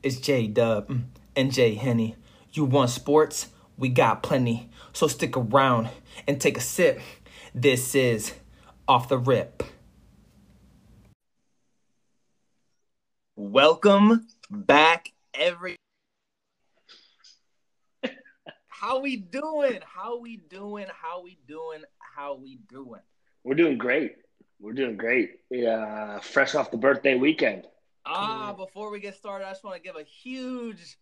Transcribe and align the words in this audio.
It's 0.00 0.20
J 0.20 0.46
Dub 0.46 0.96
and 1.34 1.52
J 1.52 1.74
Henny. 1.74 2.14
You 2.52 2.64
want 2.64 2.90
sports? 2.90 3.48
We 3.76 3.88
got 3.88 4.22
plenty. 4.22 4.70
So 4.92 5.08
stick 5.08 5.36
around 5.36 5.88
and 6.28 6.40
take 6.40 6.56
a 6.56 6.60
sip. 6.60 7.00
This 7.52 7.96
is 7.96 8.34
Off 8.86 9.08
the 9.08 9.18
Rip. 9.18 9.64
Welcome 13.34 14.28
back, 14.48 15.12
every. 15.34 15.74
How 18.68 19.00
we 19.00 19.16
doing? 19.16 19.80
How 19.84 20.20
we 20.20 20.36
doing? 20.36 20.86
How 20.90 21.22
we 21.22 21.38
doing? 21.48 21.82
How 21.98 22.34
we 22.34 22.60
doing? 22.68 23.00
We're 23.42 23.56
doing 23.56 23.78
great. 23.78 24.14
We're 24.60 24.74
doing 24.74 24.96
great. 24.96 25.40
Yeah, 25.50 26.16
uh, 26.18 26.20
fresh 26.20 26.54
off 26.54 26.70
the 26.70 26.76
birthday 26.76 27.16
weekend. 27.16 27.66
Ah, 28.10 28.54
before 28.56 28.90
we 28.90 29.00
get 29.00 29.16
started, 29.16 29.46
I 29.46 29.50
just 29.50 29.64
want 29.64 29.76
to 29.76 29.82
give 29.82 29.96
a 29.96 30.02
huge 30.02 30.98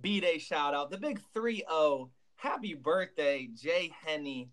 B 0.00 0.20
Day 0.20 0.38
shout 0.38 0.74
out. 0.74 0.90
The 0.90 0.98
big 0.98 1.20
3 1.34 1.64
0. 1.68 2.10
Happy 2.36 2.74
birthday, 2.74 3.48
Jay 3.54 3.92
Henny. 4.06 4.50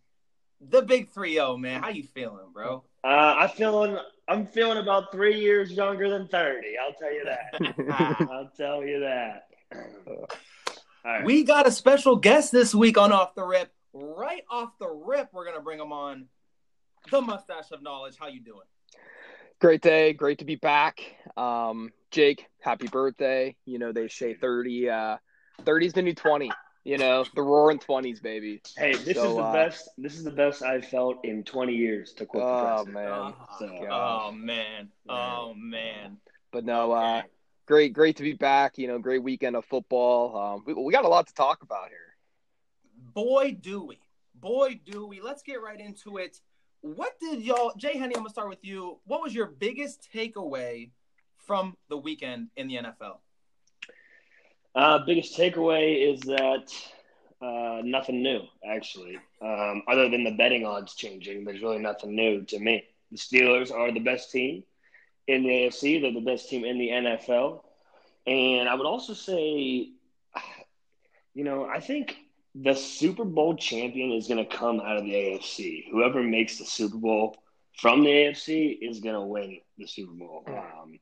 The 0.60 0.82
big 0.82 1.10
3 1.10 1.36
0, 1.36 1.58
man. 1.58 1.82
How 1.82 1.90
you 1.90 2.04
feeling, 2.04 2.52
bro? 2.54 2.84
Uh, 3.04 3.08
I'm 3.08 3.50
feeling 3.50 3.98
I'm 4.28 4.48
feeling 4.48 4.80
about 4.80 5.12
three 5.12 5.40
years 5.40 5.72
younger 5.72 6.10
than 6.10 6.28
thirty. 6.28 6.74
I'll 6.76 6.94
tell 6.94 7.14
you 7.14 7.24
that. 7.26 8.30
I'll 8.32 8.50
tell 8.58 8.84
you 8.84 9.02
that. 9.02 9.48
All 10.08 10.26
right. 11.06 11.24
We 11.24 11.44
got 11.44 11.68
a 11.68 11.72
special 11.72 12.16
guest 12.16 12.52
this 12.52 12.74
week 12.74 12.98
on 12.98 13.12
Off 13.12 13.36
the 13.36 13.44
Rip. 13.44 13.72
Right 13.94 14.44
off 14.50 14.72
the 14.80 14.90
rip, 14.90 15.30
we're 15.32 15.46
gonna 15.46 15.62
bring 15.62 15.80
him 15.80 15.94
on. 15.94 16.26
The 17.12 17.22
mustache 17.22 17.72
of 17.72 17.84
knowledge. 17.84 18.16
How 18.20 18.28
you 18.28 18.42
doing? 18.42 18.66
Great 19.62 19.82
day, 19.82 20.14
great 20.14 20.40
to 20.40 20.46
be 20.46 20.56
back. 20.56 21.00
Um, 21.38 21.92
Jake, 22.12 22.46
happy 22.62 22.88
birthday. 22.88 23.56
You 23.66 23.80
know, 23.80 23.92
they 23.92 24.08
say 24.08 24.34
30, 24.34 24.90
uh, 24.90 25.18
30's 25.64 25.94
the 25.94 26.02
new 26.02 26.14
20. 26.14 26.52
You 26.84 26.98
know, 27.00 27.26
the 27.36 27.42
roaring 27.42 27.80
20s, 27.80 28.22
baby. 28.22 28.62
hey, 28.78 28.92
this 28.92 29.18
So, 29.18 29.30
is 29.30 29.36
the 29.38 29.42
uh, 29.42 29.54
best. 29.54 29.90
This 29.98 30.14
is 30.16 30.24
the 30.24 30.32
best 30.32 30.62
I've 30.62 30.86
felt 30.86 31.26
in 31.26 31.44
20 31.44 31.74
years. 31.74 32.14
To 32.14 32.26
quote 32.28 32.44
the 32.44 32.48
Oh, 32.48 32.84
president. 32.84 32.94
man. 32.94 33.34
So- 33.58 33.88
oh 33.90 34.32
man. 34.32 34.90
Oh 35.10 35.54
man. 35.56 36.18
But 36.52 36.64
no, 36.64 36.92
uh, 36.92 37.24
great, 37.66 37.94
great 37.94 38.18
to 38.18 38.24
be 38.24 38.34
back. 38.34 38.78
You 38.78 38.88
know, 38.88 39.00
great 39.00 39.24
weekend 39.24 39.56
of 39.56 39.66
football. 39.66 40.38
Um, 40.38 40.64
we, 40.68 40.74
we 40.74 40.94
got 40.94 41.06
a 41.06 41.10
lot 41.10 41.28
to 41.28 41.34
talk 41.34 41.64
about 41.64 41.90
here. 41.90 42.16
Boy, 43.14 43.58
do 43.60 43.84
we. 43.84 44.00
Boy, 44.36 44.80
do 44.86 45.08
we. 45.08 45.22
Let's 45.22 45.42
get 45.42 45.62
right 45.62 45.80
into 45.80 46.18
it. 46.18 46.40
What 46.86 47.20
did 47.20 47.42
y'all, 47.42 47.72
Jay 47.76 47.98
Henny, 47.98 48.16
I'm 48.16 48.24
to 48.26 48.30
start 48.30 48.48
with 48.48 48.64
you. 48.64 49.00
What 49.06 49.24
was 49.24 49.34
your 49.34 49.48
biggest 49.48 50.08
takeaway 50.14 50.92
from 51.48 51.76
the 51.90 51.98
weekend 51.98 52.50
in 52.58 52.68
the 52.68 52.76
NFL? 52.76 53.18
Uh, 54.76 55.00
biggest 55.00 55.36
takeaway 55.36 56.14
is 56.14 56.20
that 56.22 56.72
uh, 57.42 57.82
nothing 57.84 58.22
new, 58.22 58.42
actually. 58.64 59.18
Um, 59.42 59.82
other 59.88 60.10
than 60.10 60.24
the 60.24 60.34
betting 60.34 60.64
odds 60.64 60.94
changing, 60.94 61.44
there's 61.44 61.64
really 61.64 61.80
nothing 61.80 62.16
new 62.16 62.44
to 62.44 62.60
me. 62.60 62.84
The 63.12 63.18
Steelers 63.18 63.72
are 63.72 63.92
the 63.92 64.00
best 64.00 64.32
team 64.32 64.64
in 65.26 65.42
the 65.42 65.50
AFC. 65.50 66.00
They're 66.00 66.14
the 66.14 66.20
best 66.20 66.50
team 66.50 66.66
in 66.66 66.78
the 66.78 66.90
NFL. 66.90 67.64
And 68.28 68.70
I 68.70 68.76
would 68.76 68.86
also 68.86 69.16
say, 69.16 69.90
you 71.34 71.44
know, 71.44 71.66
I 71.66 71.80
think 71.80 72.16
the 72.56 72.74
Super 72.74 73.26
Bowl 73.26 73.56
champion 73.56 74.14
is 74.14 74.28
going 74.28 74.46
to 74.46 74.58
come 74.58 74.80
out 74.80 74.98
of 74.98 75.04
the 75.04 75.12
AFC. 75.12 75.92
Whoever 75.92 76.24
makes 76.24 76.58
the 76.58 76.66
Super 76.66 76.98
Bowl 76.98 77.36
from 77.78 78.04
the 78.04 78.10
AFC 78.10 78.78
is 78.82 79.02
going 79.02 79.16
to 79.16 79.22
win 79.22 79.60
the 79.78 79.88
Super 79.88 80.14
Bowl. 80.14 80.46
Um, 80.48 81.00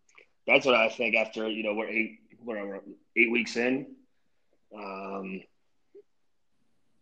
that's 0.47 0.65
what 0.65 0.73
I 0.73 0.89
think 0.89 1.15
after, 1.15 1.47
you 1.47 1.63
know, 1.63 1.75
we're 1.75 1.87
eight, 1.87 2.19
whatever, 2.39 2.81
eight 3.15 3.31
weeks 3.31 3.55
in. 3.55 3.85
Um, 4.75 5.43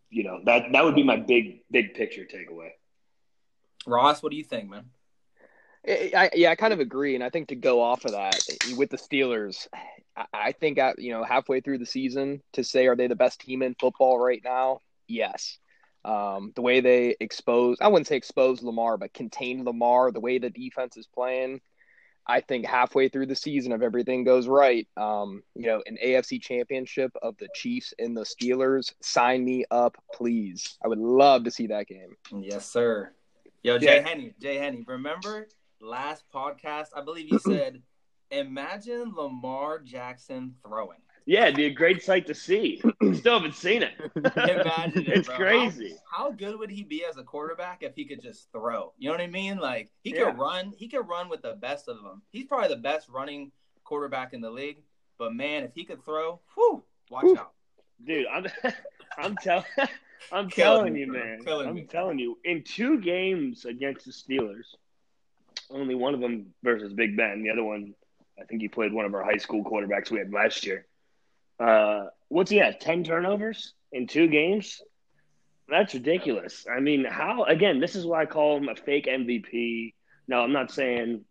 you 0.09 0.25
know, 0.25 0.41
that, 0.43 0.73
that 0.73 0.83
would 0.83 0.95
be 0.95 1.03
my 1.03 1.15
big, 1.15 1.61
big 1.71 1.93
picture 1.93 2.25
takeaway. 2.25 2.71
Ross, 3.87 4.21
what 4.21 4.31
do 4.31 4.37
you 4.37 4.43
think, 4.43 4.69
man? 4.69 4.85
I, 5.87 6.11
I, 6.15 6.29
yeah, 6.35 6.51
I 6.51 6.55
kind 6.55 6.73
of 6.73 6.81
agree, 6.81 7.15
and 7.15 7.23
I 7.23 7.29
think 7.29 7.47
to 7.47 7.55
go 7.55 7.81
off 7.81 8.03
of 8.03 8.11
that 8.11 8.37
with 8.75 8.89
the 8.89 8.97
Steelers, 8.97 9.67
I, 10.33 10.51
think 10.51 10.77
at 10.77 10.99
you 10.99 11.11
know 11.11 11.23
halfway 11.23 11.61
through 11.61 11.77
the 11.77 11.85
season 11.85 12.41
to 12.53 12.63
say 12.63 12.87
are 12.87 12.95
they 12.95 13.07
the 13.07 13.15
best 13.15 13.39
team 13.39 13.61
in 13.61 13.75
football 13.79 14.19
right 14.19 14.41
now? 14.43 14.81
Yes. 15.07 15.57
Um, 16.03 16.51
the 16.55 16.61
way 16.63 16.79
they 16.79 17.15
expose, 17.19 17.77
I 17.79 17.87
wouldn't 17.87 18.07
say 18.07 18.15
expose 18.17 18.63
Lamar, 18.63 18.97
but 18.97 19.13
contain 19.13 19.63
Lamar, 19.63 20.11
the 20.11 20.19
way 20.19 20.39
the 20.39 20.49
defense 20.49 20.97
is 20.97 21.05
playing, 21.05 21.61
I 22.25 22.41
think 22.41 22.65
halfway 22.65 23.09
through 23.09 23.27
the 23.27 23.35
season, 23.35 23.71
if 23.71 23.81
everything 23.81 24.23
goes 24.23 24.47
right, 24.47 24.87
um, 24.97 25.43
you 25.55 25.67
know, 25.67 25.83
an 25.85 25.97
AFC 26.03 26.41
championship 26.41 27.11
of 27.21 27.37
the 27.37 27.49
Chiefs 27.55 27.93
and 27.99 28.15
the 28.17 28.21
Steelers, 28.21 28.93
sign 29.01 29.45
me 29.45 29.65
up, 29.69 29.95
please. 30.13 30.77
I 30.83 30.87
would 30.87 30.99
love 30.99 31.43
to 31.43 31.51
see 31.51 31.67
that 31.67 31.87
game. 31.87 32.15
Yes, 32.35 32.69
sir. 32.69 33.11
Yo, 33.63 33.77
Jay 33.77 33.97
Yeah. 33.97 34.07
Henny, 34.07 34.33
Jay 34.41 34.57
Henny, 34.57 34.83
remember 34.87 35.47
last 35.79 36.23
podcast? 36.33 36.87
I 36.95 37.01
believe 37.01 37.29
you 37.29 37.39
said, 37.45 37.81
imagine 38.31 39.13
Lamar 39.15 39.79
Jackson 39.79 40.55
throwing. 40.65 40.97
Yeah, 41.27 41.43
it'd 41.43 41.55
be 41.55 41.65
a 41.65 41.73
great 41.73 42.03
sight 42.03 42.25
to 42.27 42.33
see. 42.33 42.81
Still 43.13 43.35
haven't 43.35 43.53
seen 43.55 43.83
it. 43.83 43.93
Imagine 44.15 45.03
it, 45.03 45.07
it's 45.09 45.27
bro. 45.27 45.37
crazy. 45.37 45.95
How, 46.09 46.23
how 46.25 46.31
good 46.31 46.57
would 46.57 46.71
he 46.71 46.83
be 46.83 47.05
as 47.05 47.17
a 47.17 47.23
quarterback 47.23 47.83
if 47.83 47.95
he 47.95 48.05
could 48.05 48.21
just 48.21 48.51
throw? 48.51 48.93
You 48.97 49.09
know 49.09 49.13
what 49.13 49.21
I 49.21 49.27
mean? 49.27 49.57
Like 49.57 49.91
he 50.01 50.11
Yeah. 50.15 50.31
could 50.31 50.39
run. 50.39 50.73
He 50.75 50.87
could 50.87 51.07
run 51.07 51.29
with 51.29 51.43
the 51.43 51.53
best 51.53 51.87
of 51.87 52.01
them. 52.01 52.23
He's 52.31 52.45
probably 52.45 52.69
the 52.69 52.81
best 52.81 53.07
running 53.07 53.51
quarterback 53.83 54.33
in 54.33 54.41
the 54.41 54.49
league. 54.49 54.77
But 55.19 55.35
man, 55.35 55.63
if 55.63 55.73
he 55.75 55.83
could 55.85 56.03
throw, 56.03 56.39
whew, 56.55 56.83
watch 57.11 57.25
Whew. 57.25 57.37
out. 57.37 57.51
Dude, 58.03 58.25
I'm 58.25 58.47
I'm 59.19 59.35
telling 59.37 59.65
I'm 60.31 60.49
telling 60.49 60.95
you, 60.95 61.05
man. 61.11 61.43
Killing 61.43 61.67
I'm 61.69 61.75
me. 61.75 61.83
telling 61.83 62.17
you. 62.17 62.39
In 62.45 62.63
two 62.63 62.99
games 62.99 63.65
against 63.65 64.05
the 64.05 64.11
Steelers, 64.11 64.65
only 65.69 65.93
one 65.93 66.15
of 66.15 66.19
them 66.19 66.47
versus 66.63 66.93
Big 66.93 67.15
Ben. 67.15 67.43
The 67.43 67.51
other 67.51 67.63
one, 67.63 67.93
I 68.41 68.45
think 68.45 68.61
he 68.61 68.67
played 68.67 68.93
one 68.93 69.05
of 69.05 69.13
our 69.13 69.23
high 69.23 69.37
school 69.37 69.63
quarterbacks 69.63 70.09
we 70.11 70.19
had 70.19 70.33
last 70.33 70.65
year. 70.65 70.85
Uh, 71.59 72.07
what's 72.29 72.49
he 72.49 72.59
at? 72.59 72.81
Ten 72.81 73.03
turnovers 73.03 73.73
in 73.91 74.07
two 74.07 74.27
games? 74.27 74.81
That's 75.69 75.93
ridiculous. 75.93 76.65
I 76.69 76.79
mean, 76.79 77.05
how? 77.05 77.43
Again, 77.45 77.79
this 77.79 77.95
is 77.95 78.05
why 78.05 78.23
I 78.23 78.25
call 78.25 78.57
him 78.57 78.67
a 78.69 78.75
fake 78.75 79.07
MVP. 79.07 79.93
No, 80.27 80.41
I'm 80.41 80.53
not 80.53 80.71
saying 80.71 81.23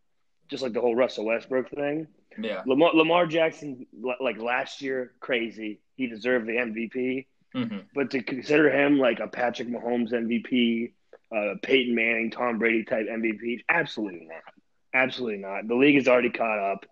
just 0.48 0.62
like 0.62 0.72
the 0.72 0.80
whole 0.80 0.94
Russell 0.96 1.26
Westbrook 1.26 1.70
thing. 1.70 2.06
Yeah. 2.38 2.62
Lamar, 2.66 2.94
Lamar 2.94 3.26
Jackson, 3.26 3.86
like 4.20 4.38
last 4.38 4.82
year, 4.82 5.12
crazy. 5.20 5.80
He 5.96 6.06
deserved 6.06 6.46
the 6.46 6.52
MVP. 6.58 7.26
hmm 7.54 7.78
But 7.94 8.10
to 8.12 8.22
consider 8.22 8.70
him 8.70 8.98
like 8.98 9.20
a 9.20 9.28
Patrick 9.28 9.68
Mahomes 9.68 10.12
MVP, 10.12 10.92
uh, 11.34 11.54
Peyton 11.62 11.94
Manning, 11.94 12.30
Tom 12.30 12.58
Brady 12.58 12.84
type 12.84 13.06
MVP, 13.06 13.64
absolutely 13.68 14.26
not. 14.26 14.54
Absolutely 14.92 15.38
not. 15.38 15.68
The 15.68 15.74
league 15.74 15.96
is 15.96 16.08
already 16.08 16.30
caught 16.30 16.58
up. 16.58 16.86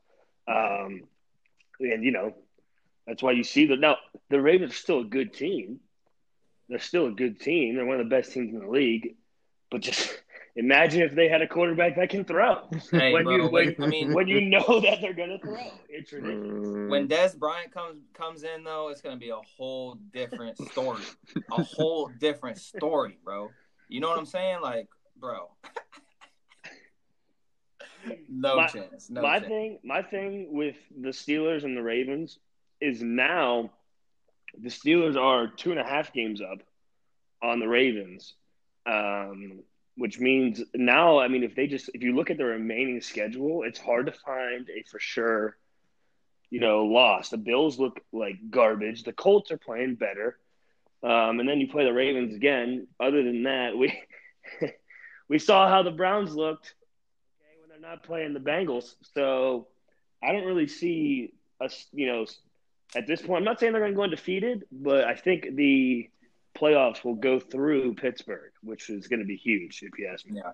Um, 0.49 1.03
and, 1.81 2.03
you 2.05 2.11
know, 2.13 2.35
that's 3.07 3.23
why 3.23 3.33
you 3.33 3.45
see 3.45 3.67
the. 3.67 3.77
Now, 3.77 3.97
the 4.31 4.41
Ravens 4.41 4.73
are 4.73 4.77
still 4.77 5.01
a 5.01 5.05
good 5.05 5.33
team. 5.35 5.81
They're 6.69 6.79
still 6.79 7.07
a 7.07 7.13
good 7.13 7.41
team. 7.41 7.77
They're 7.77 7.87
one 7.87 8.01
of 8.01 8.09
the 8.09 8.15
best 8.15 8.33
teams 8.33 8.53
in 8.53 8.61
the 8.61 8.69
league. 8.71 9.17
But 9.71 9.81
just 9.83 10.21
imagine 10.57 11.03
if 11.03 11.15
they 11.15 11.29
had 11.29 11.41
a 11.43 11.47
quarterback 11.47 11.97
that 11.97 12.11
can 12.11 12.25
throw. 12.25 12.69
Hey, 12.91 13.13
when, 13.13 13.25
bro, 13.25 13.37
you, 13.37 13.43
when, 13.49 13.67
when- 13.79 13.83
I 13.83 13.87
mean- 13.87 14.13
when 14.13 14.29
you 14.29 14.41
know 14.51 14.81
that 14.81 15.01
they're 15.01 15.15
going 15.15 15.31
to 15.31 15.39
throw. 15.39 15.57
It's 15.89 16.13
ridiculous. 16.13 16.91
When 16.91 17.09
Dez 17.09 17.39
Bryant 17.39 17.73
comes 17.73 18.01
comes 18.15 18.43
in 18.43 18.65
though, 18.65 18.89
it's 18.89 19.01
gonna 19.01 19.17
be 19.17 19.31
a 19.31 19.41
whole 19.57 19.95
different 20.13 20.57
story. 20.71 21.03
a 21.53 21.63
whole 21.63 22.11
different 22.19 22.59
story, 22.59 23.19
bro. 23.25 23.51
You 23.89 24.01
know 24.01 24.09
what 24.09 24.19
I'm 24.19 24.27
saying? 24.27 24.61
Like, 24.63 24.89
bro. 25.17 25.51
no 28.29 28.57
My- 28.57 28.67
chance. 28.67 29.11
No 29.11 29.23
my 29.23 29.39
chance. 29.39 29.49
thing, 29.49 29.79
my 29.83 30.03
thing 30.03 30.53
with 30.53 30.77
the 30.97 31.11
Steelers 31.11 31.65
and 31.65 31.77
the 31.77 31.83
Ravens 31.83 32.39
is 32.81 33.03
now 33.03 33.71
the 34.57 34.69
Steelers 34.69 35.17
are 35.17 35.47
two 35.49 35.71
and 35.71 35.81
a 35.81 35.85
half 35.85 36.13
games 36.13 36.41
up 36.41 36.61
on 37.43 37.61
the 37.61 37.69
Ravens, 37.69 38.35
um, 38.87 39.63
which 39.97 40.19
means 40.19 40.63
now, 40.75 41.19
I 41.19 41.29
mean, 41.29 41.43
if 41.43 41.55
they 41.55 41.67
just 41.67 41.91
if 41.95 42.03
you 42.03 42.15
look 42.15 42.31
at 42.31 42.37
the 42.39 42.45
remaining 42.45 43.01
schedule, 43.01 43.63
it's 43.65 43.79
hard 43.79 44.07
to 44.07 44.13
find 44.13 44.69
a 44.71 44.83
for 44.85 44.99
sure, 44.99 45.57
you 46.51 46.61
know, 46.61 46.85
loss. 46.87 47.29
The 47.31 47.37
Bills 47.37 47.79
look 47.79 48.01
like 48.13 48.37
garbage. 48.51 49.03
The 49.05 49.13
Colts 49.13 49.51
are 49.51 49.59
playing 49.59 49.97
better, 49.97 50.39
um, 51.03 51.41
and 51.41 51.49
then 51.49 51.61
you 51.61 51.69
play 51.69 51.85
the 51.85 51.93
Ravens 51.93 52.35
again. 52.35 52.87
Other 52.99 53.23
than 53.23 53.43
that, 53.45 53.77
we 53.77 53.93
we 55.29 55.39
saw 55.39 55.69
how 55.69 55.83
the 55.83 55.91
Browns 55.91 56.35
looked 56.35 56.75
they're 57.81 57.91
not 57.91 58.03
playing 58.03 58.35
the 58.35 58.41
Bengals. 58.41 58.95
So 59.15 59.69
I 60.23 60.33
don't 60.33 60.45
really 60.45 60.69
see 60.69 61.33
us, 61.61 61.87
you 61.93 62.07
know, 62.07 62.27
at 62.97 63.07
this 63.07 63.23
point. 63.23 63.39
I'm 63.39 63.45
not 63.45 63.61
saying 63.61 63.73
they're 63.73 63.83
going 63.83 63.93
to 63.93 63.97
go 63.97 64.03
undefeated, 64.03 64.65
but 64.71 65.05
I 65.05 65.15
think 65.15 65.55
the 65.55 66.09
playoffs 66.57 67.05
will 67.05 67.15
go 67.15 67.39
through 67.39 67.95
Pittsburgh, 67.95 68.53
which 68.63 68.91
is 68.91 69.07
going 69.07 69.21
to 69.21 69.27
be 69.27 69.37
huge 69.37 69.83
if 69.83 69.99
you 69.99 70.09
ask 70.13 70.27
me. 70.27 70.41
Yeah. 70.45 70.53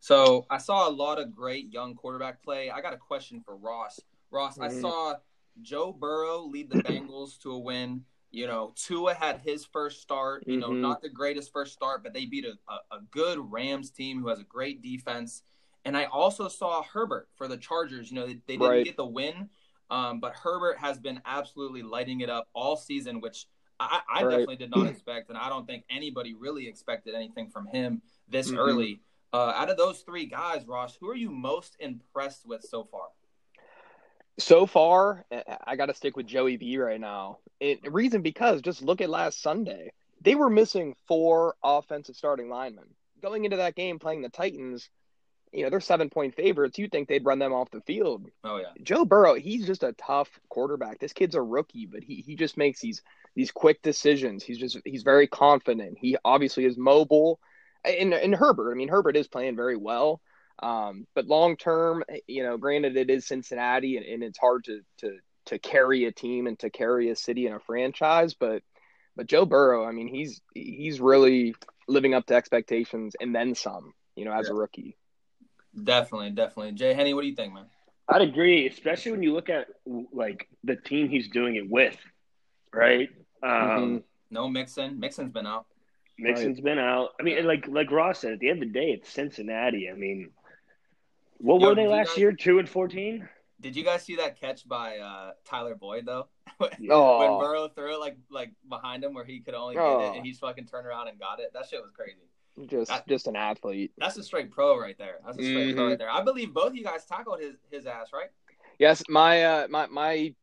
So 0.00 0.46
I 0.50 0.58
saw 0.58 0.88
a 0.88 0.90
lot 0.90 1.18
of 1.18 1.34
great 1.34 1.72
young 1.72 1.94
quarterback 1.94 2.42
play. 2.42 2.70
I 2.70 2.80
got 2.80 2.92
a 2.92 2.98
question 2.98 3.40
for 3.44 3.56
Ross. 3.56 3.98
Ross, 4.30 4.58
I 4.58 4.68
Mhm. 4.68 4.80
saw 4.80 5.14
Joe 5.62 5.92
Burrow 5.92 6.42
lead 6.42 6.70
the 6.70 6.82
Bengals 6.82 7.40
to 7.40 7.52
a 7.52 7.58
win. 7.58 8.04
You 8.30 8.46
know, 8.46 8.72
Tua 8.76 9.14
had 9.14 9.40
his 9.40 9.64
first 9.64 10.02
start. 10.02 10.46
You 10.46 10.58
know, 10.58 10.70
Mhm. 10.70 10.80
not 10.80 11.00
the 11.00 11.08
greatest 11.08 11.50
first 11.50 11.72
start, 11.72 12.02
but 12.02 12.12
they 12.12 12.26
beat 12.26 12.44
a, 12.44 12.58
a, 12.68 12.96
a 12.96 13.00
good 13.10 13.38
Rams 13.50 13.90
team 13.90 14.20
who 14.20 14.28
has 14.28 14.38
a 14.38 14.44
great 14.44 14.82
defense. 14.82 15.42
And 15.86 15.96
I 15.96 16.06
also 16.06 16.48
saw 16.48 16.82
Herbert 16.82 17.28
for 17.36 17.46
the 17.46 17.56
Chargers. 17.56 18.10
You 18.10 18.16
know, 18.16 18.26
they, 18.26 18.34
they 18.46 18.56
didn't 18.56 18.68
Right. 18.68 18.84
get 18.84 18.96
the 18.96 19.06
win, 19.06 19.48
um, 19.88 20.18
but 20.18 20.32
Herbert 20.34 20.78
has 20.78 20.98
been 20.98 21.22
absolutely 21.24 21.82
lighting 21.84 22.22
it 22.22 22.28
up 22.28 22.48
all 22.54 22.76
season, 22.76 23.20
which 23.20 23.46
I, 23.78 24.00
I 24.12 24.22
Right. 24.24 24.30
definitely 24.30 24.56
did 24.56 24.70
not 24.70 24.86
expect, 24.88 25.28
and 25.28 25.38
I 25.38 25.48
don't 25.48 25.64
think 25.64 25.84
anybody 25.88 26.34
really 26.34 26.66
expected 26.66 27.14
anything 27.14 27.48
from 27.50 27.68
him 27.68 28.02
this 28.26 28.50
Mhm. 28.50 28.58
early. 28.58 29.00
Uh, 29.32 29.52
out 29.54 29.70
of 29.70 29.76
those 29.76 30.00
three 30.00 30.26
guys, 30.26 30.66
Ross, 30.66 30.96
who 30.96 31.08
are 31.08 31.14
you 31.14 31.30
most 31.30 31.76
impressed 31.78 32.44
with 32.46 32.64
so 32.64 32.82
far? 32.84 33.08
So 34.38 34.66
far, 34.66 35.24
I- 35.30 35.58
I 35.68 35.76
got 35.76 35.86
to 35.86 35.94
stick 35.94 36.16
with 36.16 36.26
Joey 36.26 36.56
B 36.56 36.78
right 36.78 37.00
now. 37.00 37.38
It, 37.60 37.92
reason 37.92 38.22
because 38.22 38.60
just 38.60 38.82
look 38.82 39.00
at 39.00 39.08
last 39.08 39.40
Sunday. 39.40 39.92
They 40.20 40.34
were 40.34 40.50
missing 40.50 40.96
four 41.06 41.54
offensive 41.62 42.16
starting 42.16 42.48
linemen. 42.48 42.92
Going 43.22 43.44
into 43.44 43.58
that 43.58 43.76
game 43.76 43.98
playing 44.00 44.22
the 44.22 44.28
Titans, 44.30 44.90
you 45.56 45.62
know, 45.62 45.70
they're 45.70 45.80
seven 45.80 46.10
point 46.10 46.34
favorites. 46.34 46.78
You'd 46.78 46.92
think 46.92 47.08
they'd 47.08 47.24
run 47.24 47.38
them 47.38 47.54
off 47.54 47.70
the 47.70 47.80
field. 47.80 48.28
Oh 48.44 48.58
yeah, 48.58 48.72
Joe 48.82 49.06
Burrow, 49.06 49.34
he's 49.34 49.66
just 49.66 49.82
a 49.82 49.94
tough 49.94 50.28
quarterback. 50.50 50.98
This 50.98 51.14
kid's 51.14 51.34
a 51.34 51.40
rookie, 51.40 51.86
but 51.86 52.02
he, 52.02 52.16
he 52.16 52.36
just 52.36 52.58
makes 52.58 52.80
these 52.80 53.02
these 53.34 53.50
quick 53.50 53.80
decisions. 53.80 54.44
He's 54.44 54.58
just 54.58 54.78
he's 54.84 55.02
very 55.02 55.26
confident. 55.26 55.96
He 55.98 56.18
obviously 56.22 56.66
is 56.66 56.76
mobile. 56.76 57.40
And, 57.84 58.12
and 58.12 58.34
Herbert, 58.34 58.72
I 58.72 58.74
mean, 58.74 58.88
Herbert 58.88 59.16
is 59.16 59.28
playing 59.28 59.56
very 59.56 59.76
well. 59.76 60.20
Um, 60.60 61.06
but 61.14 61.26
long 61.26 61.56
term, 61.56 62.04
you 62.26 62.42
know, 62.42 62.58
granted 62.58 62.96
it 62.96 63.10
is 63.10 63.26
Cincinnati 63.26 63.96
and, 63.96 64.04
and 64.04 64.22
it's 64.22 64.38
hard 64.38 64.64
to 64.64 64.80
to 64.98 65.18
to 65.46 65.58
carry 65.58 66.04
a 66.04 66.12
team 66.12 66.46
and 66.46 66.58
to 66.58 66.68
carry 66.68 67.08
a 67.08 67.16
city 67.16 67.46
and 67.46 67.56
a 67.56 67.60
franchise, 67.60 68.34
but 68.34 68.62
but 69.16 69.26
Joe 69.26 69.46
Burrow, 69.46 69.86
I 69.86 69.92
mean, 69.92 70.08
he's 70.08 70.42
he's 70.52 71.00
really 71.00 71.54
living 71.88 72.12
up 72.12 72.26
to 72.26 72.34
expectations 72.34 73.16
and 73.18 73.34
then 73.34 73.54
some, 73.54 73.94
you 74.16 74.26
know, 74.26 74.32
as 74.32 74.50
a 74.50 74.54
rookie. 74.54 74.98
Definitely, 75.82 76.30
definitely. 76.30 76.72
Jay 76.72 76.94
Henny, 76.94 77.14
what 77.14 77.22
do 77.22 77.28
you 77.28 77.34
think, 77.34 77.52
man? 77.54 77.66
I'd 78.08 78.22
agree, 78.22 78.66
especially 78.68 79.12
when 79.12 79.22
you 79.22 79.32
look 79.32 79.48
at 79.50 79.66
like 80.12 80.48
the 80.64 80.76
team 80.76 81.08
he's 81.08 81.28
doing 81.28 81.56
it 81.56 81.68
with, 81.68 81.96
right? 82.72 83.08
Um, 83.42 83.50
Mhm. 83.50 84.02
No 84.30 84.48
Mixon. 84.48 84.98
Mixon's 85.00 85.32
been 85.32 85.46
out. 85.46 85.66
Mixon's 86.18 86.60
been 86.60 86.78
out. 86.78 87.10
I 87.20 87.22
mean, 87.22 87.44
like 87.46 87.66
like 87.68 87.90
Ross 87.90 88.20
said, 88.20 88.32
at 88.32 88.38
the 88.40 88.48
end 88.48 88.62
of 88.62 88.68
the 88.72 88.72
day, 88.72 88.90
it's 88.92 89.10
Cincinnati. 89.10 89.88
I 89.90 89.94
mean, 89.94 90.30
what 91.38 91.60
Yo, 91.60 91.68
were 91.68 91.74
they 91.74 91.86
last 91.86 92.10
guys- 92.10 92.18
year? 92.18 92.32
Two 92.32 92.58
and 92.58 92.68
fourteen. 92.68 93.28
Did 93.60 93.74
you 93.74 93.84
guys 93.84 94.02
see 94.02 94.16
that 94.16 94.38
catch 94.38 94.68
by 94.68 94.98
uh, 94.98 95.32
Tyler 95.44 95.74
Boyd 95.74 96.06
though? 96.06 96.28
when 96.58 96.70
Oh, 96.90 97.38
Burrow 97.40 97.68
threw 97.68 97.94
it 97.94 98.00
like 98.00 98.16
like 98.30 98.50
behind 98.68 99.02
him 99.04 99.14
where 99.14 99.24
he 99.24 99.40
could 99.40 99.54
only 99.54 99.74
get 99.74 99.82
Oh. 99.82 100.12
it, 100.12 100.16
and 100.16 100.24
he's 100.26 100.38
fucking 100.38 100.66
turned 100.66 100.86
around 100.86 101.08
and 101.08 101.18
got 101.18 101.40
it. 101.40 101.52
That 101.54 101.66
shit 101.68 101.80
was 101.82 101.90
crazy. 101.90 102.16
Just 102.66 102.90
just 103.08 103.26
an 103.26 103.36
athlete. 103.36 103.92
That's 103.98 104.16
a 104.16 104.22
straight 104.22 104.50
pro 104.50 104.78
right 104.80 104.96
there. 104.98 105.16
That's 105.24 105.38
a 105.38 105.42
straight 105.42 105.74
pro 105.76 105.84
Mhm. 105.84 105.88
right 105.90 105.98
there. 105.98 106.10
I 106.10 106.22
believe 106.22 106.54
both 106.54 106.74
you 106.74 106.82
guys 106.84 107.04
tackled 107.04 107.40
his 107.40 107.56
his 107.70 107.86
ass, 107.86 108.08
right? 108.12 108.30
Yes, 108.78 109.02
my 109.08 109.42
uh, 109.44 109.66
my 109.68 109.86
my 109.86 110.34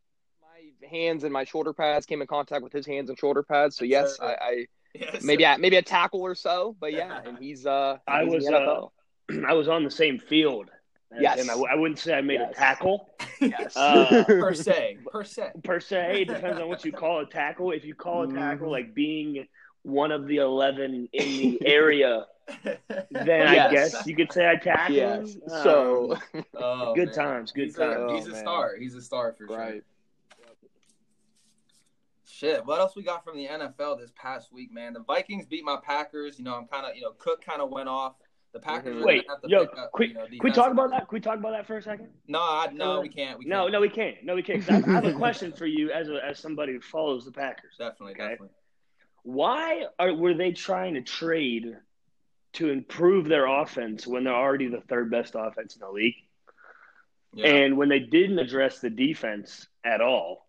my 0.41 0.87
hands 0.89 1.23
and 1.23 1.33
my 1.33 1.43
shoulder 1.43 1.73
pads 1.73 2.05
came 2.05 2.21
in 2.21 2.27
contact 2.27 2.63
with 2.63 2.73
his 2.73 2.85
hands 2.85 3.09
and 3.09 3.17
shoulder 3.17 3.43
pads. 3.43 3.75
So 3.77 3.85
yes, 3.85 4.17
I, 4.21 4.35
I 4.39 4.65
Yes. 4.95 5.23
maybe 5.23 5.43
I, 5.43 5.57
maybe 5.57 5.77
a 5.77 5.81
tackle 5.81 6.21
or 6.21 6.35
so, 6.35 6.75
but 6.79 6.93
yeah, 6.93 7.19
and 7.25 7.37
he's 7.39 7.65
uh 7.65 7.97
I 8.07 8.23
he's 8.23 8.27
in 8.27 8.35
was, 8.35 8.45
the 8.45 8.51
NFL. 8.51 9.45
I 9.47 9.53
was 9.53 9.67
on 9.67 9.83
the 9.83 9.89
same 9.91 10.19
field. 10.19 10.69
as 11.11 11.21
Yes. 11.21 11.39
him. 11.39 11.49
I, 11.49 11.53
w- 11.53 11.67
I 11.71 11.75
wouldn't 11.75 11.99
say 11.99 12.13
I 12.13 12.21
made 12.21 12.39
Yes. 12.39 12.51
a 12.51 12.55
tackle 12.55 13.09
yes. 13.41 13.75
uh, 13.75 14.23
per 14.27 14.53
se, 14.53 14.97
per 15.11 15.23
se. 15.23 15.51
per 15.63 15.79
se. 15.79 16.21
It 16.21 16.27
depends 16.27 16.59
on 16.59 16.67
what 16.69 16.85
you 16.85 16.91
call 16.91 17.19
a 17.21 17.25
tackle. 17.27 17.71
If 17.71 17.85
you 17.85 17.95
call 17.95 18.23
a 18.23 18.33
tackle 18.33 18.67
Mhm. 18.67 18.71
like 18.71 18.93
being 18.93 19.47
one 19.83 20.11
of 20.11 20.27
the 20.27 20.37
eleven 20.37 21.07
in 21.13 21.29
the 21.39 21.61
area, 21.65 22.25
then 23.11 23.47
I 23.47 23.71
guess 23.71 24.05
you 24.07 24.15
could 24.15 24.31
say 24.31 24.49
I 24.49 24.55
tackled. 24.55 24.95
yes. 24.97 25.33
him. 25.35 25.41
So 25.47 26.17
Um, 26.33 26.43
Oh, 26.55 26.93
Good 26.95 27.07
man. 27.07 27.15
times, 27.15 27.51
good 27.51 27.65
he's 27.65 27.75
times. 27.75 28.11
A, 28.11 28.15
he's 28.15 28.25
Oh, 28.27 28.29
a 28.29 28.33
man. 28.33 28.41
star. 28.41 28.75
He's 28.79 28.95
a 28.95 29.01
star 29.01 29.33
for 29.37 29.47
sure. 29.47 29.57
right. 29.57 29.83
Shit. 32.25 32.65
What 32.65 32.79
else 32.79 32.95
we 32.95 33.03
got 33.03 33.23
from 33.23 33.37
the 33.37 33.47
NFL 33.47 33.99
this 33.99 34.11
past 34.15 34.51
week, 34.51 34.71
man? 34.73 34.93
The 34.93 35.01
Vikings 35.01 35.45
beat 35.45 35.63
my 35.63 35.77
Packers. 35.81 36.37
You 36.39 36.45
know, 36.45 36.55
I'm 36.55 36.65
kind 36.67 36.85
of, 36.85 36.95
you 36.95 37.01
know, 37.03 37.11
Cook 37.17 37.43
kind 37.45 37.61
of 37.61 37.69
went 37.69 37.87
off. 37.89 38.15
The 38.53 38.59
Packers 38.59 38.95
Mhm. 38.97 39.01
are 39.01 39.05
Wait, 39.05 39.25
have 39.29 39.41
to 39.41 39.49
yo, 39.49 39.65
pick 39.65 39.77
up, 39.79 39.91
quick- 39.91 40.09
you 40.09 40.15
know, 40.15 40.25
Can 40.27 40.39
we 40.43 40.51
talk 40.51 40.71
about 40.71 40.89
that? 40.91 41.07
Can 41.09 41.15
we 41.15 41.19
talk 41.19 41.37
about 41.39 41.51
that 41.51 41.65
for 41.65 41.77
a 41.77 41.81
second? 41.81 42.09
No, 42.27 42.39
I, 42.39 42.69
no, 42.71 43.01
we 43.01 43.09
can't. 43.09 43.39
We 43.39 43.45
can't. 43.45 43.49
No, 43.49 43.67
no, 43.67 43.81
we 43.81 43.89
can't. 43.89 44.23
No, 44.23 44.35
we 44.35 44.43
can't. 44.43 44.65
'Cause 44.65 44.83
I, 44.83 44.89
I 44.89 44.93
have 44.93 45.05
a 45.05 45.13
question 45.17 45.51
for 45.53 45.65
you 45.65 45.91
as 45.91 46.07
a, 46.09 46.23
as 46.23 46.37
somebody 46.39 46.73
who 46.73 46.81
follows 46.81 47.25
the 47.25 47.31
Packers. 47.31 47.75
Definitely, 47.79 48.13
Okay. 48.13 48.29
definitely. 48.29 48.49
Why 49.23 49.85
are 49.99 50.13
were 50.13 50.33
they 50.33 50.51
trying 50.51 50.93
to 50.95 51.01
trade 51.01 51.77
to 52.53 52.69
improve 52.69 53.27
their 53.27 53.47
offense 53.47 54.05
when 54.05 54.25
they're 54.25 54.35
already 54.35 54.67
the 54.67 54.81
third 54.81 55.09
best 55.09 55.33
offense 55.37 55.75
in 55.75 55.79
the 55.81 55.89
league? 55.89 56.15
Yeah. 57.33 57.47
And 57.47 57.77
when 57.77 57.89
they 57.89 57.99
didn't 57.99 58.37
address 58.39 58.79
the 58.79 58.89
defense 58.89 59.67
at 59.83 60.01
all, 60.01 60.47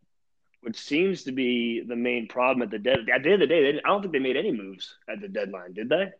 which 0.61 0.77
seems 0.77 1.25
to 1.25 1.33
be 1.33 1.83
the 1.87 1.97
main 1.97 2.29
problem 2.29 2.63
at 2.63 2.71
the 2.71 2.79
dead 2.79 3.09
at 3.09 3.23
the 3.23 3.31
end 3.33 3.43
of 3.43 3.49
the 3.49 3.55
day, 3.55 3.63
they 3.63 3.73
didn't, 3.73 3.87
I 3.87 3.89
don't 3.89 4.03
think 4.03 4.13
they 4.13 4.19
made 4.19 4.37
any 4.37 4.53
moves 4.53 4.97
at 5.09 5.21
the 5.21 5.29
deadline, 5.29 5.73
did 5.73 5.89
they? 5.89 6.13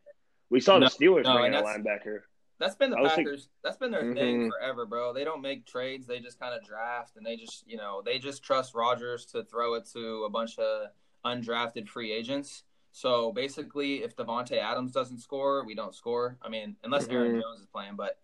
We 0.49 0.61
saw 0.61 0.79
No, 0.79 0.87
the 0.87 0.91
Steelers 0.95 1.25
no, 1.25 1.35
bring 1.35 1.47
in 1.47 1.55
a 1.55 1.63
linebacker. 1.63 2.21
That's 2.61 2.77
been 2.77 2.91
the 2.91 2.97
Packers. 2.97 3.43
think- 3.45 3.53
that's 3.63 3.77
been 3.79 3.91
their 3.91 4.15
thing 4.15 4.43
Mhm. 4.43 4.51
forever, 4.51 4.87
bro. 4.87 5.13
They 5.13 5.25
don't 5.25 5.43
make 5.43 5.67
trades. 5.67 6.07
They 6.07 6.21
just 6.21 6.39
kind 6.39 6.55
of 6.55 6.65
draft, 6.65 7.17
and 7.17 7.27
they 7.27 7.37
just, 7.37 7.67
you 7.67 7.77
know, 7.77 8.01
they 8.01 8.19
just 8.19 8.45
trust 8.45 8.75
Rodgers 8.75 9.27
to 9.27 9.43
throw 9.45 9.75
it 9.75 9.87
to 9.87 10.25
a 10.25 10.31
bunch 10.31 10.59
of 10.59 10.91
undrafted 11.25 11.89
free 11.89 12.13
agents. 12.13 12.65
So 12.93 13.33
basically, 13.33 14.03
if 14.05 14.15
Davante 14.15 14.57
Adams 14.59 14.93
doesn't 14.93 15.19
score, 15.19 15.65
we 15.65 15.75
don't 15.75 15.95
score. 15.95 16.37
I 16.43 16.49
mean, 16.49 16.77
unless 16.85 17.09
Aaron 17.09 17.33
Mhm. 17.33 17.41
Jones 17.43 17.61
is 17.61 17.67
playing. 17.67 17.97
But 17.97 18.19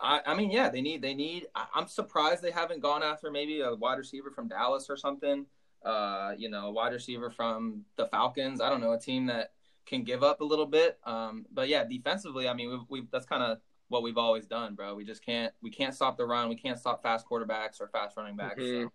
I, 0.00 0.20
I 0.26 0.34
mean, 0.34 0.50
yeah, 0.50 0.68
they 0.68 0.80
need, 0.82 1.02
they 1.02 1.14
need. 1.14 1.46
I, 1.54 1.66
I'm 1.74 1.86
surprised 1.88 2.42
they 2.42 2.50
haven't 2.50 2.80
gone 2.80 3.02
after 3.02 3.30
maybe 3.30 3.60
a 3.62 3.74
wide 3.74 3.98
receiver 3.98 4.30
from 4.30 4.48
Dallas 4.48 4.88
or 4.90 4.96
something. 4.96 5.46
Uh, 5.84 6.34
you 6.36 6.48
know, 6.48 6.66
a 6.66 6.70
wide 6.70 6.92
receiver 6.92 7.30
from 7.30 7.84
the 7.96 8.06
Falcons. 8.06 8.60
I 8.60 8.68
don't 8.68 8.80
know, 8.80 8.92
a 8.92 8.98
team 8.98 9.26
that 9.26 9.52
can 9.86 10.02
give 10.04 10.22
up 10.22 10.40
a 10.40 10.44
little 10.44 10.66
bit. 10.66 10.98
Um, 11.04 11.46
but 11.52 11.68
yeah, 11.68 11.84
defensively, 11.84 12.48
I 12.48 12.54
mean, 12.54 12.70
we've, 12.70 12.80
we've 12.88 13.10
that's 13.10 13.26
kind 13.26 13.42
of 13.42 13.58
what 13.88 14.02
we've 14.02 14.18
always 14.18 14.46
done, 14.46 14.74
bro. 14.74 14.94
We 14.94 15.04
just 15.04 15.24
can't 15.24 15.52
we 15.62 15.70
can't 15.70 15.94
stop 15.94 16.16
the 16.16 16.26
run. 16.26 16.48
We 16.48 16.56
can't 16.56 16.78
stop 16.78 17.02
fast 17.02 17.26
quarterbacks 17.28 17.80
or 17.80 17.88
fast 17.88 18.16
running 18.16 18.36
backs. 18.36 18.62
Mhm. 18.62 18.84
So, 18.84 18.92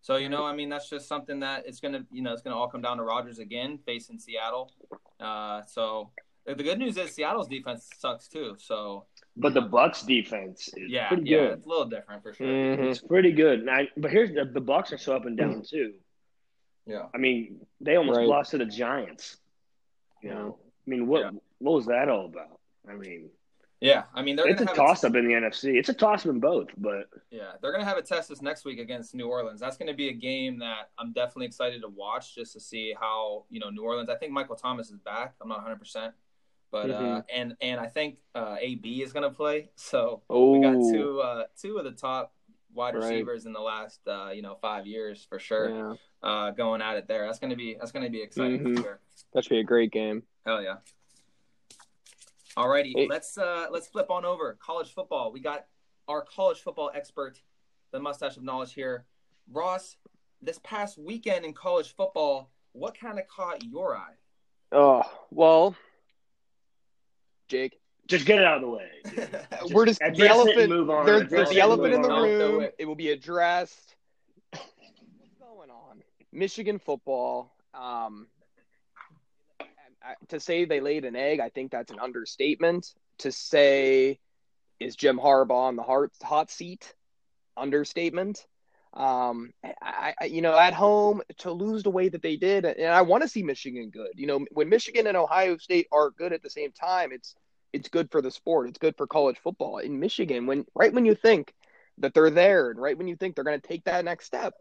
so 0.00 0.16
you 0.16 0.28
know, 0.28 0.44
I 0.44 0.54
mean, 0.54 0.68
that's 0.68 0.88
just 0.88 1.08
something 1.08 1.40
that 1.40 1.66
it's 1.66 1.80
gonna 1.80 2.04
you 2.12 2.22
know 2.22 2.32
it's 2.32 2.42
gonna 2.42 2.56
all 2.56 2.68
come 2.68 2.82
down 2.82 2.96
to 2.98 3.02
Rodgers 3.02 3.38
again 3.38 3.78
facing 3.84 4.18
Seattle. 4.18 4.72
Uh, 5.20 5.62
so 5.66 6.10
the 6.46 6.54
the 6.54 6.62
good 6.62 6.78
news 6.78 6.96
is 6.96 7.14
Seattle's 7.14 7.48
defense 7.48 7.88
sucks 7.98 8.28
too. 8.28 8.56
So 8.58 9.04
But 9.36 9.54
the 9.54 9.60
Bucks 9.60 10.02
defense 10.02 10.68
is 10.68 10.90
yeah, 10.90 11.08
pretty 11.08 11.24
yeah, 11.30 11.38
good. 11.38 11.52
it's 11.58 11.66
a 11.66 11.68
little 11.68 11.84
different 11.86 12.22
for 12.22 12.32
sure. 12.32 12.46
Mhm. 12.46 12.90
It's 12.90 13.00
pretty 13.00 13.32
good. 13.32 13.60
And 13.60 13.70
I, 13.70 13.88
but 13.96 14.10
here's 14.10 14.30
the, 14.32 14.44
the 14.46 14.60
Bucks 14.60 14.92
are 14.92 14.98
so 14.98 15.14
up 15.16 15.26
and 15.26 15.36
down 15.36 15.62
too. 15.62 15.94
Yeah, 16.86 17.06
I 17.14 17.18
mean, 17.18 17.66
they 17.82 17.96
almost 17.96 18.16
Right. 18.18 18.26
lost 18.26 18.52
to 18.52 18.58
the 18.58 18.64
Giants. 18.64 19.36
You 20.22 20.30
know, 20.30 20.58
I 20.86 20.90
mean, 20.90 21.06
what 21.06 21.20
Yeah. 21.20 21.30
what 21.58 21.72
was 21.74 21.86
that 21.86 22.08
all 22.08 22.24
about? 22.26 22.58
I 22.88 22.94
mean, 22.94 23.28
yeah. 23.80 24.04
I 24.14 24.22
mean, 24.22 24.36
they're 24.36 24.48
it's 24.48 24.60
a 24.62 24.66
toss 24.66 25.04
up 25.04 25.14
in 25.14 25.26
the 25.26 25.34
NFC. 25.34 25.76
It's 25.78 25.88
a 25.88 25.94
toss 25.94 26.26
up 26.26 26.30
in 26.32 26.40
both, 26.40 26.68
but 26.76 27.08
Yeah, 27.30 27.52
they're 27.60 27.72
gonna 27.72 27.84
have 27.84 27.98
a 27.98 28.02
test 28.02 28.28
this 28.28 28.42
next 28.42 28.64
week 28.64 28.78
against 28.78 29.14
New 29.14 29.28
Orleans. 29.28 29.60
That's 29.60 29.76
gonna 29.76 29.94
be 29.94 30.08
a 30.08 30.12
game 30.12 30.58
that 30.60 30.90
I'm 30.98 31.12
definitely 31.12 31.46
excited 31.46 31.82
to 31.82 31.88
watch 31.88 32.34
just 32.34 32.52
to 32.54 32.60
see 32.60 32.94
how 32.98 33.44
you 33.50 33.60
know 33.60 33.70
New 33.70 33.82
Orleans. 33.82 34.08
I 34.08 34.16
think 34.16 34.32
Michael 34.32 34.56
Thomas 34.56 34.90
is 34.90 34.98
back. 34.98 35.34
I'm 35.40 35.48
not 35.48 35.58
100, 35.58 35.76
percent 35.78 36.14
but 36.70 36.90
uh, 36.90 37.00
Mhm. 37.00 37.24
and 37.34 37.56
and 37.62 37.80
I 37.80 37.86
think 37.86 38.18
uh, 38.34 38.56
AB 38.60 39.02
is 39.02 39.12
gonna 39.12 39.30
play. 39.30 39.70
So 39.76 40.22
Oh, 40.28 40.52
we 40.52 40.60
got 40.60 40.74
two 40.92 41.20
uh, 41.20 41.44
two 41.60 41.78
of 41.78 41.84
the 41.84 41.92
top 41.92 42.34
wide 42.74 42.94
Right. 42.94 43.02
receivers 43.04 43.46
in 43.46 43.52
the 43.54 43.60
last 43.60 44.00
uh, 44.06 44.30
you 44.34 44.42
know 44.42 44.56
five 44.60 44.86
years 44.86 45.24
for 45.24 45.38
sure. 45.38 45.70
yeah, 45.70 45.94
Uh, 46.22 46.50
going 46.50 46.82
at 46.82 46.96
it 46.96 47.08
there. 47.08 47.24
That's 47.26 47.38
gonna 47.38 47.56
be 47.56 47.74
that's 47.78 47.90
gonna 47.92 48.10
be 48.10 48.20
exciting 48.22 48.60
Mhm. 48.60 48.76
for 48.76 48.82
sure. 48.82 49.00
that 49.32 49.44
should 49.44 49.50
be 49.50 49.60
a 49.60 49.64
great 49.64 49.90
game. 49.92 50.22
Hell 50.44 50.62
yeah. 50.62 50.76
Alrighty, 52.58 52.92
Hey. 52.94 53.06
let's 53.08 53.38
uh 53.38 53.66
let's 53.70 53.86
flip 53.86 54.10
on 54.10 54.24
over 54.24 54.58
college 54.60 54.92
football. 54.92 55.30
We 55.32 55.40
got 55.40 55.66
our 56.08 56.22
college 56.24 56.60
football 56.60 56.90
expert, 56.94 57.40
the 57.92 58.00
mustache 58.00 58.36
of 58.36 58.42
knowledge 58.42 58.74
here, 58.74 59.04
Ross. 59.52 59.96
This 60.42 60.58
past 60.64 60.98
weekend 60.98 61.44
in 61.44 61.52
college 61.52 61.94
football, 61.94 62.50
what 62.72 62.98
kind 62.98 63.18
of 63.18 63.26
caught 63.28 63.62
your 63.64 63.96
eye? 63.96 64.14
Oh 64.72 65.02
well, 65.30 65.76
Jake, 67.48 67.80
just 68.08 68.26
get 68.26 68.38
it 68.38 68.44
out 68.44 68.56
of 68.56 68.62
the 68.62 68.68
way. 68.68 68.88
we're 69.72 69.86
just 69.86 70.00
the 70.00 70.28
elephant. 70.28 70.68
move 70.68 70.90
on. 70.90 71.06
There's, 71.06 71.30
there's 71.30 71.50
the 71.50 71.60
elephant 71.60 71.94
in 71.94 72.02
the 72.02 72.10
on. 72.10 72.22
Room. 72.22 72.62
it. 72.62 72.74
It 72.78 72.84
will 72.86 72.94
be 72.96 73.10
addressed. 73.10 73.94
What's 74.52 75.34
going 75.40 75.70
on? 75.70 76.02
Michigan 76.32 76.78
football. 76.78 77.54
Um, 77.74 78.26
I- 78.32 78.37
to 80.28 80.40
say 80.40 80.64
they 80.64 80.80
laid 80.80 81.04
an 81.04 81.16
egg, 81.16 81.40
I 81.40 81.48
think 81.48 81.70
that's 81.70 81.92
an 81.92 82.00
understatement. 82.00 82.94
To 83.18 83.32
say 83.32 84.20
is 84.78 84.96
Jim 84.96 85.18
Harbaugh 85.18 85.68
on 85.68 85.76
the 85.76 85.82
hot 85.82 86.10
hot 86.22 86.50
seat, 86.50 86.94
understatement. 87.56 88.46
Um, 88.94 89.52
I, 89.82 90.14
I, 90.20 90.24
you 90.26 90.40
know, 90.40 90.58
at 90.58 90.72
home 90.72 91.20
to 91.38 91.52
lose 91.52 91.82
the 91.82 91.90
way 91.90 92.08
that 92.08 92.22
they 92.22 92.36
did, 92.36 92.64
and 92.64 92.92
I 92.92 93.02
want 93.02 93.22
to 93.22 93.28
see 93.28 93.42
Michigan 93.42 93.90
good. 93.90 94.12
You 94.14 94.26
know, 94.26 94.46
when 94.52 94.68
Michigan 94.68 95.06
and 95.06 95.16
Ohio 95.16 95.56
State 95.58 95.88
are 95.92 96.10
good 96.10 96.32
at 96.32 96.42
the 96.42 96.50
same 96.50 96.72
time, 96.72 97.12
it's 97.12 97.34
it's 97.72 97.88
good 97.88 98.10
for 98.10 98.22
the 98.22 98.30
sport. 98.30 98.68
It's 98.68 98.78
good 98.78 98.96
for 98.96 99.06
college 99.06 99.38
football. 99.42 99.78
In 99.78 100.00
Michigan, 100.00 100.46
when 100.46 100.64
right 100.74 100.92
when 100.92 101.04
you 101.04 101.14
think 101.14 101.52
that 101.98 102.14
they're 102.14 102.30
there, 102.30 102.70
and 102.70 102.80
right 102.80 102.96
when 102.96 103.08
you 103.08 103.16
think 103.16 103.34
they're 103.34 103.44
going 103.44 103.60
to 103.60 103.66
take 103.68 103.84
that 103.84 104.04
next 104.04 104.26
step, 104.26 104.54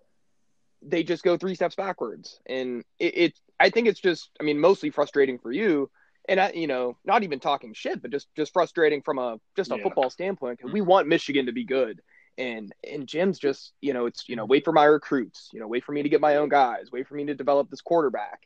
they 0.81 1.03
just 1.03 1.23
go 1.23 1.37
three 1.37 1.55
steps 1.55 1.75
backwards. 1.75 2.39
And 2.45 2.83
it, 2.99 3.17
it, 3.17 3.39
I 3.59 3.69
think 3.69 3.87
it's 3.87 3.99
just, 3.99 4.29
I 4.39 4.43
mean, 4.43 4.59
mostly 4.59 4.89
frustrating 4.89 5.39
for 5.39 5.51
you. 5.51 5.89
And 6.29 6.39
I, 6.39 6.51
you 6.51 6.67
know, 6.67 6.97
not 7.05 7.23
even 7.23 7.39
talking 7.39 7.73
shit, 7.73 8.01
but 8.01 8.11
just 8.11 8.27
just 8.35 8.51
frustrating 8.51 9.01
from 9.01 9.17
a 9.17 9.39
just 9.55 9.71
a 9.71 9.77
Yeah. 9.77 9.83
football 9.83 10.09
standpoint 10.09 10.57
because 10.59 10.73
we 10.73 10.81
mm-hmm. 10.81 10.89
want 10.89 11.07
Michigan 11.07 11.45
to 11.45 11.53
be 11.53 11.63
good. 11.63 12.01
And 12.37 12.73
and 12.89 13.07
Jim's 13.07 13.39
just, 13.39 13.71
you 13.81 13.93
know, 13.93 14.05
it's 14.07 14.27
you 14.27 14.35
know, 14.35 14.45
wait 14.45 14.65
for 14.65 14.73
my 14.73 14.83
recruits, 14.83 15.49
you 15.53 15.59
know, 15.61 15.67
wait 15.67 15.85
for 15.85 15.93
me 15.93 16.03
to 16.03 16.09
get 16.09 16.19
my 16.19 16.35
own 16.35 16.49
guys, 16.49 16.91
wait 16.91 17.07
for 17.07 17.15
me 17.15 17.25
to 17.25 17.33
develop 17.33 17.69
this 17.69 17.81
quarterback. 17.81 18.41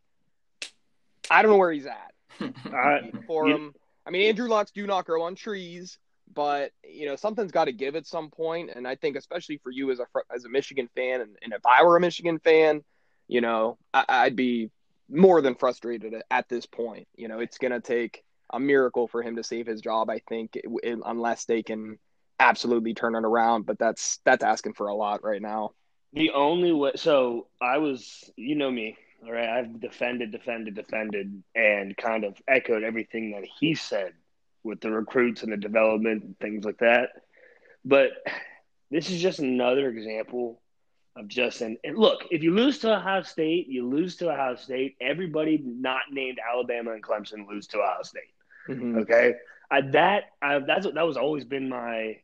I 1.30 1.42
don't 1.42 1.52
know 1.52 1.58
where 1.58 1.72
he's 1.72 1.88
at 1.88 2.14
I, 2.74 3.12
for 3.28 3.48
You- 3.48 3.56
him. 3.56 3.74
I 4.06 4.10
mean, 4.10 4.28
Andrew 4.30 4.48
Lucks 4.50 4.72
do 4.72 4.88
not 4.88 5.06
grow 5.06 5.24
on 5.24 5.36
trees, 5.36 5.98
but 6.34 6.72
you 6.84 7.06
know 7.06 7.16
something's 7.16 7.52
got 7.52 7.66
to 7.66 7.72
give 7.72 7.96
at 7.96 8.08
some 8.08 8.30
point. 8.32 8.72
And 8.76 8.88
I 8.88 8.96
think, 8.96 9.16
especially 9.16 9.58
for 9.58 9.72
you 9.72 9.92
as 9.92 10.00
a 10.00 10.06
as 10.34 10.46
a 10.46 10.50
Michigan 10.50 10.90
fan, 10.96 11.22
and, 11.22 11.36
and 11.42 11.54
if 11.54 11.62
I 11.66 11.84
were 11.84 11.98
a 11.98 12.02
Michigan 12.02 12.40
fan, 12.40 12.84
you 13.28 13.42
know, 13.42 13.78
I, 13.94 14.06
I'd 14.08 14.36
be 14.36 14.72
more 15.12 15.42
than 15.42 15.56
frustrated 15.56 16.16
at, 16.30 16.50
this 16.50 16.66
point. 16.66 17.08
You 17.16 17.28
know, 17.28 17.40
it's 17.40 17.58
going 17.58 17.72
to 17.72 17.82
take 17.82 18.24
a 18.52 18.60
miracle 18.60 19.08
for 19.08 19.22
him 19.22 19.36
to 19.36 19.44
save 19.44 19.68
his 19.68 19.82
job. 19.82 20.10
I 20.10 20.20
think, 20.28 20.60
unless 20.84 21.46
they 21.46 21.64
can 21.64 22.00
absolutely 22.40 22.94
turn 22.94 23.16
it 23.16 23.26
around. 23.26 23.66
But 23.66 23.78
that's 23.78 24.20
that's 24.26 24.44
asking 24.44 24.74
for 24.74 24.88
a 24.88 24.96
lot 24.96 25.24
right 25.24 25.42
now. 25.42 25.72
The 26.14 26.32
only 26.32 26.74
way, 26.74 26.92
so 26.96 27.48
I 27.62 27.78
was, 27.78 28.30
you 28.36 28.56
know 28.56 28.70
me, 28.70 28.98
all 29.26 29.32
right. 29.32 29.48
I've 29.48 29.80
defended, 29.80 30.32
defended, 30.32 30.76
defended, 30.76 31.44
and 31.56 31.96
kind 31.96 32.26
of 32.26 32.36
echoed 32.48 32.84
everything 32.84 33.32
that 33.32 33.46
he 33.60 33.76
said 33.76 34.14
with 34.64 34.82
the 34.82 34.92
recruits 34.92 35.44
and 35.44 35.54
the 35.54 35.58
development 35.58 36.24
and 36.24 36.40
things 36.40 36.66
like 36.66 36.80
that. 36.80 37.10
But 37.86 38.12
this 38.90 39.10
is 39.10 39.22
just 39.22 39.40
another 39.40 39.90
example 39.90 40.62
of 41.16 41.28
just 41.28 41.62
an. 41.62 41.78
And 41.84 41.98
look, 41.98 42.26
if 42.32 42.42
you 42.44 42.54
lose 42.54 42.80
to 42.80 42.96
Ohio 42.96 43.22
State, 43.24 43.68
you 43.68 43.88
lose 43.88 44.16
to 44.18 44.32
Ohio 44.32 44.56
State. 44.56 44.96
Everybody 45.02 45.62
not 45.64 46.04
named 46.12 46.40
Alabama 46.40 46.94
and 46.94 47.04
Clemson 47.04 47.48
lose 47.50 47.68
to 47.68 47.80
Ohio 47.80 48.04
State. 48.04 48.34
Mhm. 48.70 49.02
Okay, 49.02 49.36
I, 49.70 49.82
that 49.82 50.24
I, 50.42 50.60
that's 50.60 50.86
that 50.92 51.06
was 51.08 51.18
always 51.18 51.44
been 51.44 51.68
my 51.70 52.18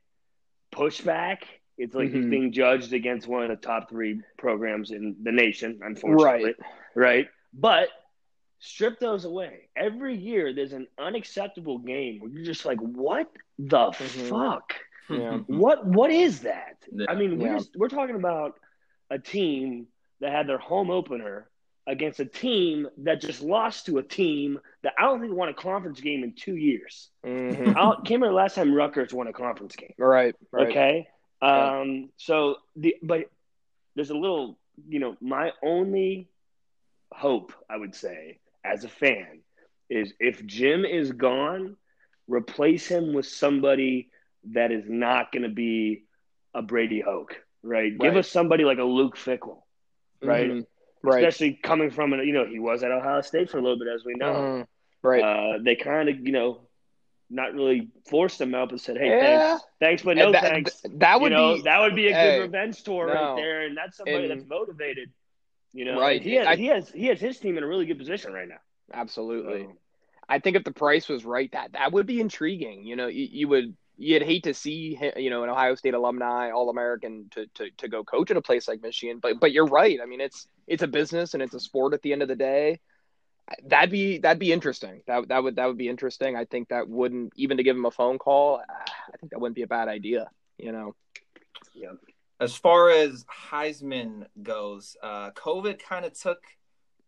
pushback. 0.73 1.39
It's 1.77 1.93
like 1.93 2.09
he's 2.11 2.25
Mhm. 2.25 2.29
being 2.29 2.51
judged 2.51 2.93
against 2.93 3.27
one 3.27 3.43
of 3.43 3.49
the 3.49 3.55
top 3.55 3.89
three 3.89 4.21
programs 4.37 4.91
in 4.91 5.15
the 5.21 5.31
nation, 5.31 5.79
unfortunately. 5.83 6.55
Right. 6.95 7.27
But 7.53 7.89
strip 8.59 8.99
those 8.99 9.25
away. 9.25 9.69
Every 9.75 10.15
year 10.15 10.53
there's 10.53 10.73
an 10.73 10.87
unacceptable 10.97 11.77
game 11.77 12.19
where 12.19 12.29
you're 12.31 12.43
just 12.43 12.65
like, 12.65 12.79
what 12.79 13.31
the 13.59 13.91
Mhm. 13.91 14.29
fuck? 14.29 14.73
Yeah. 15.09 15.37
What 15.47 15.85
what 15.85 16.11
is 16.11 16.41
that? 16.41 16.77
Yeah. 16.91 17.05
I 17.09 17.15
mean, 17.15 17.37
we're 17.37 17.47
Yeah. 17.47 17.57
just 17.57 17.75
we're 17.75 17.89
talking 17.89 18.15
about 18.15 18.59
a 19.09 19.19
team 19.19 19.87
that 20.19 20.31
had 20.31 20.47
their 20.47 20.57
home 20.57 20.89
opener 20.89 21.49
against 21.85 22.19
a 22.19 22.25
team 22.25 22.87
that 22.97 23.21
just 23.21 23.41
lost 23.41 23.85
to 23.85 23.97
a 23.97 24.03
team 24.03 24.59
that 24.83 24.93
I 24.99 25.03
don't 25.03 25.21
think 25.21 25.33
won 25.33 25.47
a 25.47 25.53
conference 25.53 26.01
game 26.01 26.23
in 26.23 26.33
two 26.33 26.55
years. 26.55 27.09
Mhm. 27.25 27.69
I 27.69 27.95
can't 27.95 28.09
remember 28.09 28.27
the 28.27 28.33
last 28.33 28.55
time 28.55 28.73
Rutgers 28.73 29.13
won 29.13 29.27
a 29.27 29.33
conference 29.33 29.75
game. 29.75 29.93
Right. 29.97 30.35
Right. 30.51 30.67
Okay. 30.67 31.07
Yeah. 31.41 31.79
Um, 31.79 32.09
so 32.17 32.57
the 32.75 32.97
but 33.01 33.29
there's 33.95 34.09
a 34.09 34.17
little, 34.17 34.59
you 34.87 34.99
know, 34.99 35.15
my 35.21 35.53
only 35.63 36.27
hope, 37.11 37.53
I 37.69 37.77
would 37.77 37.95
say, 37.95 38.39
as 38.65 38.83
a 38.83 38.89
fan, 38.89 39.39
is 39.89 40.13
if 40.19 40.45
Jim 40.45 40.83
is 40.83 41.13
gone, 41.13 41.77
replace 42.27 42.87
him 42.87 43.13
with 43.13 43.27
somebody 43.27 44.09
that 44.51 44.71
is 44.71 44.89
not 44.89 45.31
going 45.31 45.43
to 45.43 45.49
be 45.49 46.03
a 46.53 46.61
Brady 46.61 46.99
Hoke, 46.99 47.41
right? 47.67 47.91
Give 47.97 48.13
Right. 48.13 48.19
us 48.19 48.29
somebody 48.29 48.63
like 48.63 48.77
a 48.79 48.83
Luke 48.83 49.17
Fickell, 49.17 49.61
right? 50.21 50.49
Mhm. 50.49 50.65
Right. 51.03 51.23
Especially 51.23 51.53
coming 51.61 51.91
from, 51.91 52.13
you 52.13 52.33
know, 52.33 52.45
he 52.45 52.59
was 52.59 52.83
at 52.83 52.91
Ohio 52.91 53.21
State 53.21 53.49
for 53.49 53.59
a 53.59 53.61
little 53.61 53.77
bit, 53.77 53.87
as 53.87 54.03
we 54.03 54.15
know. 54.15 54.33
Mhm. 54.33 54.67
Right. 55.03 55.23
Uh, 55.23 55.59
they 55.61 55.75
kind 55.75 56.09
of, 56.09 56.19
you 56.25 56.31
know, 56.31 56.61
not 57.29 57.53
really 57.53 57.89
forced 58.09 58.39
him 58.41 58.55
out, 58.55 58.69
but 58.69 58.79
said, 58.79 58.97
"Hey, 58.97 59.09
Yeah. 59.09 59.47
thanks, 59.49 59.63
thanks, 59.79 60.03
but 60.03 60.17
no 60.17 60.31
that, 60.31 60.43
thanks." 60.43 60.81
That 60.95 61.19
would 61.21 61.31
you 61.31 61.37
know, 61.37 61.55
be 61.55 61.61
that 61.63 61.81
would 61.81 61.95
be 61.95 62.07
a 62.07 62.13
hey, 62.13 62.37
good 62.37 62.43
revenge 62.43 62.83
tour 62.83 63.07
no. 63.07 63.13
right 63.13 63.35
there, 63.35 63.61
and 63.63 63.75
that's 63.77 63.97
somebody 63.97 64.29
And- 64.29 64.39
that's 64.39 64.49
motivated. 64.49 65.11
You 65.73 65.85
know, 65.85 65.99
Right. 65.99 66.21
He 66.21 66.35
has, 66.35 66.47
I- 66.47 66.55
he 66.55 66.65
has 66.67 66.89
he 66.91 67.07
has 67.07 67.19
his 67.19 67.37
team 67.39 67.57
in 67.57 67.63
a 67.63 67.67
really 67.67 67.85
good 67.85 67.97
position 67.99 68.31
right 68.33 68.47
now. 68.47 68.59
absolutely. 68.93 69.63
So, 69.65 69.77
I 70.29 70.39
think 70.39 70.55
if 70.55 70.63
the 70.63 70.71
price 70.71 71.07
was 71.09 71.25
right, 71.25 71.51
that 71.51 71.73
that 71.73 71.91
would 71.91 72.05
be 72.07 72.19
intriguing. 72.21 72.85
You 72.85 72.95
know, 72.95 73.07
you, 73.07 73.27
you 73.29 73.47
would 73.49 73.75
you'd 73.97 74.21
hate 74.23 74.43
to 74.43 74.53
see 74.53 74.99
you 75.17 75.29
know 75.29 75.43
an 75.43 75.49
Ohio 75.49 75.75
State 75.75 75.93
alumni, 75.93 76.51
All 76.51 76.69
American, 76.69 77.27
to, 77.31 77.47
to 77.55 77.69
to 77.77 77.87
go 77.87 78.03
coach 78.03 78.31
at 78.31 78.37
a 78.37 78.41
place 78.41 78.67
like 78.67 78.81
Michigan. 78.81 79.19
But 79.19 79.39
but 79.39 79.51
you're 79.51 79.65
right. 79.67 79.99
I 80.01 80.05
mean, 80.05 80.21
it's 80.21 80.47
it's 80.67 80.83
a 80.83 80.87
business 80.87 81.33
and 81.33 81.43
it's 81.43 81.53
a 81.53 81.59
sport 81.59 81.93
at 81.93 82.01
the 82.01 82.13
end 82.13 82.21
of 82.21 82.27
the 82.27 82.35
day. 82.35 82.79
That'd 83.65 83.91
be 83.91 84.17
that'd 84.19 84.39
be 84.39 84.51
interesting. 84.51 85.01
That 85.07 85.29
that 85.29 85.43
would 85.43 85.55
that 85.55 85.65
would 85.67 85.77
be 85.77 85.89
interesting. 85.89 86.35
I 86.35 86.45
think 86.45 86.69
that 86.69 86.87
wouldn't 86.87 87.33
even 87.35 87.57
to 87.57 87.63
give 87.63 87.75
him 87.75 87.85
a 87.85 87.91
phone 87.91 88.17
call. 88.17 88.61
I 88.69 89.17
think 89.17 89.31
that 89.31 89.39
wouldn't 89.39 89.55
be 89.55 89.63
a 89.63 89.67
bad 89.67 89.87
idea. 89.87 90.29
You 90.57 90.71
know. 90.71 90.95
yeah. 91.73 91.91
As 92.39 92.55
far 92.55 92.91
as 92.91 93.25
Heisman 93.25 94.27
goes, 94.43 94.95
uh, 95.01 95.31
COVID 95.31 95.81
kind 95.81 96.05
of 96.05 96.13
took, 96.13 96.37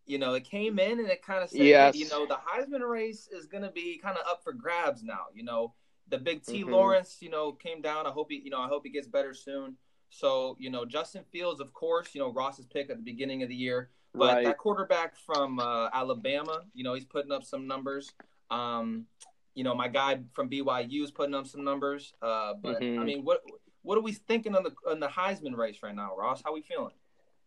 you 0.04 0.18
know, 0.18 0.34
it 0.34 0.42
came 0.44 0.80
in 0.80 0.98
and 0.98 1.08
it 1.08 1.22
kind 1.22 1.44
of 1.44 1.50
said, 1.50 1.60
Yes. 1.60 1.94
you 1.94 2.08
know, 2.08 2.26
the 2.26 2.36
Heisman 2.36 2.88
race 2.88 3.28
is 3.30 3.46
going 3.46 3.62
to 3.62 3.70
be 3.70 3.98
kind 4.02 4.18
of 4.18 4.24
up 4.28 4.42
for 4.42 4.52
grabs 4.52 5.04
now. 5.04 5.26
You 5.32 5.44
know, 5.44 5.74
the 6.10 6.18
big 6.18 6.42
T 6.44 6.64
Mhm. 6.64 6.70
Lawrence, 6.72 7.18
you 7.20 7.30
know, 7.30 7.52
came 7.52 7.80
down. 7.80 8.06
I 8.06 8.10
hope 8.10 8.30
he, 8.30 8.38
you 8.38 8.50
know, 8.50 8.60
I 8.60 8.68
hope 8.68 8.84
he 8.84 8.90
gets 8.90 9.06
better 9.06 9.32
soon. 9.32 9.76
So, 10.10 10.56
you 10.58 10.70
know, 10.70 10.84
Justin 10.84 11.24
Fields, 11.30 11.60
of 11.60 11.72
course, 11.72 12.14
you 12.14 12.20
know, 12.20 12.32
Ross's 12.32 12.66
pick 12.66 12.90
at 12.90 12.96
the 12.96 13.02
beginning 13.02 13.42
of 13.42 13.48
the 13.48 13.54
year. 13.54 13.90
But 14.12 14.34
Right. 14.34 14.44
that 14.44 14.58
quarterback 14.58 15.16
from 15.16 15.60
uh, 15.60 15.88
Alabama, 15.92 16.64
you 16.74 16.82
know, 16.82 16.94
he's 16.94 17.04
putting 17.04 17.30
up 17.30 17.44
some 17.44 17.68
numbers. 17.68 18.12
Um, 18.50 19.06
you 19.54 19.62
know, 19.62 19.74
my 19.74 19.86
guy 19.86 20.20
from 20.32 20.48
BYU 20.50 21.04
is 21.04 21.12
putting 21.12 21.34
up 21.34 21.46
some 21.46 21.62
numbers. 21.62 22.12
Uh, 22.20 22.54
but 22.54 22.80
Mhm. 22.82 23.00
I 23.00 23.04
mean, 23.04 23.24
what 23.24 23.44
what 23.82 23.96
are 23.96 24.02
we 24.02 24.12
thinking 24.12 24.54
on 24.56 24.64
the 24.64 24.74
on 24.88 25.00
the 25.00 25.08
Heisman 25.08 25.56
race 25.56 25.82
right 25.82 25.94
now, 25.94 26.16
Ross? 26.16 26.42
How 26.42 26.52
we 26.52 26.62
feeling? 26.62 26.92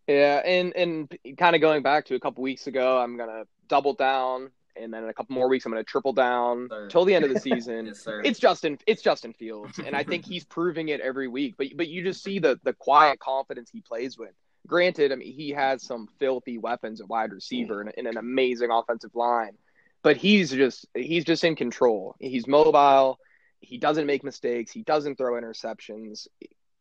Yeah, 0.08 0.42
and 0.46 0.74
and 0.76 1.18
kind 1.38 1.56
of 1.56 1.62
going 1.62 1.84
back 1.84 2.06
to 2.06 2.16
a 2.16 2.20
couple 2.20 2.44
weeks 2.44 2.68
ago, 2.68 2.98
I'm 2.98 3.18
gonna 3.18 3.46
double 3.68 3.94
down, 3.94 4.52
and 4.76 4.94
then 4.94 5.04
in 5.04 5.10
a 5.10 5.14
couple 5.14 5.36
more 5.36 5.48
weeks, 5.50 5.66
I'm 5.66 5.72
gonna 5.72 5.84
triple 5.84 6.14
down 6.14 6.68
Sir. 6.70 6.88
till 6.90 7.06
the 7.06 7.14
end 7.16 7.26
of 7.26 7.34
the 7.34 7.40
season. 7.50 7.88
Yes, 7.88 8.00
sir. 8.00 8.22
It's 8.24 8.40
Justin. 8.40 8.78
It's 8.88 9.02
Justin 9.02 9.34
Fields, 9.34 9.80
and 9.80 9.96
I 9.96 10.04
think 10.04 10.26
he's 10.28 10.44
proving 10.44 10.90
it 10.90 11.00
every 11.02 11.28
week. 11.28 11.56
But 11.58 11.68
but 11.76 11.88
you 11.88 12.04
just 12.04 12.24
see 12.24 12.40
the 12.40 12.60
the 12.64 12.74
quiet 12.74 13.20
confidence 13.20 13.70
he 13.72 13.82
plays 13.82 14.18
with. 14.18 14.32
Granted, 14.66 15.12
I 15.12 15.16
mean 15.16 15.34
he 15.34 15.50
has 15.52 15.84
some 15.84 16.08
filthy 16.20 16.58
weapons 16.58 17.02
at 17.02 17.08
wide 17.10 17.32
receiver 17.34 17.82
and, 17.82 17.92
and 17.98 18.08
an 18.08 18.18
amazing 18.18 18.70
offensive 18.72 19.14
line, 19.14 19.58
but 20.04 20.16
he's 20.18 20.52
just 20.52 20.86
he's 20.96 21.26
just 21.26 21.44
in 21.44 21.56
control. 21.56 22.16
He's 22.20 22.48
mobile. 22.48 23.20
He 23.60 23.78
doesn't 23.78 24.06
make 24.08 24.24
mistakes. 24.24 24.72
He 24.72 24.84
doesn't 24.84 25.18
throw 25.18 25.34
interceptions. 25.34 26.28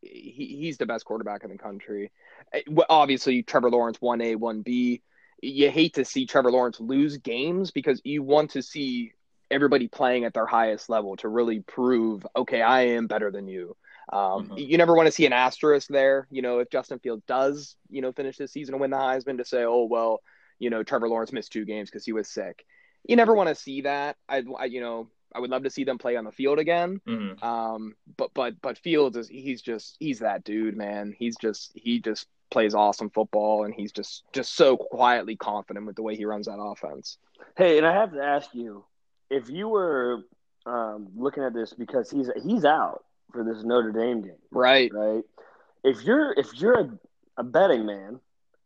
He, 0.01 0.57
he's 0.61 0.79
the 0.79 0.87
best 0.87 1.05
quarterback 1.05 1.45
in 1.45 1.51
the 1.51 1.59
country. 1.59 2.11
Eh, 2.53 2.63
Obviously, 2.89 3.43
Trevor 3.45 3.71
Lawrence 3.71 4.01
one 4.01 4.21
A 4.21 4.35
one 4.35 4.63
B. 4.63 5.01
You 5.43 5.71
hate 5.71 5.95
to 5.95 6.05
see 6.05 6.25
Trevor 6.25 6.51
Lawrence 6.53 6.81
lose 6.81 7.19
games 7.19 7.71
because 7.73 8.01
you 8.05 8.23
want 8.23 8.53
to 8.53 8.63
see 8.63 9.13
everybody 9.51 9.89
playing 9.89 10.25
at 10.25 10.33
their 10.33 10.47
highest 10.47 10.89
level 10.89 11.17
to 11.17 11.29
really 11.29 11.61
prove, 11.61 12.27
okay, 12.35 12.63
I 12.63 12.83
am 12.83 13.07
better 13.07 13.31
than 13.31 13.49
you. 13.49 13.77
Um, 14.13 14.49
Mhm. 14.49 14.69
You 14.69 14.79
never 14.79 14.95
want 14.95 15.07
to 15.07 15.13
see 15.13 15.27
an 15.27 15.33
asterisk 15.33 15.89
there. 15.89 16.27
You 16.31 16.43
know, 16.43 16.61
if 16.61 16.71
Justin 16.71 16.99
Fields 17.01 17.23
does, 17.27 17.77
you 17.91 18.01
know, 18.03 18.13
finish 18.13 18.37
this 18.37 18.53
season 18.53 18.75
and 18.75 18.81
win 18.81 18.91
the 18.91 18.97
Heisman, 18.97 19.39
to 19.39 19.45
say, 19.45 19.65
oh 19.65 19.85
well, 19.85 20.23
you 20.59 20.71
know, 20.71 20.83
Trevor 20.83 21.09
Lawrence 21.09 21.33
missed 21.33 21.53
two 21.53 21.65
games 21.65 21.91
because 21.91 22.05
he 22.05 22.13
was 22.13 22.29
sick. 22.29 22.65
You 23.05 23.17
never 23.17 23.35
want 23.35 23.49
to 23.49 23.55
see 23.55 23.83
that. 23.83 24.17
I, 24.29 24.45
I, 24.59 24.67
you 24.67 24.81
know, 24.81 25.09
I 25.35 25.41
would 25.41 25.51
love 25.51 25.65
to 25.65 25.71
see 25.71 25.85
them 25.85 25.99
play 25.99 26.17
on 26.17 26.25
the 26.25 26.33
field 26.33 26.59
again. 26.59 27.01
Mhm. 27.07 27.43
Um, 27.43 27.97
but 28.17 28.33
but 28.35 28.61
but 28.63 28.79
Fields 28.79 29.17
is 29.17 29.29
he's 29.29 29.61
just 29.63 29.97
he's 29.99 30.21
that 30.21 30.45
dude, 30.45 30.77
man. 30.77 31.15
He's 31.17 31.37
just 31.37 31.73
he 31.75 32.01
just 32.01 32.27
plays 32.52 32.75
awesome 32.75 33.11
football, 33.11 33.64
and 33.64 33.75
he's 33.75 33.90
just 33.92 34.23
just 34.32 34.54
so 34.54 34.76
quietly 34.76 35.35
confident 35.37 35.87
with 35.87 35.97
the 35.97 36.02
way 36.02 36.14
he 36.16 36.25
runs 36.25 36.47
that 36.47 36.61
offense. 36.61 37.18
Hey, 37.56 37.78
and 37.78 37.87
I 37.87 37.92
have 37.94 38.12
to 38.12 38.23
ask 38.23 38.54
you, 38.54 38.85
if 39.30 39.50
you 39.50 39.68
were 39.68 40.23
um, 40.66 41.09
looking 41.16 41.42
at 41.42 41.54
this 41.54 41.73
because 41.73 42.11
he's 42.11 42.30
he's 42.44 42.64
out 42.64 43.04
for 43.32 43.42
this 43.42 43.64
Notre 43.64 43.90
Dame 43.92 44.23
game, 44.23 44.37
Right. 44.50 44.92
right? 44.94 45.23
If 45.82 46.02
you're 46.04 46.32
if 46.38 46.54
you're 46.54 46.78
a, 46.80 46.99
a 47.38 47.42
betting 47.42 47.87
man, 47.87 48.21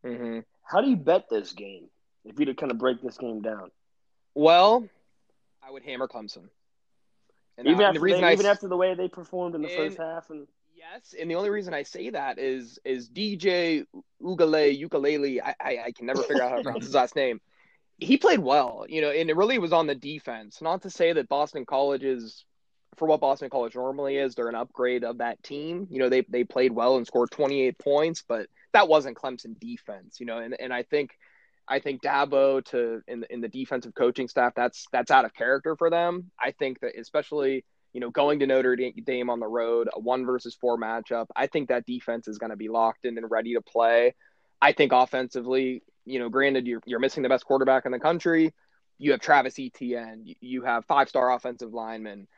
hmm 0.05 0.41
how 0.63 0.81
do 0.81 0.91
you 0.91 0.97
bet 0.97 1.31
this 1.31 1.53
game? 1.53 1.85
If 2.25 2.41
you 2.41 2.47
to 2.47 2.55
kind 2.55 2.73
of 2.73 2.79
break 2.79 3.01
this 3.01 3.17
game 3.17 3.41
down, 3.41 3.71
Well, 4.35 4.85
I 5.67 5.71
would 5.71 5.85
hammer 5.85 6.09
Clemson. 6.09 6.49
And 7.57 7.69
even 7.69 7.79
that- 7.79 7.85
after 7.91 8.01
the 8.01 8.07
they, 8.07 8.23
I 8.25 8.33
even 8.33 8.47
s- 8.47 8.53
after 8.53 8.69
the 8.69 8.77
way 8.77 8.95
they 8.95 9.09
performed 9.09 9.55
in 9.55 9.63
the 9.63 9.69
In- 9.69 9.77
first 9.77 9.97
half, 9.97 10.29
and 10.31 10.47
Yes, 10.93 11.15
and 11.19 11.31
the 11.31 11.35
only 11.35 11.51
reason 11.51 11.75
I 11.75 11.83
say 11.83 12.11
that 12.11 12.39
is 12.39 12.79
is 12.85 13.09
DJ 13.09 13.85
Ugale 14.23 14.77
Ukulele. 14.77 15.41
I, 15.41 15.55
I, 15.61 15.79
I 15.87 15.93
can 15.93 16.07
never 16.07 16.23
figure 16.23 16.43
out 16.43 16.51
how 16.51 16.57
to 16.57 16.63
pronounce 16.63 16.85
his 16.85 16.95
last 16.95 17.17
name. 17.17 17.41
He 17.99 18.19
played 18.19 18.41
well, 18.41 18.85
you 18.89 19.01
know, 19.01 19.11
and 19.11 19.31
it 19.31 19.37
really 19.37 19.59
was 19.59 19.73
on 19.73 19.87
the 19.87 19.95
defense. 19.95 20.61
Not 20.61 20.83
to 20.83 20.91
say 20.91 21.13
that 21.13 21.29
Boston 21.29 21.65
College 21.65 22.05
is 22.05 22.45
for 22.97 23.09
what 23.09 23.21
Boston 23.21 23.51
College 23.51 23.75
normally 23.75 24.17
is, 24.17 24.35
they're 24.35 24.49
an 24.49 24.55
upgrade 24.55 25.05
of 25.05 25.19
that 25.19 25.43
team. 25.43 25.87
You 25.91 25.99
know, 25.99 26.09
they 26.09 26.23
they 26.29 26.45
played 26.45 26.73
well 26.73 26.97
and 26.97 27.07
scored 27.07 27.31
28 27.31 27.79
points, 27.79 28.23
but 28.27 28.47
that 28.73 28.89
wasn't 28.89 29.17
Clemson 29.17 29.59
defense, 29.59 30.21
you 30.21 30.27
know, 30.27 30.39
and, 30.39 30.57
and 30.61 30.73
I 30.73 30.83
think 30.83 31.11
I 31.67 31.81
think 31.81 32.03
Dabo 32.03 32.65
to 32.67 33.03
in 33.09 33.25
in 33.31 33.41
the 33.41 33.49
defensive 33.49 33.95
coaching 33.95 34.29
staff 34.29 34.53
that's 34.55 34.87
that's 34.93 35.11
out 35.11 35.25
of 35.25 35.35
character 35.35 35.75
for 35.77 35.91
them. 35.91 36.31
I 36.39 36.53
think 36.53 36.81
that 36.81 36.99
especially 36.99 37.65
you 37.97 38.01
know 38.01 38.11
going 38.11 38.41
to 38.41 38.47
Notre 38.47 38.77
Dame 38.77 39.31
on 39.31 39.41
the 39.41 39.47
road, 39.47 39.89
a 39.91 39.99
one 39.99 40.27
versus 40.27 40.55
four 40.55 40.77
matchup. 40.77 41.29
I 41.35 41.47
think 41.47 41.71
that 41.71 41.87
defense 41.87 42.29
is 42.29 42.37
going 42.37 42.51
to 42.51 42.57
be 42.57 42.69
locked 42.69 43.07
in 43.07 43.17
and 43.17 43.31
ready 43.31 43.55
to 43.55 43.63
play. 43.63 44.15
I 44.61 44.73
think 44.73 44.93
offensively, 44.93 45.83
you 46.05 46.19
know, 46.19 46.29
granted 46.29 46.67
you're 46.67 46.83
you're 46.85 46.99
missing 46.99 47.23
the 47.23 47.31
best 47.31 47.47
quarterback 47.47 47.87
in 47.87 47.93
the 47.93 47.99
country. 47.99 48.53
You 48.99 49.13
have 49.13 49.21
Travis 49.23 49.59
Etienne. 49.59 50.27
You 50.43 50.61
have 50.65 50.85
five 50.85 51.09
star 51.09 51.33
offensive 51.33 51.73
linemen. 51.73 52.29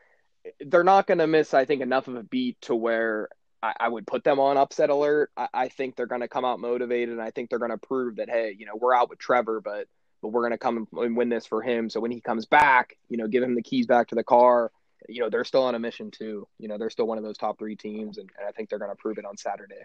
They're 0.60 0.84
not 0.84 1.08
going 1.08 1.18
to 1.18 1.26
miss, 1.26 1.52
I 1.52 1.64
think, 1.64 1.82
enough 1.82 2.06
of 2.06 2.14
a 2.14 2.22
beat 2.22 2.56
to 2.62 2.76
where 2.76 3.28
I, 3.60 3.74
I 3.80 3.88
would 3.88 4.06
put 4.06 4.22
them 4.22 4.38
on 4.38 4.56
upset 4.56 4.90
alert. 4.90 5.32
I, 5.36 5.48
I 5.52 5.68
think 5.70 5.96
they're 5.96 6.06
going 6.06 6.20
to 6.20 6.28
come 6.28 6.44
out 6.44 6.60
motivated, 6.60 7.08
and 7.08 7.20
I 7.20 7.32
think 7.32 7.50
they're 7.50 7.58
going 7.58 7.72
to 7.72 7.78
prove 7.78 8.16
that 8.16 8.30
hey, 8.30 8.54
you 8.56 8.64
know, 8.64 8.76
we're 8.76 8.94
out 8.94 9.10
with 9.10 9.18
Trevor, 9.18 9.60
but 9.60 9.88
but 10.22 10.28
we're 10.28 10.42
going 10.42 10.52
to 10.52 10.58
come 10.58 10.86
and 10.92 11.16
win 11.16 11.30
this 11.30 11.46
for 11.46 11.62
him. 11.62 11.90
So 11.90 11.98
when 11.98 12.12
he 12.12 12.20
comes 12.20 12.46
back, 12.46 12.96
you 13.08 13.16
know, 13.16 13.26
give 13.26 13.42
him 13.42 13.56
the 13.56 13.62
keys 13.62 13.88
back 13.88 14.06
to 14.08 14.14
the 14.14 14.22
car. 14.22 14.70
You 15.08 15.22
know, 15.22 15.30
they're 15.30 15.44
still 15.44 15.62
on 15.64 15.74
a 15.74 15.78
mission 15.78 16.10
too. 16.10 16.46
You 16.58 16.68
know, 16.68 16.78
they're 16.78 16.90
still 16.90 17.06
one 17.06 17.18
of 17.18 17.24
those 17.24 17.38
top 17.38 17.58
three 17.58 17.76
teams, 17.76 18.18
and, 18.18 18.28
and 18.38 18.46
I 18.48 18.52
think 18.52 18.68
they're 18.68 18.78
going 18.78 18.90
to 18.90 18.96
prove 18.96 19.18
it 19.18 19.24
on 19.24 19.36
Saturday. 19.36 19.80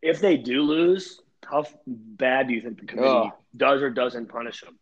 If 0.00 0.20
they 0.20 0.36
do 0.36 0.62
lose, 0.62 1.20
how 1.44 1.64
bad 1.86 2.48
do 2.48 2.54
you 2.54 2.60
think 2.60 2.80
the 2.80 2.86
committee 2.86 3.08
Ugh. 3.08 3.32
does 3.56 3.82
or 3.82 3.90
doesn't 3.90 4.26
punish 4.26 4.62
them? 4.62 4.78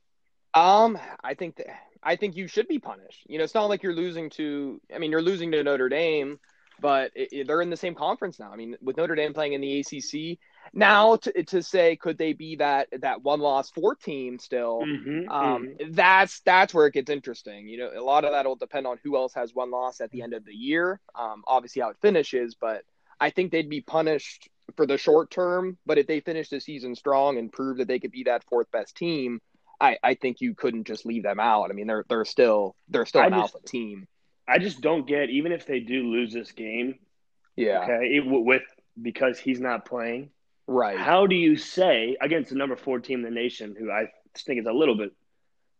Um, 0.54 0.98
I 1.22 1.34
think 1.34 1.56
that 1.56 1.66
I 2.02 2.16
think 2.16 2.36
you 2.36 2.48
should 2.48 2.68
be 2.68 2.78
punished. 2.78 3.24
You 3.28 3.38
know, 3.38 3.44
it's 3.44 3.54
not 3.54 3.66
like 3.68 3.82
you're 3.82 3.94
losing 3.94 4.30
to. 4.30 4.80
I 4.94 4.98
mean, 4.98 5.10
you're 5.10 5.22
losing 5.22 5.52
to 5.52 5.62
Notre 5.62 5.88
Dame, 5.88 6.38
but 6.80 7.10
it, 7.14 7.28
it- 7.32 7.46
they're 7.46 7.62
in 7.62 7.70
the 7.70 7.76
same 7.76 7.94
conference 7.94 8.38
now. 8.38 8.50
I 8.52 8.56
mean, 8.56 8.76
with 8.80 8.96
Notre 8.96 9.14
Dame 9.14 9.34
playing 9.34 9.52
in 9.52 9.60
the 9.60 9.80
ACC 9.80 10.38
now, 10.72 11.16
to, 11.16 11.42
to 11.44 11.62
say 11.62 11.96
could 11.96 12.16
they 12.18 12.32
be 12.32 12.56
that 12.56 12.88
that 13.00 13.22
one 13.22 13.40
loss 13.40 13.70
four 13.70 13.94
team 13.94 14.38
still? 14.38 14.82
Mm-hmm, 14.86 15.28
Um, 15.30 15.74
that's 15.90 16.40
that's 16.40 16.72
where 16.74 16.86
it 16.86 16.94
gets 16.94 17.10
interesting. 17.10 17.66
You 17.68 17.78
know, 17.78 17.90
a 17.96 18.02
lot 18.04 18.24
of 18.24 18.32
that 18.32 18.46
will 18.46 18.56
depend 18.56 18.86
on 18.86 18.98
who 19.02 19.16
else 19.16 19.34
has 19.34 19.54
one 19.54 19.70
loss 19.70 20.00
at 20.00 20.10
the 20.10 20.22
end 20.22 20.34
of 20.34 20.44
the 20.44 20.54
year. 20.54 21.00
Um, 21.14 21.42
obviously 21.46 21.82
how 21.82 21.90
it 21.90 21.96
finishes, 22.00 22.54
but 22.60 22.82
I 23.20 23.30
think 23.30 23.50
they'd 23.52 23.68
be 23.68 23.80
punished 23.80 24.48
for 24.76 24.86
the 24.86 24.96
short 24.98 25.30
term. 25.30 25.76
But 25.86 25.98
if 25.98 26.06
they 26.06 26.20
finish 26.20 26.48
the 26.48 26.60
season 26.60 26.94
strong 26.94 27.36
and 27.38 27.52
prove 27.52 27.78
that 27.78 27.88
they 27.88 27.98
could 27.98 28.12
be 28.12 28.24
that 28.24 28.44
fourth 28.44 28.70
best 28.70 28.96
team, 28.96 29.40
I, 29.80 29.98
I 30.02 30.14
think 30.14 30.40
you 30.40 30.54
couldn't 30.54 30.86
just 30.86 31.04
leave 31.04 31.22
them 31.24 31.40
out. 31.40 31.70
I 31.70 31.74
mean, 31.74 31.86
they're 31.86 32.04
they're 32.08 32.24
still 32.24 32.76
they're 32.88 33.06
still 33.06 33.22
I 33.22 33.26
an 33.26 33.32
just- 33.32 33.54
alpha 33.54 33.66
team. 33.66 34.06
I 34.48 34.58
just 34.58 34.80
don't 34.80 35.06
get 35.06 35.30
even 35.30 35.52
if 35.52 35.64
they 35.66 35.78
do 35.80 36.10
lose 36.10 36.32
this 36.32 36.50
game. 36.52 36.98
Yeah, 37.56 37.82
Okay, 37.84 38.16
it, 38.16 38.24
with 38.26 38.62
because 39.00 39.38
he's 39.38 39.60
not 39.60 39.84
playing. 39.84 40.30
Right. 40.70 40.98
How 40.98 41.26
do 41.26 41.34
you 41.34 41.56
say 41.56 42.16
against 42.20 42.50
the 42.50 42.56
number 42.56 42.76
four 42.76 43.00
team 43.00 43.18
in 43.20 43.24
the 43.24 43.40
nation, 43.40 43.74
who 43.78 43.90
I 43.90 44.06
think 44.46 44.60
is 44.60 44.66
a 44.66 44.72
little 44.72 44.96
bit 44.96 45.12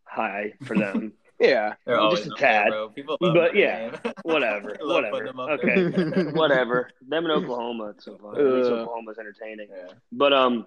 high 0.04 0.54
for 0.64 0.76
them? 0.76 1.12
Yeah, 1.42 1.72
They're 1.86 1.96
Just 2.10 2.26
a 2.26 2.32
up 2.34 2.38
there, 2.38 2.64
tad. 2.64 2.72
love 3.08 3.18
But 3.18 3.56
yeah, 3.56 3.96
whatever, 4.24 4.76
love 4.82 5.04
whatever. 5.10 5.24
them 5.24 5.40
Okay, 5.40 6.30
whatever. 6.32 6.90
Them 7.08 7.24
in 7.24 7.30
Oklahoma, 7.30 7.94
it's 7.96 8.04
so 8.04 8.18
fun. 8.18 8.36
At 8.38 8.44
least 8.44 8.68
Uh. 8.68 8.74
Oklahoma's 8.74 9.18
entertaining. 9.18 9.68
Yeah. 9.74 9.92
But 10.12 10.34
um, 10.34 10.66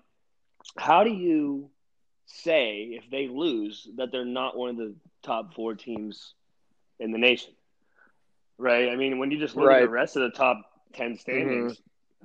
how 0.75 1.03
do 1.03 1.11
you 1.11 1.69
say 2.25 2.89
if 2.99 3.07
they 3.11 3.27
lose 3.27 3.87
that 3.97 4.11
they're 4.11 4.25
not 4.25 4.57
one 4.57 4.69
of 4.71 4.77
the 4.77 4.95
top 5.21 5.53
four 5.53 5.75
teams 5.75 6.33
in 6.99 7.11
the 7.11 7.19
nation? 7.19 7.53
Right. 8.57 8.89
I 8.89 8.95
mean, 8.95 9.19
when 9.19 9.29
you 9.29 9.37
just 9.37 9.55
look 9.55 9.71
at 9.71 9.81
the 9.81 9.89
rest 9.89 10.15
of 10.15 10.23
the 10.23 10.31
top 10.35 10.59
ten 10.93 11.15
standings, 11.19 11.79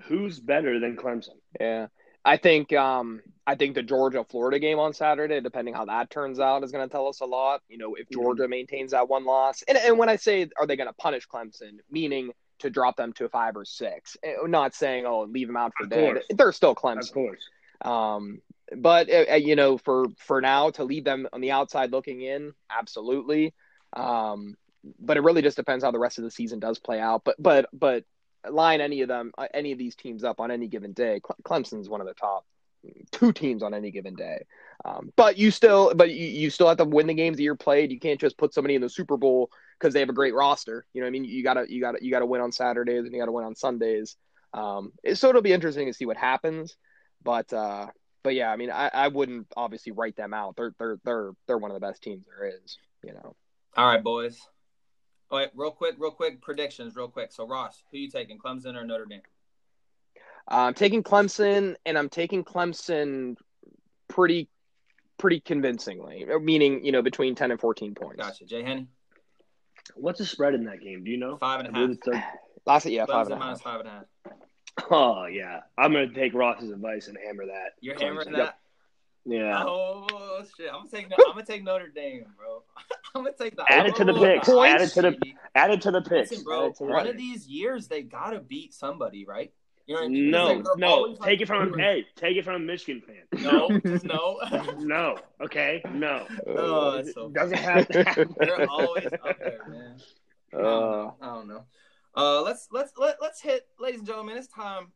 who's 0.05 0.41
better 0.41 0.81
than 0.81 0.97
Clemson? 0.97 1.37
Yeah. 1.61 1.87
I 2.25 2.37
think 2.37 2.73
um 2.73 3.23
I 3.47 3.55
think 3.55 3.75
the 3.75 3.83
Georgia 3.83 4.25
Florida 4.25 4.59
game 4.59 4.79
on 4.79 4.93
Saturday, 4.93 5.41
depending 5.41 5.73
how 5.75 5.87
that 5.87 6.11
turns 6.11 6.39
out, 6.39 6.63
is 6.65 6.71
going 6.73 6.87
to 6.87 6.93
tell 6.93 7.09
us 7.09 7.21
a 7.21 7.25
lot. 7.25 7.63
You 7.69 7.79
know, 7.79 7.95
if 7.95 8.07
Mm-hmm. 8.09 8.21
Georgia 8.21 8.49
maintains 8.49 8.91
that 8.91 9.09
one 9.09 9.25
loss, 9.25 9.63
and 9.67 9.79
and 9.79 9.99
when 9.99 10.09
I 10.09 10.17
say 10.17 10.49
are 10.59 10.67
they 10.67 10.77
going 10.77 10.89
to 10.89 10.93
punish 10.95 11.27
Clemson, 11.27 11.79
meaning 11.91 12.33
to 12.59 12.69
drop 12.71 12.97
them 12.97 13.13
to 13.15 13.25
a 13.25 13.29
five 13.29 13.57
or 13.57 13.65
six, 13.65 14.17
Eh, 14.23 14.35
not 14.47 14.75
saying 14.75 15.07
oh 15.07 15.23
leave 15.23 15.47
them 15.47 15.57
out 15.57 15.73
for 15.79 15.85
Of 15.85 15.91
dead. 15.91 16.13
course. 16.15 16.25
They're 16.31 16.53
still 16.53 16.75
Clemson, 16.75 17.09
Of 17.09 17.13
course. 17.15 17.41
Um, 17.83 18.43
but 18.77 19.09
uh, 19.11 19.35
you 19.37 19.57
know, 19.57 19.79
for 19.79 20.07
for 20.19 20.41
now 20.43 20.71
to 20.71 20.85
leave 20.85 21.05
them 21.05 21.27
on 21.33 21.41
the 21.41 21.53
outside 21.53 21.93
looking 21.93 22.21
in, 22.21 22.53
absolutely. 22.71 23.55
Um, 23.97 24.57
but 25.01 25.17
it 25.17 25.23
really 25.23 25.43
just 25.43 25.57
depends 25.57 25.83
how 25.85 25.91
the 25.91 25.99
rest 25.99 26.19
of 26.19 26.25
the 26.25 26.31
season 26.31 26.59
does 26.59 26.79
play 26.79 27.01
out. 27.01 27.23
But 27.25 27.37
but 27.39 27.69
but 27.73 28.05
line 28.53 28.81
any 28.81 29.03
of 29.03 29.09
them, 29.09 29.33
uh, 29.39 29.47
any 29.55 29.73
of 29.73 29.79
these 29.79 29.95
teams 29.95 30.25
up 30.25 30.41
on 30.41 30.51
any 30.51 30.69
given 30.69 30.93
day, 30.93 31.21
Clemson's 31.45 31.89
one 31.89 32.01
of 32.01 32.07
the 32.07 32.15
top 32.15 32.45
two 33.13 33.33
teams 33.33 33.63
on 33.63 33.75
any 33.75 33.91
given 33.91 34.15
day. 34.15 34.45
Um, 34.85 35.13
but 35.17 35.37
you 35.37 35.51
still, 35.51 35.93
but 35.95 36.11
you, 36.11 36.27
you 36.27 36.51
still 36.51 36.69
have 36.69 36.79
to 36.79 36.85
win 36.85 37.07
the 37.07 37.15
games 37.15 37.37
that 37.37 37.43
you're 37.43 37.57
played. 37.57 37.91
You 37.91 37.99
can't 37.99 38.21
just 38.21 38.39
put 38.39 38.55
somebody 38.55 38.75
in 38.75 38.81
the 38.81 38.89
Super 38.89 39.17
Bowl 39.17 39.51
because 39.79 39.95
they 39.95 40.01
have 40.01 40.09
a 40.09 40.15
great 40.15 40.35
roster. 40.35 40.87
You 40.93 41.01
know, 41.01 41.07
I 41.07 41.11
mean, 41.11 41.25
you 41.25 41.43
gotta 41.43 41.67
you 41.69 41.81
gotta 41.81 41.99
you 42.01 42.11
gotta 42.11 42.27
win 42.27 42.41
on 42.41 42.53
Saturdays 42.53 43.05
and 43.05 43.13
you 43.13 43.19
gotta 43.19 43.33
win 43.33 43.45
on 43.45 43.55
Sundays. 43.55 44.17
Um, 44.55 44.93
so 45.15 45.29
it'll 45.29 45.43
be 45.43 45.53
interesting 45.53 45.87
to 45.87 45.93
see 45.93 46.07
what 46.07 46.17
happens. 46.17 46.77
But 47.23 47.53
uh, 47.53 47.89
but 48.23 48.35
yeah, 48.35 48.51
I 48.51 48.57
mean, 48.57 48.71
I, 48.71 48.91
I 48.93 49.09
wouldn't 49.09 49.49
obviously 49.57 49.93
write 49.93 50.17
them 50.17 50.33
out. 50.33 50.57
They're 50.57 50.75
they're 50.79 50.99
they're 51.05 51.33
they're 51.47 51.59
one 51.59 51.71
of 51.71 51.75
the 51.75 51.87
best 51.87 52.03
teams 52.03 52.25
there 52.27 52.49
is. 52.49 52.79
You 53.05 53.13
know, 53.13 53.35
All 53.77 53.87
right, 53.87 54.03
boys. 54.03 54.41
All 55.31 55.39
right, 55.39 55.51
real 55.55 55.71
quick, 55.71 55.97
real 55.99 56.11
quick 56.11 56.41
predictions, 56.41 56.97
real 56.97 57.09
quick. 57.09 57.33
So 57.33 57.47
Ross, 57.47 57.83
who 57.91 57.99
you 57.99 58.11
taking, 58.11 58.39
Clemson 58.39 58.75
or 58.77 58.85
Notre 58.85 59.05
Dame? 59.05 59.21
I'm 60.47 60.73
taking 60.73 61.03
Clemson, 61.03 61.75
and 61.85 61.99
I'm 61.99 62.09
taking 62.09 62.45
Clemson 62.45 63.37
pretty 64.09 64.49
pretty 65.19 65.41
convincingly, 65.41 66.25
meaning 66.41 66.85
you 66.85 66.93
know 66.93 67.03
between 67.03 67.35
ten 67.35 67.51
and 67.51 67.61
fourteen 67.61 67.95
points. 67.95 68.17
Gotcha. 68.17 68.47
Jay 68.47 68.63
Henny, 68.63 68.87
What's 69.95 70.19
the 70.19 70.25
spread 70.27 70.55
in 70.55 70.65
that 70.65 70.81
game? 70.81 71.05
Do 71.05 71.11
you 71.11 71.19
know? 71.19 71.37
five 71.37 71.61
and 71.61 71.69
a 71.69 71.71
I 71.79 71.83
believe 71.83 71.99
half. 72.07 72.15
it's 72.15 72.25
a- 72.25 72.25
Last 72.67 72.87
yeah, 72.87 73.05
five 73.07 73.27
Clemson 73.27 73.33
and 73.33 73.33
a 73.35 73.39
minus 73.39 73.59
half. 73.61 73.65
five 73.65 73.81
and 73.81 73.89
a 73.89 73.93
half. 73.93 74.05
Oh 74.91 75.27
yeah, 75.27 75.61
I'm 75.77 75.93
gonna 75.93 76.13
take 76.15 76.33
Ross's 76.35 76.71
advice 76.71 77.09
and 77.09 77.19
hammer 77.23 77.47
that. 77.47 77.73
You're 77.81 77.97
Clemson. 77.97 78.01
hammering 78.01 78.35
Yep. 78.37 78.59
That. 79.29 79.35
Yeah. 79.35 79.65
Oh 79.67 80.43
shit! 80.57 80.69
I'm 80.73 80.87
gonna 80.87 80.91
take. 80.91 81.07
I'm 81.27 81.33
gonna 81.33 81.45
take 81.45 81.65
Notre 81.65 81.89
Dame, 81.89 82.25
bro. 82.37 82.63
I'm 83.15 83.25
gonna 83.25 83.37
take 83.37 83.57
the. 83.57 83.65
Add 83.71 83.87
it 83.87 83.97
to 83.97 84.05
the 84.05 84.15
picks. 84.15 84.47
the 84.47 84.59
Add 84.61 84.81
it 84.83 84.91
to 84.91 85.03
the- 85.03 85.11
baby. 85.13 85.37
Add 85.55 85.71
it 85.73 85.81
to 85.83 85.91
the 85.91 86.01
picks. 86.03 86.31
Listen, 86.31 86.45
bro. 86.45 86.71
to 86.73 86.79
the 86.79 86.85
One 86.85 87.03
picks. 87.05 87.11
of 87.13 87.17
these 87.19 87.47
years, 87.49 87.89
they 87.89 88.03
gotta 88.03 88.41
beat 88.41 88.73
somebody, 88.75 89.25
right? 89.25 89.53
You 89.87 89.95
know 89.95 90.01
what 90.03 90.07
I 90.07 90.11
mean? 90.11 90.31
No, 90.31 90.47
Like, 90.47 90.65
no. 90.79 91.07
Take 91.13 91.21
like- 91.21 91.41
it 91.41 91.47
from 91.47 91.73
hey, 91.79 92.05
take 92.17 92.37
it 92.37 92.45
from 92.45 92.55
a 92.57 92.59
Michigan 92.59 93.01
fan. 93.07 93.17
No, 93.43 93.69
no. 94.05 94.39
no. 94.79 95.17
Okay, 95.43 95.81
no. 95.93 96.27
Oh, 96.47 96.93
that's 96.97 97.15
so 97.15 97.31
Doesn't 97.31 97.57
have 97.57 97.89
to 97.89 98.05
happen. 98.05 98.35
They're 98.39 98.69
always 98.69 99.07
up 99.07 99.39
there, 99.39 99.61
man. 99.69 99.97
I 100.53 100.57
don't 100.57 100.65
Uh, 100.67 100.71
know. 100.71 101.17
I 101.23 101.27
don't 101.27 101.49
know. 101.49 101.65
Uh, 102.17 102.43
let's 102.43 102.69
let's 102.73 102.93
let, 102.99 103.17
let's 103.23 103.41
hit, 103.41 103.67
ladies 103.79 104.01
and 104.01 104.07
gentlemen. 104.09 104.37
It's 104.37 104.49
time 104.49 104.89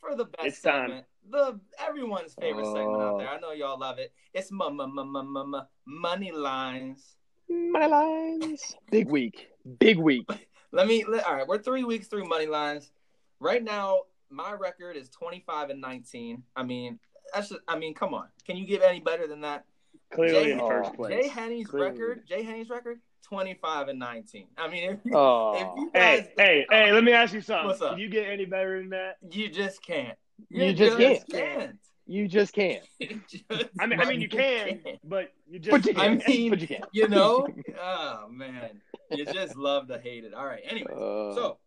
for 0.00 0.16
the 0.16 0.24
best 0.24 0.46
It's 0.46 0.60
time. 0.62 1.02
Segment, 1.28 1.60
the 1.78 1.82
everyone's 1.84 2.34
favorite 2.34 2.66
segment 2.66 3.02
out 3.02 3.14
Oh. 3.14 3.18
there. 3.18 3.28
I 3.28 3.38
know 3.40 3.52
y'all 3.52 3.78
love 3.78 3.98
it. 3.98 4.12
It's 4.34 4.50
m- 4.52 4.60
m- 4.62 4.80
m- 4.80 4.98
m- 4.98 5.16
m- 5.36 5.54
m- 5.54 5.66
money 5.86 6.32
lines. 6.32 7.16
money 7.48 7.86
lines. 7.88 8.76
Big 8.90 9.08
week. 9.08 9.48
Big 9.78 9.98
week. 9.98 10.26
Let 10.72 10.86
me. 10.86 11.04
Let, 11.04 11.24
all 11.26 11.34
right, 11.34 11.46
we're 11.48 11.58
three 11.58 11.82
weeks 11.84 12.06
through 12.06 12.26
money 12.26 12.46
lines. 12.46 12.92
Right 13.40 13.62
now, 13.62 14.02
my 14.30 14.52
record 14.52 14.96
is 14.96 15.08
twenty 15.10 15.42
five 15.44 15.68
and 15.70 15.80
nineteen. 15.80 16.44
I 16.54 16.62
mean, 16.62 17.00
that's. 17.34 17.48
Just, 17.48 17.60
I 17.66 17.76
mean, 17.76 17.94
come 17.94 18.14
on. 18.14 18.28
Can 18.46 18.56
you 18.56 18.66
get 18.66 18.82
any 18.82 19.00
better 19.00 19.26
than 19.26 19.40
that? 19.40 19.64
Clearly 20.12 20.44
Jay- 20.44 20.52
in 20.52 20.58
first 20.60 20.90
oh, 20.92 20.96
place. 20.96 21.12
Jay 21.22 21.28
Henny's 21.28 21.66
Clearly. 21.66 21.90
record. 21.90 22.22
Jay 22.28 22.42
Henny's 22.44 22.70
record. 22.70 23.00
Twenty 23.22 23.54
five 23.54 23.88
and 23.88 23.98
nineteen. 23.98 24.46
I 24.56 24.68
mean, 24.68 24.90
if 24.90 24.98
you, 25.04 25.16
oh. 25.16 25.54
if 25.56 25.66
Oh, 25.66 25.74
you 25.76 25.90
guys, 25.92 26.28
Hey, 26.36 26.66
hey, 26.70 26.86
hey, 26.86 26.92
let 26.92 27.02
me 27.04 27.12
ask 27.12 27.34
you 27.34 27.40
something. 27.40 27.66
What's 27.66 27.82
up? 27.82 27.90
Can 27.92 27.98
you 28.00 28.08
get 28.08 28.28
any 28.28 28.44
better 28.44 28.78
than 28.78 28.90
that? 28.90 29.16
You 29.28 29.48
just 29.48 29.82
can't. 29.84 30.16
You 30.48 30.72
just 30.72 30.96
can't. 30.98 31.30
can't. 31.30 31.78
you 32.06 32.28
just 32.28 32.52
can't. 32.54 32.82
You 33.00 33.20
just 33.28 33.44
I 33.78 33.86
mean 33.86 34.00
I 34.00 34.04
mean 34.06 34.20
you 34.20 34.28
can, 34.28 34.80
can't. 34.82 34.98
but 35.04 35.32
you 35.48 35.58
just 35.58 35.70
But 35.70 35.86
you 35.86 35.94
can't. 35.94 36.26
mean, 36.28 36.50
but 36.50 36.60
you 36.60 36.66
can't. 36.68 36.84
You 36.92 37.08
know? 37.08 37.46
Oh 37.80 38.26
man. 38.30 38.80
You 39.10 39.24
just 39.26 39.56
love 39.56 39.88
to 39.88 39.98
hate 39.98 40.24
it. 40.24 40.34
All 40.34 40.46
right. 40.46 40.62
Anyway, 40.64 40.92
Uh, 40.92 41.34
so 41.34 41.58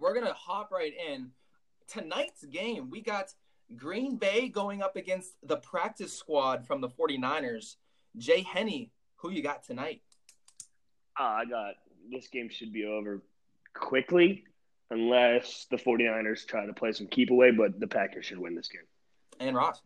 we're 0.00 0.14
gonna 0.14 0.32
hop 0.34 0.70
right 0.72 0.92
in. 1.12 1.30
Tonight's 1.86 2.44
game, 2.44 2.90
we 2.90 3.00
got 3.00 3.32
Green 3.76 4.16
Bay 4.16 4.48
going 4.48 4.82
up 4.82 4.96
against 4.96 5.32
the 5.42 5.56
practice 5.56 6.12
squad 6.12 6.66
from 6.66 6.80
the 6.80 6.88
49ers. 6.88 7.76
Jay 8.16 8.42
Henny, 8.42 8.90
who 9.16 9.30
you 9.30 9.42
got 9.42 9.62
tonight? 9.64 10.02
Ah, 11.18 11.38
I 11.38 11.44
got 11.46 11.74
this 12.10 12.28
game 12.28 12.48
should 12.48 12.72
be 12.72 12.84
over 12.84 13.22
quickly. 13.74 14.44
Unless 14.90 15.66
the 15.70 15.76
49ers 15.76 16.46
try 16.46 16.66
to 16.66 16.72
play 16.72 16.92
some 16.92 17.06
keep 17.06 17.30
away, 17.30 17.50
but 17.50 17.78
the 17.78 17.86
Packers 17.86 18.26
should 18.26 18.38
win 18.38 18.54
this 18.54 18.68
game. 18.68 18.82
And 19.40 19.56
Ross. 19.56 19.80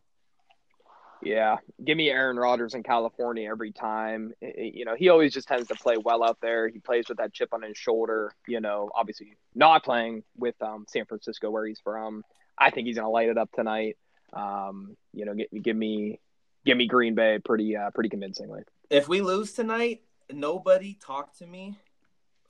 Yeah, 1.21 1.57
give 1.83 1.95
me 1.95 2.09
Aaron 2.09 2.35
Rodgers 2.37 2.73
in 2.73 2.83
California 2.83 3.49
every 3.49 3.71
time. 3.71 4.33
You 4.41 4.83
know, 4.83 4.95
he 4.95 5.07
always 5.07 5.33
just 5.33 5.47
tends 5.47 5.67
to 5.69 5.75
play 5.75 5.95
well 5.97 6.21
out 6.21 6.39
there. 6.41 6.67
He 6.67 6.79
plays 6.79 7.07
with 7.07 7.19
that 7.19 7.33
chip 7.33 7.53
on 7.53 7.61
his 7.61 7.77
shoulder. 7.77 8.33
You 8.45 8.59
know, 8.59 8.89
obviously 8.93 9.37
not 9.55 9.85
playing 9.85 10.23
with 10.35 10.61
um, 10.61 10.85
San 10.89 11.05
Francisco 11.05 11.49
where 11.49 11.65
he's 11.65 11.79
from. 11.79 12.23
I 12.57 12.71
think 12.71 12.87
he's 12.87 12.97
going 12.97 13.05
to 13.05 13.09
light 13.09 13.29
it 13.29 13.37
up 13.37 13.51
tonight. 13.53 13.97
Um, 14.33 14.97
you 15.13 15.25
know, 15.25 15.33
give, 15.33 15.63
give 15.63 15.75
me 15.77 16.19
give 16.65 16.77
me 16.77 16.87
Green 16.87 17.15
Bay 17.15 17.39
pretty 17.39 17.75
uh, 17.77 17.91
pretty 17.91 18.09
convincingly. 18.09 18.63
If 18.89 19.07
we 19.07 19.21
lose 19.21 19.53
tonight, 19.53 20.01
nobody 20.31 20.93
talk 20.93 21.37
to 21.37 21.47
me 21.47 21.77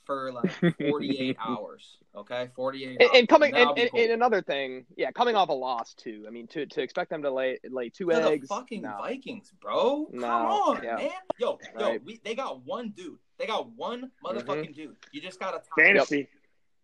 for 0.06 0.32
like 0.32 0.52
48 0.80 1.38
hours. 1.46 1.98
Okay, 2.16 2.50
48. 2.56 3.02
And, 3.02 3.10
and 3.16 3.28
coming 3.28 3.56
and, 3.56 3.78
and, 3.78 3.92
cool. 3.92 4.00
and, 4.02 4.12
another 4.12 4.42
thing, 4.42 4.86
yeah, 4.96 5.12
coming 5.12 5.36
off 5.36 5.50
a 5.50 5.54
loss 5.54 5.94
too. 5.94 6.26
I 6.28 6.32
mean, 6.32 6.48
to 6.48 6.66
to 6.66 6.82
expect 6.82 7.10
them 7.10 7.24
to 7.24 7.32
lay 7.32 7.58
lay 7.70 7.90
two 7.90 8.10
to 8.10 8.16
eggs. 8.16 8.48
The 8.48 8.56
fucking 8.56 8.82
no. 8.84 8.98
Vikings, 9.00 9.52
bro. 9.62 10.08
No, 10.12 10.22
Come 10.22 10.32
on, 10.32 10.84
yeah. 10.84 10.96
man. 10.96 11.10
Yo, 11.40 11.58
yo, 11.80 11.98
we, 12.06 12.20
they 12.24 12.36
got 12.36 12.64
one 12.66 12.90
dude. 12.96 13.18
They 13.40 13.48
got 13.48 13.72
one 13.72 14.12
motherfucking 14.24 14.46
Mm-hmm. 14.46 14.72
dude. 14.74 14.96
You 15.12 15.22
just 15.22 15.40
gotta 15.40 15.58
top 15.58 15.68
Fantasy. 15.78 16.28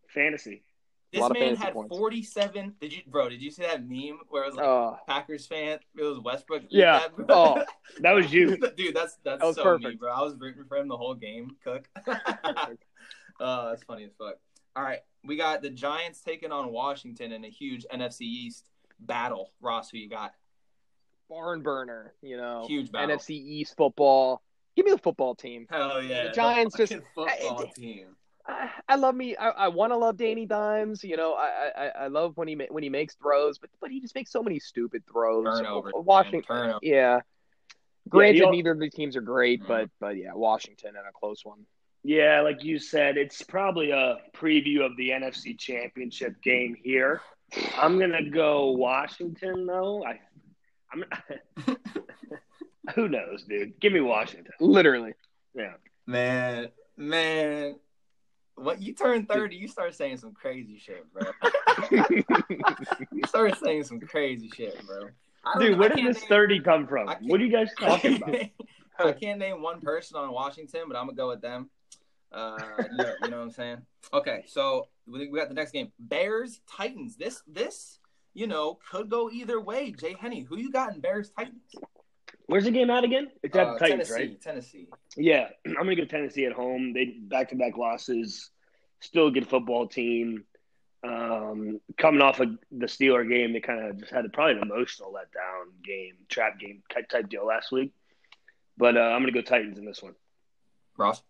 Fantasy. 0.07 0.63
This 1.11 1.27
man 1.31 1.55
had 1.55 1.73
points. 1.73 1.95
47. 1.97 2.75
Did 2.79 2.93
you, 2.93 3.01
bro? 3.07 3.29
Did 3.29 3.41
you 3.41 3.49
see 3.49 3.63
that 3.63 3.81
meme 3.87 4.19
where 4.29 4.43
it 4.43 4.47
was 4.47 4.55
like 4.55 4.65
Uh, 4.65 4.91
Packers 5.07 5.47
fan? 5.47 5.79
It 5.97 6.03
was 6.03 6.19
Westbrook. 6.19 6.63
Yeah. 6.69 6.99
That- 7.17 7.25
Oh. 7.29 7.63
That 8.01 8.11
was 8.13 8.31
you. 8.31 8.57
Dude, 8.77 8.95
that's 8.95 9.17
that's 9.23 9.39
That 9.39 9.45
was 9.47 9.55
so 9.55 9.63
me, 9.63 9.69
perfect. 9.83 9.99
bro. 9.99 10.11
I 10.11 10.21
was 10.21 10.35
rooting 10.39 10.65
for 10.67 10.77
him 10.77 10.87
the 10.87 10.97
whole 10.97 11.15
game. 11.15 11.55
Cook. 11.63 11.87
oh, 13.39 13.69
that's 13.69 13.83
funny 13.83 14.03
as 14.05 14.11
fuck. 14.17 14.35
All 14.75 14.83
right, 14.83 14.99
we 15.25 15.35
got 15.35 15.61
the 15.61 15.69
Giants 15.69 16.21
taking 16.21 16.51
on 16.51 16.71
Washington 16.71 17.31
in 17.31 17.43
a 17.43 17.49
huge 17.49 17.85
NFC 17.91 18.21
East 18.21 18.69
battle. 18.99 19.51
Ross, 19.61 19.89
who 19.89 19.97
you 19.97 20.09
got? 20.09 20.33
barn 21.29 21.61
burner. 21.61 22.13
You 22.23 22.37
know, 22.37 22.65
Huge 22.67 22.91
battle. 22.91 23.15
NFC 23.17 23.31
East 23.31 23.75
football. 23.77 24.41
Give 24.75 24.83
me 24.85 24.91
the 24.91 24.97
football 24.97 25.35
team. 25.35 25.67
Hell 25.69 26.01
yeah, 26.01 26.23
The 26.25 26.29
Giants 26.31 26.75
just- 26.75 26.91
fucking 26.93 27.05
football 27.13 27.61
I- 27.67 27.71
team. 27.79 28.15
I, 28.49 28.69
I 28.89 28.95
love 28.95 29.15
me. 29.15 29.35
I, 29.35 29.49
I 29.49 29.67
want 29.67 29.91
to 29.91 29.97
love 29.97 30.17
Danny 30.17 30.45
Dimes. 30.45 31.03
You 31.03 31.17
know, 31.17 31.33
I, 31.33 31.69
I 31.77 31.87
I 32.03 32.07
love 32.07 32.35
when 32.35 32.47
he 32.47 32.55
ma- 32.55 32.65
when 32.69 32.83
he 32.83 32.89
makes 32.89 33.15
throws, 33.15 33.57
but 33.59 33.69
but 33.79 33.91
he 33.91 33.99
just 34.01 34.15
makes 34.15 34.31
so 34.31 34.41
many 34.41 34.59
stupid 34.59 35.03
throws. 35.11 35.45
Turnovers, 35.45 35.93
man, 35.93 36.05
Washington, 36.05 36.41
turnover. 36.43 36.79
yeah. 36.81 37.19
Granted, 38.07 38.37
he'll- 38.37 38.51
neither 38.51 38.71
of 38.71 38.79
the 38.79 38.89
teams 38.89 39.15
are 39.15 39.21
great, 39.21 39.61
Mhm. 39.63 39.67
but 39.67 39.89
but 39.99 40.17
yeah, 40.17 40.33
Washington 40.33 40.95
and 40.97 41.05
a 41.07 41.11
close 41.11 41.45
one. 41.45 41.65
Yeah, 42.03 42.41
like 42.41 42.63
you 42.63 42.79
said, 42.79 43.17
it's 43.17 43.43
probably 43.43 43.91
a 43.91 44.17
preview 44.33 44.85
of 44.85 44.95
the 44.97 45.09
NFC 45.09 45.57
Championship 45.59 46.41
game 46.41 46.75
here. 46.81 47.21
I'm 47.77 47.99
gonna 47.99 48.29
go 48.29 48.71
Washington 48.71 49.65
though. 49.65 50.03
I, 50.05 50.19
I'm. 50.93 51.03
who 52.95 53.07
knows, 53.09 53.43
dude? 53.43 53.79
Give 53.79 53.93
me 53.93 53.99
Washington. 54.01 54.53
Literally. 54.59 55.13
Yeah. 55.53 55.73
Man, 56.07 56.69
man, 56.97 57.75
what 58.59 58.81
you 58.81 58.93
turn 58.93 59.25
thirty, 59.25 59.55
you 59.55 59.67
start 59.67 59.95
saying 59.95 60.17
some 60.17 60.33
crazy 60.33 60.77
shit, 60.77 61.05
bro. 61.13 61.31
you 63.11 63.23
start 63.27 63.57
saying 63.57 63.83
some 63.83 63.99
crazy 63.99 64.49
shit, 64.49 64.85
bro. 64.85 65.09
Dude, 65.59 65.77
where 65.77 65.89
did 65.89 66.05
this 66.05 66.21
name- 66.21 66.29
thirty 66.29 66.59
come 66.59 66.87
from? 66.87 67.07
What 67.07 67.39
are 67.39 67.43
you 67.43 67.51
guys 67.51 67.69
talking 67.79 68.21
about? 68.21 68.35
I 68.99 69.13
can't 69.13 69.39
name 69.39 69.61
one 69.61 69.79
person 69.79 70.17
on 70.17 70.31
Washington, 70.31 70.83
but 70.87 70.97
I'm 70.97 71.05
gonna 71.05 71.15
go 71.15 71.29
with 71.29 71.41
them. 71.41 71.69
Uh, 72.31 72.59
you, 72.91 72.97
know, 72.97 73.13
you 73.23 73.29
know 73.29 73.37
what 73.37 73.43
I'm 73.43 73.51
saying? 73.51 73.77
Okay, 74.13 74.43
so 74.47 74.87
we 75.07 75.29
we 75.29 75.39
got 75.39 75.47
the 75.47 75.55
next 75.55 75.71
game: 75.71 75.91
Bears 75.99 76.61
Titans. 76.69 77.15
This 77.15 77.41
this 77.47 77.99
you 78.33 78.47
know 78.47 78.77
could 78.91 79.09
go 79.09 79.29
either 79.31 79.59
way. 79.59 79.91
Jay 79.91 80.15
Henny, 80.19 80.41
who 80.41 80.57
you 80.57 80.71
got 80.71 80.93
in 80.93 80.99
Bears 80.99 81.31
Titans? 81.37 81.61
Where's 82.49 82.63
the 82.63 82.71
game 82.71 82.89
at 82.89 83.03
again? 83.03 83.29
It's 83.43 83.55
at 83.55 83.67
Uh, 83.67 83.73
the 83.73 83.79
Titans, 83.79 84.07
Tennessee, 84.09 84.27
right? 84.27 84.41
Tennessee. 84.41 84.87
Yeah, 85.15 85.49
I'm 85.67 85.75
gonna 85.75 85.95
go 85.95 86.05
Tennessee 86.05 86.45
at 86.45 86.51
home. 86.51 86.93
They 86.93 87.05
back 87.05 87.49
to 87.49 87.55
back 87.55 87.77
losses. 87.77 88.49
Still 89.01 89.27
a 89.27 89.31
good 89.31 89.47
football 89.47 89.87
team. 89.87 90.45
Um, 91.03 91.79
coming 91.95 92.23
off 92.23 92.39
of 92.39 92.57
the 92.71 92.87
Steeler 92.87 93.29
game, 93.29 93.53
they 93.53 93.59
kind 93.59 93.85
of 93.85 93.99
just 93.99 94.11
had 94.11 94.25
probably 94.33 94.53
an 94.53 94.63
emotional 94.63 95.13
letdown 95.13 95.83
game, 95.83 96.15
trap 96.27 96.59
game 96.59 96.81
type 96.91 97.07
type 97.07 97.29
deal 97.29 97.45
last 97.45 97.71
week. 97.71 97.93
But 98.77 98.97
uh, 98.97 99.01
I'm 99.01 99.21
gonna 99.21 99.31
go 99.31 99.41
Titans 99.41 99.77
in 99.77 99.85
this 99.85 100.01
one. 100.01 100.15
Ross. 100.97 101.21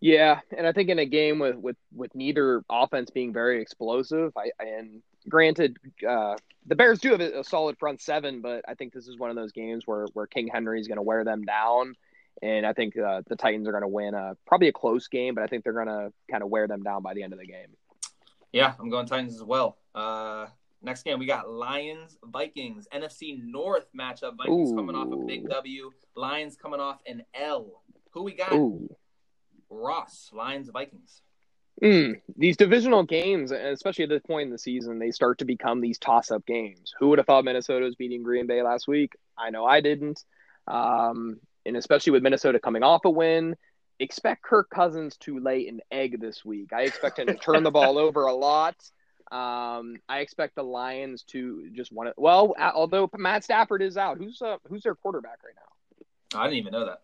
Yeah, 0.00 0.38
and 0.56 0.68
I 0.68 0.72
think 0.72 0.88
in 0.88 1.00
a 1.00 1.04
game 1.04 1.40
with 1.40 1.56
with 1.56 1.76
with 1.92 2.14
neither 2.14 2.62
offense 2.70 3.10
being 3.10 3.32
very 3.32 3.60
explosive, 3.60 4.30
I 4.36 4.52
and 4.60 5.02
granted, 5.28 5.78
uh, 6.06 6.36
the 6.66 6.74
Bears 6.74 6.98
do 6.98 7.10
have 7.10 7.20
a, 7.20 7.40
a 7.40 7.44
solid 7.44 7.78
front 7.78 8.00
seven, 8.00 8.40
but 8.40 8.64
I 8.68 8.74
think 8.74 8.92
this 8.92 9.06
is 9.06 9.18
one 9.18 9.30
of 9.30 9.36
those 9.36 9.52
games 9.52 9.86
where 9.86 10.06
where 10.14 10.26
King 10.26 10.48
Henry 10.48 10.80
is 10.80 10.88
going 10.88 10.96
to 10.96 11.02
wear 11.02 11.24
them 11.24 11.44
down, 11.44 11.94
and 12.42 12.66
I 12.66 12.72
think 12.72 12.96
uh, 12.96 13.22
the 13.26 13.36
Titans 13.36 13.68
are 13.68 13.72
going 13.72 13.82
to 13.82 13.88
win 13.88 14.14
a 14.14 14.36
probably 14.46 14.68
a 14.68 14.72
close 14.72 15.08
game, 15.08 15.34
but 15.34 15.44
I 15.44 15.46
think 15.46 15.64
they're 15.64 15.72
going 15.72 15.86
to 15.86 16.12
kind 16.30 16.42
of 16.42 16.48
wear 16.48 16.66
them 16.66 16.82
down 16.82 17.02
by 17.02 17.14
the 17.14 17.22
end 17.22 17.32
of 17.32 17.38
the 17.38 17.46
game. 17.46 17.68
Yeah, 18.52 18.74
I'm 18.78 18.88
going 18.88 19.06
Titans 19.06 19.34
as 19.34 19.42
well. 19.42 19.78
Uh, 19.94 20.46
next 20.82 21.02
game 21.02 21.18
we 21.18 21.26
got 21.26 21.50
Lions 21.50 22.16
Vikings 22.24 22.86
NFC 22.92 23.42
North 23.42 23.86
matchup. 23.98 24.36
Vikings 24.36 24.72
coming 24.72 24.94
off 24.94 25.12
a 25.12 25.16
big 25.16 25.48
W. 25.48 25.90
Lions 26.14 26.56
coming 26.56 26.80
off 26.80 27.00
an 27.06 27.24
L. 27.34 27.82
Who 28.12 28.22
we 28.22 28.32
got? 28.32 28.52
Ooh. 28.52 28.88
Ross. 29.68 30.30
Lions 30.32 30.70
Vikings. 30.70 31.22
Mm, 31.82 32.20
these 32.36 32.56
divisional 32.56 33.02
games, 33.02 33.50
especially 33.50 34.04
at 34.04 34.08
this 34.08 34.22
point 34.22 34.46
in 34.46 34.50
the 34.50 34.58
season, 34.58 34.98
they 34.98 35.10
start 35.10 35.38
to 35.38 35.44
become 35.44 35.80
these 35.80 35.98
toss-up 35.98 36.46
games. 36.46 36.94
Who 36.98 37.08
would 37.08 37.18
have 37.18 37.26
thought 37.26 37.44
Minnesota 37.44 37.84
was 37.84 37.96
beating 37.96 38.22
Green 38.22 38.46
Bay 38.46 38.62
last 38.62 38.86
week? 38.86 39.14
I 39.36 39.50
know 39.50 39.64
I 39.64 39.80
didn't. 39.80 40.22
Um, 40.68 41.40
and 41.66 41.76
especially 41.76 42.12
with 42.12 42.22
Minnesota 42.22 42.60
coming 42.60 42.82
off 42.82 43.04
a 43.04 43.10
win, 43.10 43.56
expect 43.98 44.42
Kirk 44.42 44.70
Cousins 44.70 45.16
to 45.18 45.38
lay 45.40 45.66
an 45.66 45.80
egg 45.90 46.20
this 46.20 46.44
week. 46.44 46.72
I 46.72 46.82
expect 46.82 47.18
him 47.18 47.26
to 47.26 47.34
turn 47.34 47.62
the 47.62 47.70
ball 47.70 47.98
over 47.98 48.26
a 48.26 48.34
lot. 48.34 48.76
Um, 49.32 49.96
I 50.08 50.20
expect 50.20 50.54
the 50.54 50.62
Lions 50.62 51.22
to 51.28 51.68
just 51.72 51.92
want 51.92 52.08
to. 52.08 52.14
Well, 52.16 52.54
although 52.58 53.10
Matt 53.16 53.42
Stafford 53.44 53.82
is 53.82 53.96
out, 53.96 54.18
who's 54.18 54.40
uh, 54.40 54.58
who's 54.68 54.82
their 54.82 54.94
quarterback 54.94 55.38
right 55.44 55.54
now? 55.56 56.40
I 56.40 56.44
didn't 56.44 56.58
even 56.58 56.72
know 56.72 56.86
that. 56.86 57.02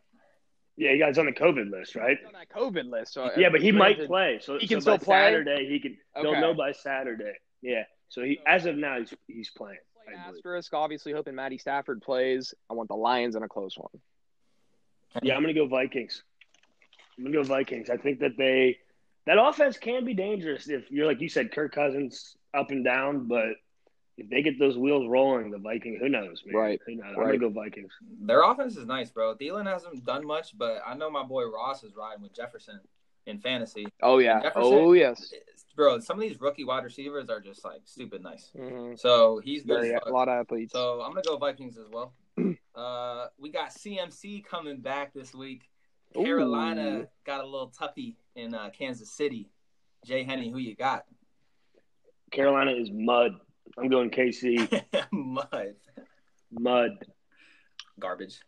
Yeah, 0.80 0.92
you 0.92 0.98
guys 0.98 1.18
on 1.18 1.26
the 1.26 1.32
COVID 1.32 1.70
list, 1.70 1.94
right? 1.94 2.16
He's 2.18 2.26
on 2.26 2.32
that 2.32 2.48
COVID 2.48 2.90
list. 2.90 3.12
So 3.12 3.30
Yeah, 3.36 3.50
but 3.50 3.60
he 3.60 3.70
might 3.70 3.96
granted- 3.96 4.08
play. 4.08 4.38
So 4.40 4.58
He 4.58 4.66
so 4.66 4.68
can 4.68 4.76
by 4.78 4.80
still 4.80 4.98
play? 4.98 5.16
Saturday. 5.26 5.68
He 5.68 5.78
can. 5.78 5.98
They'll 6.14 6.28
Okay. 6.28 6.40
know 6.40 6.54
by 6.54 6.72
Saturday. 6.72 7.34
Yeah. 7.60 7.84
So 8.08 8.22
he, 8.24 8.40
as 8.46 8.64
of 8.64 8.76
now, 8.76 8.98
he's 8.98 9.14
he's 9.28 9.50
playing. 9.50 9.78
Believe. 10.06 10.18
asterisk, 10.18 10.72
obviously 10.72 11.12
hoping 11.12 11.34
Matty 11.34 11.58
Stafford 11.58 12.00
plays. 12.00 12.54
I 12.70 12.72
want 12.72 12.88
the 12.88 12.96
Lions 12.96 13.36
in 13.36 13.42
a 13.42 13.48
close 13.48 13.76
one. 13.76 13.90
Yeah, 15.22 15.36
I'm 15.36 15.42
gonna 15.42 15.52
go 15.52 15.66
Vikings. 15.66 16.24
I'm 17.18 17.24
gonna 17.24 17.36
go 17.36 17.42
Vikings. 17.42 17.90
I 17.90 17.98
think 17.98 18.20
that 18.20 18.36
they 18.38 18.78
that 19.26 19.36
offense 19.38 19.76
can 19.76 20.06
be 20.06 20.14
dangerous 20.14 20.68
if 20.70 20.90
you're 20.90 21.06
like 21.06 21.20
you 21.20 21.28
said, 21.28 21.52
Kirk 21.52 21.72
Cousins 21.72 22.36
up 22.54 22.70
and 22.70 22.82
down, 22.82 23.28
but 23.28 23.50
if 24.20 24.28
they 24.28 24.42
get 24.42 24.58
those 24.58 24.76
wheels 24.76 25.06
rolling, 25.08 25.50
the 25.50 25.58
Vikings, 25.58 25.98
who 26.00 26.08
knows, 26.08 26.42
man? 26.44 26.54
Right, 26.56 26.80
Who 26.86 26.96
knows? 26.96 27.14
I'm 27.16 27.22
gonna 27.24 27.38
go 27.38 27.48
Vikings. 27.48 27.90
Their 28.20 28.42
offense 28.42 28.76
is 28.76 28.86
nice, 28.86 29.10
bro. 29.10 29.34
Thielen 29.34 29.66
hasn't 29.66 30.04
done 30.04 30.26
much, 30.26 30.56
but 30.58 30.82
I 30.86 30.94
know 30.94 31.10
my 31.10 31.22
boy 31.22 31.44
Ross 31.44 31.82
is 31.82 31.96
riding 31.96 32.22
with 32.22 32.34
Jefferson 32.34 32.80
in 33.26 33.38
fantasy. 33.40 33.86
Oh 34.02 34.18
yeah. 34.18 34.40
Jefferson- 34.42 34.62
Oh 34.74 34.92
yes. 34.92 35.32
Bro, 35.74 36.00
some 36.00 36.16
of 36.18 36.20
these 36.20 36.38
rookie 36.40 36.64
wide 36.64 36.84
receivers 36.84 37.30
are 37.30 37.40
just 37.40 37.64
like 37.64 37.80
stupid 37.84 38.22
nice. 38.22 38.50
hmm 38.54 38.92
So 38.96 39.40
he's 39.42 39.62
good. 39.64 39.80
Very, 39.82 39.94
as 39.94 40.00
a 40.06 40.10
lot 40.10 40.28
of 40.28 40.34
athletes. 40.34 40.72
So 40.72 41.00
I'm 41.00 41.10
gonna 41.12 41.22
go 41.26 41.38
Vikings 41.38 41.78
as 41.78 41.86
well. 41.90 42.12
uh, 42.74 43.26
we 43.38 43.50
got 43.50 43.70
CMC 43.70 44.44
coming 44.44 44.80
back 44.80 45.14
this 45.14 45.34
week. 45.34 45.62
Ooh. 46.18 46.24
Carolina 46.24 47.06
got 47.24 47.40
a 47.42 47.46
little 47.46 47.68
tuppy 47.68 48.16
in 48.36 48.54
uh, 48.54 48.68
Kansas 48.76 49.10
City. 49.10 49.48
Jay 50.04 50.24
Henny, 50.24 50.50
who 50.50 50.58
you 50.58 50.74
got? 50.74 51.04
Carolina 52.30 52.72
is 52.72 52.90
mud. 52.92 53.32
I'm 53.78 53.88
going 53.88 54.10
KC. 54.10 54.82
Mud. 55.12 55.74
mud. 56.50 56.90
Garbage. 57.98 58.40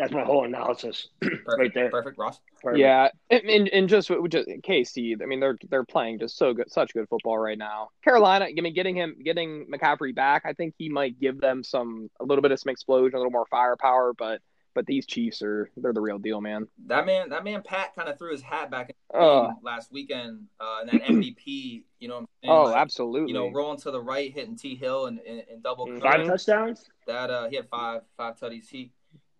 That's 0.00 0.12
my 0.12 0.24
whole 0.24 0.46
analysis 0.46 1.08
Perfect. 1.20 1.46
right 1.58 1.74
there. 1.74 1.90
Perfect, 1.90 2.16
Ross. 2.16 2.40
Perfect. 2.62 2.80
Yeah, 2.80 3.08
and, 3.28 3.42
and, 3.42 3.68
and 3.68 3.88
just, 3.88 4.10
just 4.30 4.48
KC. 4.48 5.22
I 5.22 5.26
mean, 5.26 5.40
they're 5.40 5.58
they're 5.68 5.84
playing 5.84 6.20
just 6.20 6.38
so 6.38 6.54
good, 6.54 6.72
such 6.72 6.94
good 6.94 7.06
football 7.10 7.36
right 7.36 7.58
now. 7.58 7.90
Carolina. 8.02 8.46
I 8.46 8.60
mean, 8.60 8.72
getting 8.72 8.96
him, 8.96 9.16
getting 9.22 9.66
McCaffrey 9.66 10.14
back. 10.14 10.42
I 10.46 10.54
think 10.54 10.74
he 10.78 10.88
might 10.88 11.20
give 11.20 11.38
them 11.38 11.62
some 11.62 12.08
a 12.18 12.24
little 12.24 12.40
bit 12.40 12.50
of 12.50 12.58
some 12.58 12.70
explosion, 12.70 13.14
a 13.14 13.18
little 13.18 13.30
more 13.30 13.46
firepower. 13.50 14.14
But 14.16 14.40
but 14.74 14.86
these 14.86 15.06
Chiefs 15.06 15.42
are 15.42 15.70
they're 15.76 15.92
the 15.92 16.00
real 16.00 16.18
deal, 16.18 16.40
man. 16.40 16.66
That 16.86 17.06
man, 17.06 17.28
that 17.30 17.44
man, 17.44 17.62
Pat, 17.62 17.94
kind 17.94 18.08
of 18.08 18.18
threw 18.18 18.32
his 18.32 18.42
hat 18.42 18.70
back 18.70 18.90
in 18.90 18.94
the 19.12 19.18
Oh, 19.18 19.52
last 19.62 19.90
weekend. 19.92 20.46
Uh, 20.60 20.78
and 20.82 20.90
that 20.90 21.02
MVP, 21.08 21.82
you 21.98 22.08
know, 22.08 22.14
what 22.14 22.20
I'm 22.20 22.26
saying? 22.44 22.52
oh, 22.56 22.62
Like, 22.64 22.76
absolutely. 22.76 23.28
You 23.28 23.34
know, 23.34 23.48
rolling 23.52 23.78
to 23.80 23.90
the 23.90 24.00
right, 24.00 24.32
hitting 24.32 24.56
T 24.56 24.74
Hill 24.76 25.06
and, 25.06 25.18
and, 25.20 25.42
and 25.50 25.62
double. 25.62 25.86
Mhm. 25.86 26.00
Five 26.00 26.12
cover. 26.18 26.24
touchdowns. 26.30 26.88
That 27.06 27.30
uh, 27.30 27.48
he 27.48 27.56
had 27.56 27.68
five 27.68 28.02
five 28.16 28.36
tutties. 28.38 28.68
He 28.68 28.92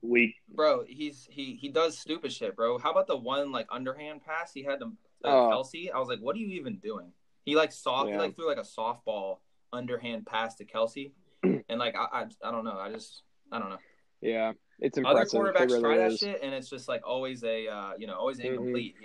Week. 0.02 0.34
bro, 0.48 0.82
he's 0.86 1.28
he 1.30 1.56
he 1.60 1.68
does 1.68 1.98
stupid 1.98 2.32
shit, 2.32 2.56
bro. 2.56 2.78
How 2.78 2.90
about 2.90 3.06
the 3.06 3.16
one 3.18 3.52
like 3.52 3.66
underhand 3.70 4.22
pass 4.24 4.52
he 4.52 4.62
had 4.62 4.80
to 4.80 4.86
uh, 4.86 5.28
Oh. 5.28 5.50
Kelce? 5.52 5.92
I 5.94 5.98
was 5.98 6.08
like, 6.08 6.20
what 6.20 6.34
are 6.36 6.38
you 6.38 6.48
even 6.58 6.78
doing? 6.78 7.12
He 7.44 7.54
like 7.54 7.70
soft, 7.70 8.08
he 8.10 8.16
like 8.16 8.34
threw 8.34 8.48
like 8.48 8.56
a 8.58 8.62
softball 8.62 9.38
underhand 9.72 10.26
pass 10.26 10.54
to 10.56 10.64
Kelce, 10.64 11.12
and 11.42 11.62
like 11.78 11.94
I, 11.96 12.06
I, 12.12 12.26
I 12.42 12.50
don't 12.50 12.64
know. 12.64 12.78
I 12.78 12.90
just, 12.90 13.22
I 13.52 13.58
don't 13.58 13.68
know. 13.70 13.78
Yeah, 14.20 14.52
it's 14.80 14.98
Other 14.98 15.08
impressive. 15.08 15.40
It 15.40 15.42
quarterbacks 15.54 15.68
really 15.70 15.80
try 15.80 15.96
that 15.98 16.12
is. 16.12 16.18
shit, 16.18 16.40
and 16.42 16.54
it's 16.54 16.68
just 16.68 16.88
like 16.88 17.02
always 17.06 17.42
a, 17.44 17.68
uh, 17.68 17.92
you 17.98 18.06
know, 18.06 18.14
always 18.14 18.38
Mhm. 18.38 18.44
incomplete. 18.44 18.96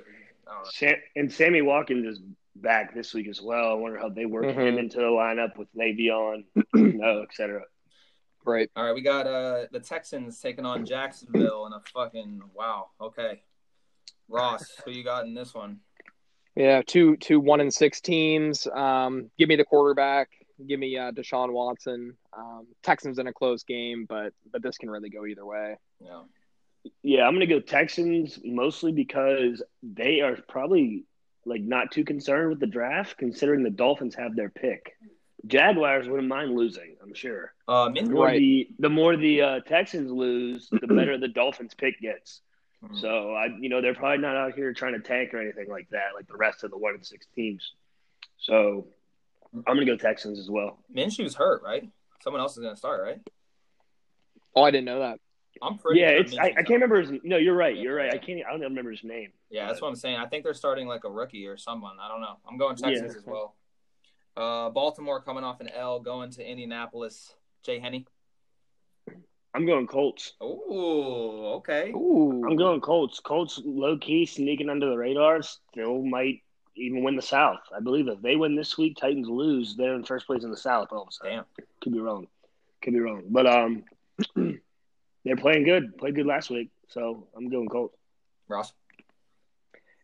I. 0.48 0.62
Sam, 0.72 0.96
and 1.16 1.32
Sammy 1.32 1.62
Watkins 1.62 2.06
is 2.06 2.22
back 2.56 2.94
this 2.94 3.14
week 3.14 3.28
as 3.28 3.42
well. 3.42 3.70
I 3.72 3.74
wonder 3.74 3.98
how 3.98 4.10
they 4.10 4.26
work 4.26 4.46
him 4.46 4.56
Mhm. 4.76 4.78
into 4.80 4.98
the 4.98 5.04
lineup 5.04 5.58
with 5.58 5.68
Le'Veon, 5.76 6.46
no, 6.74 7.22
et 7.24 7.34
cetera. 7.34 7.64
Right. 8.46 8.70
All 8.76 8.86
right, 8.86 8.94
we 8.94 9.02
got 9.02 9.26
uh 9.26 9.66
the 9.72 9.80
Texans 9.80 10.40
taking 10.40 10.66
on 10.66 10.86
Jacksonville 10.86 11.66
in 11.66 11.74
a 11.74 11.80
fucking 11.80 12.42
wow. 12.54 12.92
Okay, 13.02 13.42
Ross, 14.28 14.70
who 14.86 14.92
you 14.92 15.04
got 15.04 15.26
in 15.26 15.34
this 15.34 15.54
one? 15.54 15.80
Yeah, 16.56 16.82
two 16.86 17.18
two 17.18 17.40
one 17.40 17.60
and 17.60 17.74
six 17.74 18.02
teams. 18.02 18.68
Um, 18.68 19.32
give 19.40 19.50
me 19.50 19.56
the 19.56 19.66
quarterback. 19.66 20.30
Give 20.68 20.80
me 20.80 20.98
uh, 20.98 21.12
Deshaun 21.12 21.52
Watson. 21.52 22.16
Um, 22.38 22.68
Texans 22.82 23.20
in 23.20 23.28
a 23.28 23.34
close 23.34 23.64
game, 23.64 24.06
but 24.08 24.34
but 24.52 24.62
this 24.64 24.78
can 24.78 24.90
really 24.90 25.10
go 25.10 25.26
either 25.26 25.46
way. 25.46 25.76
Yeah, 26.00 26.22
Yeah, 27.04 27.28
I'm 27.28 27.34
gonna 27.36 27.46
go 27.46 27.60
Texans 27.60 28.40
mostly 28.44 28.92
because 28.92 29.62
they 29.84 30.22
are 30.22 30.38
probably 30.48 31.04
like 31.46 31.62
not 31.62 31.92
too 31.92 32.04
concerned 32.06 32.50
with 32.50 32.60
the 32.60 32.68
draft, 32.68 33.18
considering 33.18 33.64
the 33.64 33.70
Dolphins 33.70 34.16
have 34.16 34.36
their 34.36 34.50
pick. 34.50 34.96
Jaguars 35.46 36.08
wouldn't 36.08 36.28
mind 36.30 36.56
losing, 36.56 36.96
I'm 37.04 37.14
sure. 37.14 37.54
uh, 37.68 37.90
The 37.90 38.02
more 38.04 38.26
Right. 38.26 38.40
the 38.40 38.70
the 38.80 38.90
more 38.90 39.16
the 39.18 39.42
uh, 39.42 39.60
Texans 39.60 40.10
lose, 40.12 40.70
the 40.70 40.88
better 40.88 41.18
the 41.18 41.28
Dolphins 41.28 41.74
pick 41.74 42.00
gets. 42.00 42.42
Mhm. 42.84 43.00
So 43.02 43.34
I, 43.34 43.48
you 43.60 43.68
know, 43.70 43.82
they're 43.82 43.94
probably 43.94 44.20
not 44.20 44.36
out 44.38 44.54
here 44.56 44.74
trying 44.74 44.94
to 44.94 45.00
tank 45.00 45.34
or 45.34 45.42
anything 45.42 45.70
like 45.70 45.90
that, 45.90 46.16
like 46.16 46.28
the 46.28 46.38
rest 46.38 46.64
of 46.64 46.72
the 46.72 46.78
one 46.78 46.94
and 46.96 47.06
six 47.06 47.28
teams. 47.36 47.74
So 48.38 48.88
I'm 49.54 49.76
gonna 49.76 49.86
go 49.86 49.96
Texans 49.98 50.40
as 50.40 50.50
well. 50.50 50.80
Minshew's 50.94 51.36
hurt, 51.36 51.62
right? 51.64 51.88
Someone 52.22 52.42
else 52.42 52.58
is 52.58 52.64
gonna 52.64 52.76
start, 52.76 53.04
right? 53.04 53.20
Oh, 54.56 54.64
I 54.64 54.72
didn't 54.72 54.86
know 54.86 55.00
that. 55.00 55.20
I'm 55.62 55.78
pretty. 55.78 56.02
yeah, 56.02 56.10
sure 56.10 56.18
it's 56.20 56.38
I, 56.38 56.48
I 56.48 56.54
can't 56.54 56.70
remember 56.82 57.02
his. 57.02 57.12
No, 57.24 57.38
you're 57.38 57.56
right. 57.56 57.76
You're 57.78 57.96
right. 57.96 58.08
Yeah. 58.14 58.16
I 58.16 58.18
can't. 58.18 58.42
I 58.46 58.52
don't 58.52 58.62
remember 58.62 58.92
his 58.92 59.04
name. 59.04 59.32
Yeah, 59.50 59.68
that's 59.68 59.82
what 59.82 59.88
I'm 59.88 59.96
saying. 59.96 60.18
I 60.18 60.26
think 60.28 60.44
they're 60.44 60.54
starting 60.54 60.88
like 60.88 61.06
a 61.06 61.10
rookie 61.10 61.48
or 61.48 61.56
someone. 61.58 61.98
I 62.02 62.08
don't 62.10 62.22
know. 62.22 62.38
I'm 62.50 62.58
going 62.58 62.76
Texans 62.76 63.14
Yeah. 63.14 63.20
as 63.20 63.26
well. 63.26 63.56
Uh, 64.36 64.70
Baltimore 64.70 65.22
coming 65.22 65.46
off 65.46 65.62
an 65.62 65.70
L, 65.70 66.00
going 66.02 66.30
to 66.32 66.46
Indianapolis. 66.46 67.34
Jay 67.64 67.80
Henny. 67.80 68.06
I'm 69.54 69.66
going 69.66 69.88
Colts. 69.88 70.34
Oh, 70.42 71.54
okay. 71.58 71.92
Ooh, 71.92 72.44
I'm 72.46 72.58
going 72.58 72.82
Colts. 72.82 73.22
Colts 73.22 73.62
low 73.64 73.98
key 73.98 74.26
sneaking 74.26 74.70
under 74.70 74.90
the 74.90 74.98
radar. 74.98 75.42
Still 75.42 76.04
might 76.04 76.42
even 76.76 77.04
win 77.04 77.16
the 77.16 77.22
South. 77.22 77.62
I 77.76 77.80
believe 77.80 78.08
if 78.08 78.22
they 78.22 78.36
win 78.36 78.56
this 78.56 78.78
week, 78.78 78.98
Titans 78.98 79.30
lose. 79.30 79.76
They're 79.76 79.96
in 79.96 80.04
first 80.04 80.28
place 80.28 80.44
in 80.44 80.52
the 80.52 80.58
South. 80.58 80.90
All 80.92 81.04
of 81.04 81.08
a 81.08 81.12
sudden, 81.12 81.34
Damn. 81.34 81.66
could 81.82 81.94
be 81.94 82.00
wrong. 82.00 82.28
Could 82.82 82.94
be 82.94 83.00
wrong. 83.00 83.24
But 83.30 83.48
um, 83.48 83.84
they're 85.26 85.36
playing 85.38 85.64
good. 85.64 85.98
Played 85.98 86.16
good 86.16 86.26
last 86.26 86.50
week. 86.50 86.70
So 86.90 87.28
I'm 87.36 87.50
going 87.50 87.68
Colts. 87.70 87.96
Ross. 88.48 88.74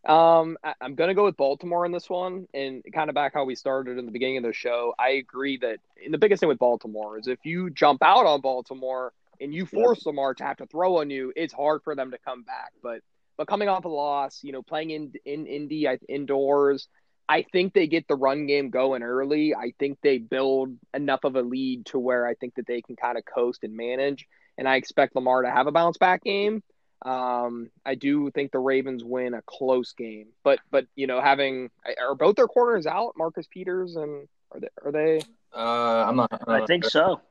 Um, 0.03 0.57
I, 0.63 0.73
I'm 0.81 0.95
gonna 0.95 1.13
go 1.13 1.25
with 1.25 1.37
Baltimore 1.37 1.85
in 1.85 1.91
this 1.91 2.09
one, 2.09 2.47
and 2.53 2.83
kind 2.91 3.09
of 3.09 3.13
back 3.13 3.33
how 3.35 3.43
we 3.43 3.53
started 3.53 3.99
in 3.99 4.05
the 4.05 4.11
beginning 4.11 4.37
of 4.37 4.43
the 4.43 4.53
show. 4.53 4.95
I 4.97 5.11
agree 5.11 5.57
that 5.57 5.77
and 6.03 6.13
the 6.13 6.17
biggest 6.17 6.39
thing 6.39 6.49
with 6.49 6.57
Baltimore 6.57 7.19
is 7.19 7.27
if 7.27 7.39
you 7.43 7.69
jump 7.69 8.01
out 8.01 8.25
on 8.25 8.41
Baltimore 8.41 9.13
and 9.39 9.53
you 9.53 9.65
force 9.65 10.05
Lamar 10.05 10.33
to 10.35 10.43
have 10.43 10.57
to 10.57 10.65
throw 10.65 10.97
on 10.97 11.09
you, 11.09 11.31
it's 11.35 11.53
hard 11.53 11.83
for 11.83 11.95
them 11.95 12.11
to 12.11 12.17
come 12.17 12.43
back. 12.43 12.71
But 12.81 13.01
but 13.41 13.47
coming 13.47 13.69
off 13.69 13.85
a 13.85 13.89
loss, 13.89 14.43
you 14.43 14.51
know, 14.51 14.61
playing 14.61 14.91
in 14.91 15.13
in 15.25 15.47
Indy 15.47 15.87
I- 15.87 15.97
indoors, 16.07 16.87
I 17.27 17.41
think 17.51 17.73
they 17.73 17.87
get 17.87 18.07
the 18.07 18.13
run 18.15 18.45
game 18.45 18.69
going 18.69 19.01
early. 19.01 19.55
I 19.55 19.73
think 19.79 19.97
they 20.03 20.19
build 20.19 20.77
enough 20.93 21.23
of 21.23 21.35
a 21.35 21.41
lead 21.41 21.87
to 21.87 21.97
where 21.97 22.27
I 22.27 22.35
think 22.35 22.53
that 22.55 22.67
they 22.67 22.83
can 22.83 22.95
kind 22.95 23.17
of 23.17 23.25
coast 23.25 23.63
and 23.63 23.75
manage. 23.75 24.27
And 24.59 24.69
I 24.69 24.75
expect 24.75 25.15
Lamar 25.15 25.41
to 25.41 25.49
have 25.49 25.65
a 25.65 25.71
bounce 25.71 25.97
back 25.97 26.23
game. 26.23 26.61
Um, 27.03 27.71
I 27.83 27.95
do 27.95 28.29
think 28.29 28.51
the 28.51 28.59
Ravens 28.59 29.03
win 29.03 29.33
a 29.33 29.41
close 29.41 29.93
game, 29.93 30.27
but 30.43 30.59
but 30.69 30.85
you 30.95 31.07
know, 31.07 31.19
having 31.19 31.71
are 31.99 32.13
both 32.13 32.35
their 32.35 32.47
corners 32.47 32.85
out, 32.85 33.13
Marcus 33.17 33.47
Peters 33.49 33.95
and 33.95 34.27
are 34.51 34.59
they 34.59 34.67
are 34.85 34.91
they? 34.91 35.21
Uh, 35.51 36.05
I'm 36.07 36.15
not. 36.15 36.43
I'm 36.45 36.61
I 36.61 36.65
think 36.67 36.83
sure. 36.83 36.91
so. 36.91 37.21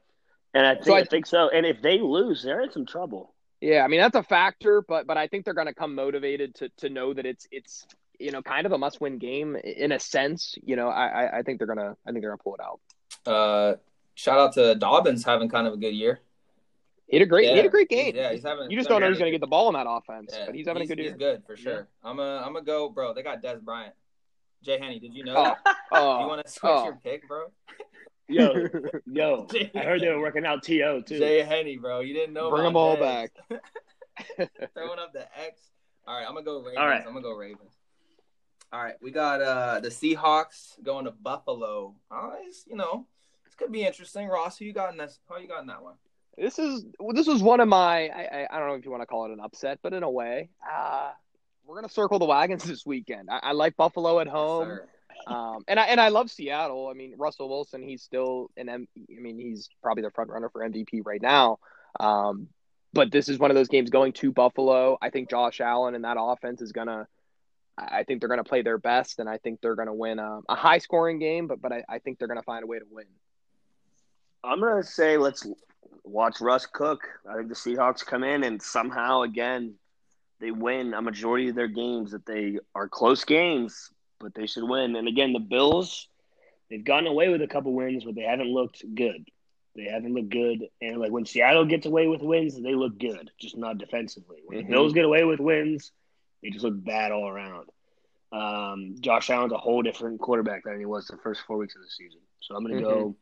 And 0.54 0.66
I 0.66 0.74
think 0.74 0.86
So 0.86 0.94
I- 0.94 0.98
I 0.98 1.04
think 1.04 1.26
so. 1.26 1.50
And 1.50 1.64
if 1.64 1.80
they 1.82 2.00
lose, 2.00 2.42
they're 2.42 2.62
in 2.62 2.72
some 2.72 2.84
trouble. 2.84 3.32
Yeah, 3.60 3.82
I 3.84 3.88
mean 3.88 4.00
that's 4.00 4.16
a 4.16 4.22
factor, 4.22 4.82
but 4.82 5.06
but 5.06 5.16
I 5.18 5.26
think 5.26 5.44
they're 5.44 5.54
going 5.54 5.66
to 5.66 5.74
come 5.74 5.94
motivated 5.94 6.54
to 6.56 6.68
to 6.78 6.88
know 6.88 7.12
that 7.14 7.26
it's 7.26 7.46
it's 7.50 7.86
you 8.18 8.30
know 8.30 8.42
kind 8.42 8.66
of 8.66 8.72
a 8.72 8.78
must 8.78 9.00
win 9.00 9.18
game 9.18 9.56
in 9.56 9.92
a 9.92 9.98
sense. 10.00 10.54
You 10.64 10.76
know, 10.76 10.88
I 10.88 11.38
I- 11.38 11.42
think 11.42 11.58
they're 11.58 11.66
gonna 11.66 11.96
I 12.06 12.10
think 12.12 12.22
they're 12.22 12.30
gonna 12.30 12.42
pull 12.42 12.54
it 12.56 12.60
out. 12.60 12.80
Uh, 13.30 13.76
shout 14.14 14.38
out 14.38 14.52
to 14.54 14.74
Dobbins 14.76 15.24
having 15.24 15.48
kind 15.48 15.66
of 15.66 15.74
a 15.74 15.76
good 15.76 15.94
year. 15.94 16.20
He 17.06 17.16
had 17.16 17.22
a 17.24 17.28
great 17.28 17.50
he 17.50 17.56
had 17.56 17.66
a 17.66 17.70
great 17.70 17.88
game. 17.88 18.14
Yeah, 18.14 18.32
he's 18.32 18.44
having. 18.44 18.70
you 18.70 18.76
just 18.78 18.88
don't 18.88 19.00
know 19.00 19.08
who's 19.08 19.18
going 19.18 19.32
to 19.32 19.36
get 19.36 19.40
the 19.40 19.46
ball 19.48 19.66
in 19.68 19.74
that 19.74 19.86
offense, 19.88 20.32
Yeah, 20.32 20.46
but 20.46 20.54
he's 20.54 20.66
having 20.68 20.82
he's, 20.82 20.90
a 20.90 20.94
good 20.96 21.02
he's 21.02 21.08
year. 21.10 21.16
good 21.18 21.44
for 21.44 21.56
sure. 21.56 21.88
I'm 22.04 22.20
a. 22.20 22.36
I'm 22.38 22.52
gonna 22.52 22.64
go, 22.64 22.88
bro. 22.88 23.12
They 23.14 23.22
got 23.24 23.42
Dez 23.42 23.60
Bryant. 23.60 23.94
Jay 24.62 24.78
Henny, 24.78 25.00
did 25.00 25.14
you 25.14 25.24
know 25.24 25.34
Oh, 25.36 25.42
that? 25.44 25.58
Do 25.64 25.70
you 25.98 26.04
oh, 26.04 26.28
want 26.28 26.46
to 26.46 26.52
switch 26.52 26.70
oh. 26.72 26.84
your 26.84 27.00
pick, 27.02 27.26
bro? 27.26 27.46
Yo, 28.30 28.68
yo, 29.06 29.46
I 29.74 29.80
heard 29.80 30.00
they 30.00 30.08
were 30.08 30.20
working 30.20 30.46
out 30.46 30.62
To 30.62 31.02
too. 31.02 31.18
Jay 31.18 31.42
Henny, 31.42 31.76
bro. 31.76 32.00
You 32.00 32.14
didn't 32.14 32.32
know. 32.32 32.48
Bring 32.50 32.66
about 32.66 32.68
them 32.68 32.76
all 32.76 32.96
Dez. 32.96 33.28
back. 33.48 34.50
Throwing 34.74 34.98
up 35.00 35.12
the 35.12 35.26
X. 35.38 35.60
All 36.06 36.16
right, 36.16 36.24
I'm 36.26 36.34
gonna 36.34 36.44
go 36.44 36.58
Ravens. 36.58 36.78
All 36.78 36.86
right. 36.86 37.02
I'm 37.04 37.12
gonna 37.12 37.22
go 37.22 37.32
Ravens. 37.32 37.72
All 38.72 38.80
right, 38.82 38.94
we 39.02 39.10
got 39.10 39.42
uh 39.42 39.80
the 39.80 39.88
Seahawks 39.88 40.80
going 40.82 41.06
to 41.06 41.10
Buffalo. 41.10 41.96
Oh, 42.10 42.32
it's, 42.46 42.64
you 42.68 42.76
know, 42.76 43.06
this 43.44 43.54
could 43.56 43.72
be 43.72 43.84
interesting. 43.84 44.28
Ross, 44.28 44.58
who 44.58 44.64
you 44.64 44.72
got 44.72 44.92
in 44.92 44.98
this? 44.98 45.18
How 45.28 45.38
you 45.38 45.48
got 45.48 45.62
in 45.62 45.66
that 45.66 45.82
one? 45.82 45.94
This 46.38 46.60
is 46.60 46.84
this 47.12 47.26
was 47.26 47.42
one 47.42 47.58
of 47.58 47.66
my 47.66 48.08
I, 48.08 48.28
I 48.32 48.46
I 48.50 48.58
don't 48.60 48.68
know 48.68 48.74
if 48.74 48.84
you 48.84 48.92
want 48.92 49.02
to 49.02 49.06
call 49.06 49.26
it 49.26 49.32
an 49.32 49.40
upset, 49.40 49.80
but 49.82 49.92
in 49.92 50.04
a 50.04 50.10
way, 50.10 50.50
uh, 50.72 51.10
we're 51.66 51.74
gonna 51.74 51.88
circle 51.88 52.20
the 52.20 52.26
wagons 52.26 52.62
this 52.62 52.86
weekend. 52.86 53.28
I, 53.28 53.40
I 53.42 53.52
like 53.52 53.76
Buffalo 53.76 54.20
at 54.20 54.28
home. 54.28 54.68
Sir. 54.68 54.88
Um, 55.26 55.64
and 55.68 55.78
I 55.78 55.84
and 55.84 56.00
I 56.00 56.08
love 56.08 56.30
Seattle. 56.30 56.88
I 56.88 56.94
mean, 56.94 57.14
Russell 57.16 57.48
Wilson, 57.48 57.82
he's 57.82 58.02
still 58.02 58.50
an 58.56 58.68
M. 58.68 58.88
I 58.96 59.20
mean, 59.20 59.38
he's 59.38 59.68
probably 59.82 60.02
the 60.02 60.10
front 60.10 60.30
runner 60.30 60.48
for 60.50 60.68
MVP 60.68 61.02
right 61.04 61.20
now. 61.20 61.58
Um, 61.98 62.48
but 62.92 63.12
this 63.12 63.28
is 63.28 63.38
one 63.38 63.50
of 63.50 63.54
those 63.54 63.68
games 63.68 63.90
going 63.90 64.12
to 64.14 64.32
Buffalo. 64.32 64.98
I 65.00 65.10
think 65.10 65.30
Josh 65.30 65.60
Allen 65.60 65.94
and 65.94 66.04
that 66.04 66.16
offense 66.18 66.60
is 66.60 66.72
gonna. 66.72 67.06
I 67.78 68.02
think 68.02 68.20
they're 68.20 68.28
gonna 68.28 68.44
play 68.44 68.62
their 68.62 68.78
best, 68.78 69.20
and 69.20 69.28
I 69.28 69.38
think 69.38 69.60
they're 69.60 69.76
gonna 69.76 69.94
win 69.94 70.18
a, 70.18 70.40
a 70.48 70.54
high 70.54 70.78
scoring 70.78 71.18
game. 71.18 71.46
But 71.46 71.60
but 71.60 71.72
I, 71.72 71.84
I 71.88 71.98
think 71.98 72.18
they're 72.18 72.28
gonna 72.28 72.42
find 72.42 72.64
a 72.64 72.66
way 72.66 72.78
to 72.78 72.84
win. 72.90 73.06
I'm 74.42 74.60
gonna 74.60 74.82
say 74.82 75.16
let's 75.16 75.46
watch 76.04 76.40
Russ 76.40 76.66
cook. 76.66 77.00
I 77.28 77.36
think 77.36 77.48
the 77.48 77.54
Seahawks 77.54 78.04
come 78.04 78.24
in 78.24 78.44
and 78.44 78.60
somehow 78.60 79.22
again 79.22 79.74
they 80.40 80.50
win 80.50 80.94
a 80.94 81.02
majority 81.02 81.50
of 81.50 81.54
their 81.54 81.68
games 81.68 82.12
that 82.12 82.26
they 82.26 82.58
are 82.74 82.88
close 82.88 83.24
games, 83.24 83.90
but 84.20 84.34
they 84.34 84.46
should 84.46 84.68
win. 84.68 84.94
And 84.94 85.08
again, 85.08 85.32
the 85.32 85.40
Bills, 85.40 86.06
they've 86.68 86.84
gotten 86.84 87.06
away 87.08 87.28
with 87.28 87.42
a 87.42 87.48
couple 87.48 87.72
wins, 87.72 88.04
but 88.04 88.14
they 88.14 88.22
haven't 88.22 88.52
looked 88.52 88.84
good. 88.94 89.28
They 89.74 89.84
haven't 89.84 90.14
looked 90.14 90.30
good, 90.30 90.66
and 90.82 90.98
like 90.98 91.12
when 91.12 91.24
Seattle 91.24 91.64
gets 91.64 91.86
away 91.86 92.08
with 92.08 92.22
wins, 92.22 92.60
they 92.60 92.74
look 92.74 92.98
good, 92.98 93.30
just 93.40 93.56
not 93.56 93.78
defensively. 93.78 94.38
When 94.44 94.58
Mhm. 94.58 94.62
the 94.64 94.70
Bills 94.70 94.92
get 94.92 95.04
away 95.04 95.24
with 95.24 95.38
wins, 95.38 95.92
they 96.42 96.50
just 96.50 96.64
look 96.64 96.82
bad 96.84 97.12
all 97.12 97.28
around. 97.28 97.70
Um, 98.32 98.96
Josh 99.00 99.30
Allen's 99.30 99.52
a 99.52 99.58
whole 99.58 99.82
different 99.82 100.20
quarterback 100.20 100.64
than 100.64 100.78
he 100.78 100.86
was 100.86 101.06
the 101.06 101.16
first 101.18 101.42
four 101.42 101.56
weeks 101.56 101.76
of 101.76 101.82
the 101.82 101.88
season. 101.88 102.20
So 102.40 102.56
I'm 102.56 102.62
gonna 102.64 102.80
go. 102.80 103.16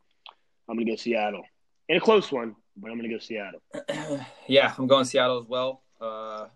I'm 0.67 0.75
gonna 0.75 0.89
go 0.89 0.95
Seattle 0.95 1.43
in 1.87 1.97
a 1.97 1.99
close 1.99 2.31
one, 2.31 2.55
but 2.75 2.89
I'm 2.91 2.97
gonna 2.97 3.09
go 3.09 3.17
Seattle. 3.19 3.61
yeah, 4.47 4.73
I'm 4.77 4.87
going 4.87 5.05
Seattle 5.05 5.39
as 5.39 5.45
well. 5.47 5.83
Uh, 6.01 6.47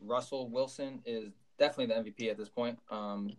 Russell 0.00 0.48
Wilson 0.48 1.02
is 1.04 1.32
definitely 1.58 1.86
the 1.86 1.94
MVP 2.10 2.30
at 2.30 2.36
this 2.36 2.48
point. 2.48 2.78
Um, 2.90 3.32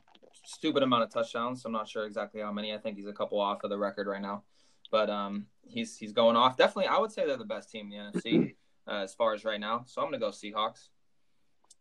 stupid 0.46 0.84
amount 0.84 1.04
of 1.04 1.12
touchdowns. 1.12 1.63
I'm 1.65 1.72
not 1.72 1.88
sure 1.88 2.06
exactly 2.06 2.41
how 2.41 2.52
many. 2.52 2.74
I 2.74 2.78
think 2.78 2.98
he's 2.98 3.08
a 3.08 3.13
couple 3.13 3.39
off 3.39 3.63
of 3.63 3.69
the 3.69 3.78
record 3.78 4.08
right 4.08 4.22
now, 4.22 4.43
but 4.91 5.10
um, 5.10 5.46
he's 5.65 5.98
he's 5.98 6.12
going 6.13 6.36
off. 6.36 6.58
Definitely, 6.58 6.88
I 6.88 6.98
would 6.98 7.12
say 7.12 7.26
they're 7.26 7.38
the 7.38 7.46
best 7.46 7.69
team 7.72 7.91
in 7.91 8.12
the 8.13 8.19
NFC 8.19 8.54
uh, 8.88 9.02
as 9.04 9.13
far 9.13 9.34
as 9.34 9.46
right 9.46 9.60
now. 9.60 9.84
So 9.88 10.02
I'm 10.02 10.08
gonna 10.08 10.19
go 10.19 10.30
Seahawks. 10.30 10.89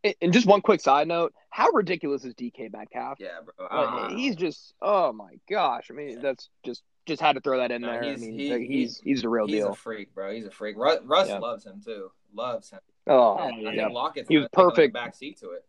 And- 0.04 0.14
And 0.20 0.32
just 0.32 0.46
one 0.46 0.60
quick 0.60 0.80
side 0.80 1.06
note: 1.08 1.32
How 1.50 1.68
ridiculous 1.70 2.24
is 2.24 2.34
DK 2.34 2.72
Metcalf? 2.72 3.18
Yeah, 3.20 3.38
bro. 3.44 3.66
Like, 3.70 4.08
don't 4.10 4.18
he's 4.18 4.36
just 4.36 4.74
oh 4.82 5.12
my 5.12 5.34
gosh! 5.48 5.88
I 5.90 5.94
mean, 5.94 6.20
that's 6.20 6.48
just 6.64 6.82
just 7.06 7.20
had 7.20 7.32
to 7.34 7.40
throw 7.40 7.58
that 7.58 7.70
in 7.72 7.82
No, 7.82 7.88
there. 7.92 8.02
I 8.02 8.06
he's- 8.08 8.20
mean, 8.20 8.38
he- 8.38 8.52
like, 8.52 8.62
he's 8.62 9.00
he's 9.00 9.22
the 9.22 9.28
real 9.28 9.46
he's 9.46 9.56
deal. 9.56 9.70
a 9.72 9.74
freak, 9.74 10.14
bro. 10.14 10.32
He's 10.32 10.46
a 10.46 10.50
freak. 10.50 10.76
Russ, 10.76 11.00
Russ 11.04 11.28
Yeah. 11.28 11.38
loves 11.38 11.64
him 11.66 11.80
too. 11.84 12.10
Loves 12.34 12.70
him. 12.70 12.80
Oh, 13.08 13.34
I 13.34 13.50
yeah. 13.50 13.70
think 13.84 13.92
Lockett's 13.92 14.28
He 14.28 14.38
was 14.38 14.46
perfect. 14.52 14.94
Like, 14.94 15.02
a 15.02 15.06
back 15.06 15.14
seat 15.16 15.38
to 15.40 15.50
it. 15.50 15.64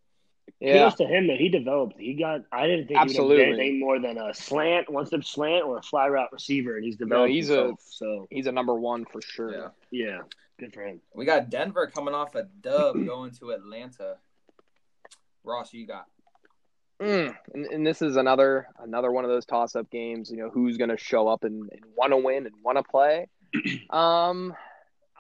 Yeah. 0.60 0.74
Kudos 0.74 0.96
to 0.96 1.06
him 1.06 1.28
that 1.28 1.38
he 1.38 1.50
developed. 1.50 1.96
He 2.00 2.14
got. 2.14 2.42
I 2.52 2.68
didn't 2.68 2.88
think 2.88 2.92
he 2.92 2.96
would 2.96 3.10
Absolutely. 3.10 3.38
have 3.46 3.52
been 3.52 3.60
anything 3.60 3.80
more 3.80 4.00
than 4.00 4.18
a 4.18 4.34
slant, 4.34 4.90
one 4.90 5.06
step 5.06 5.24
slant, 5.24 5.66
or 5.66 5.78
a 5.78 5.82
fly 5.82 6.08
route 6.08 6.30
receiver, 6.32 6.76
and 6.76 6.86
he's 6.86 6.96
developed. 6.98 7.32
he's 7.32 7.50
a- 7.50 7.56
himself. 7.68 7.80
so 7.90 8.28
He's 8.30 8.48
a 8.48 8.52
number 8.52 8.76
one 8.76 9.06
for 9.06 9.22
sure. 9.22 9.52
Yeah. 9.52 9.68
yeah, 9.92 10.20
good 10.60 10.74
for 10.74 10.84
him. 10.86 11.02
We 11.14 11.26
got 11.26 11.50
Denver 11.50 11.88
coming 11.94 12.14
off 12.14 12.36
a 12.36 12.44
dub 12.62 12.96
going 13.06 13.32
to 13.40 13.52
Atlanta. 13.52 14.18
Ross, 15.44 15.74
you 15.74 15.86
got? 15.86 16.06
Mm, 17.02 17.36
and, 17.54 17.66
and 17.66 17.86
this 17.88 18.02
is 18.02 18.16
another 18.16 18.68
another 18.80 19.12
one 19.12 19.26
of 19.26 19.30
those 19.30 19.46
toss 19.46 19.76
up 19.76 19.90
games. 19.92 20.32
You 20.32 20.38
know, 20.38 20.50
who's 20.50 20.78
going 20.78 20.90
to 20.90 20.98
show 20.98 21.28
up 21.28 21.44
and, 21.44 21.70
and 21.72 21.82
want 21.98 22.12
to 22.12 22.18
win 22.18 22.46
and 22.46 22.56
want 22.64 22.78
to 22.78 22.84
play? 22.84 23.28
Um, 23.90 24.54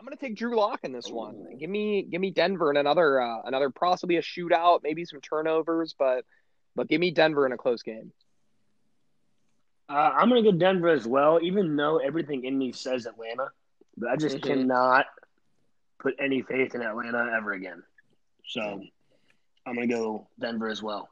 I'm 0.03 0.07
going 0.09 0.17
to 0.17 0.25
take 0.25 0.35
Drew 0.35 0.57
Lock 0.57 0.81
in 0.83 0.91
this 0.91 1.09
one. 1.09 1.45
Give 1.57 1.69
me 1.69 2.01
give 2.03 2.19
me 2.19 2.29
Denver 2.29 2.67
and 2.67 2.77
another 2.77 3.21
uh, 3.21 3.43
another 3.45 3.69
possibly 3.69 4.17
a 4.17 4.21
shootout, 4.21 4.81
maybe 4.83 5.05
some 5.05 5.21
turnovers, 5.21 5.95
but 5.97 6.25
but 6.75 6.89
give 6.89 6.99
me 6.99 7.11
Denver 7.11 7.45
in 7.45 7.53
a 7.53 7.57
close 7.57 7.83
game. 7.83 8.11
Uh, 9.87 9.93
I'm 10.13 10.27
going 10.27 10.43
to 10.43 10.51
go 10.51 10.57
Denver 10.57 10.89
as 10.89 11.07
well, 11.07 11.39
even 11.41 11.77
though 11.77 11.99
everything 11.99 12.43
in 12.43 12.57
me 12.57 12.73
says 12.73 13.05
Atlanta. 13.05 13.47
But 13.95 14.09
I 14.09 14.17
just 14.17 14.39
Mhm. 14.39 14.43
cannot 14.43 15.05
put 15.99 16.15
any 16.19 16.41
faith 16.41 16.75
in 16.75 16.81
Atlanta 16.81 17.31
ever 17.37 17.53
again. 17.53 17.81
So 18.45 18.83
I'm 19.65 19.73
going 19.75 19.87
to 19.87 19.95
go 19.95 20.27
Denver 20.37 20.67
as 20.67 20.83
well. 20.83 21.07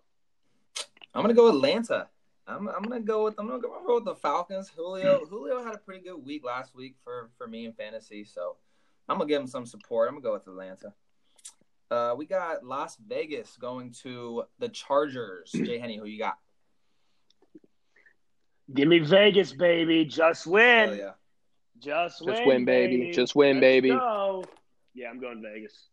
I'm 1.14 1.22
gonna 1.22 1.34
go 1.34 1.48
Atlanta. 1.48 2.08
I'm, 2.46 2.68
I'm 2.68 2.84
gonna 2.84 3.00
go 3.00 3.24
with 3.24 3.36
I'm 3.38 3.48
gonna 3.48 3.60
go, 3.62 3.70
I'm 3.70 3.86
gonna 3.86 3.88
go 3.88 3.96
with 3.96 4.06
the 4.06 4.16
Falcons. 4.16 4.70
Julio 4.70 5.26
Julio 5.26 5.64
had 5.64 5.76
a 5.76 5.78
pretty 5.78 6.04
good 6.04 6.26
week 6.26 6.44
last 6.44 6.76
week 6.76 6.96
for 7.06 7.30
for 7.38 7.48
me 7.48 7.66
in 7.66 7.74
fantasy, 7.74 8.26
so 8.26 8.56
I'm 9.12 9.18
gonna 9.18 9.28
give 9.28 9.42
them 9.42 9.48
some 9.48 9.66
support. 9.66 10.08
I'm 10.08 10.16
gonna 10.16 10.24
go 10.24 10.34
with 10.34 10.48
Atlanta. 10.48 10.94
Uh, 11.90 12.16
we 12.18 12.26
got 12.26 12.64
Las 12.64 12.96
Vegas 13.06 13.58
going 13.60 13.92
to 14.04 14.44
the 14.60 14.70
Chargers. 14.70 15.52
Jay 15.52 15.78
Henny, 15.78 15.98
who 15.98 16.06
you 16.06 16.18
got? 16.18 16.38
Give 18.74 18.88
me 18.88 19.00
Vegas, 19.00 19.52
baby. 19.52 20.06
Just 20.06 20.48
win. 20.48 20.90
Hell 20.90 20.96
yeah. 20.98 21.12
Just, 21.80 22.24
Just 22.24 22.46
win, 22.46 22.64
baby. 22.64 23.12
Just 23.12 23.36
win, 23.36 23.56
Let's 23.58 23.62
baby. 23.62 23.90
go. 23.90 24.46
Yeah, 24.94 25.10
I'm 25.10 25.20
going 25.20 25.42
Vegas. 25.42 25.88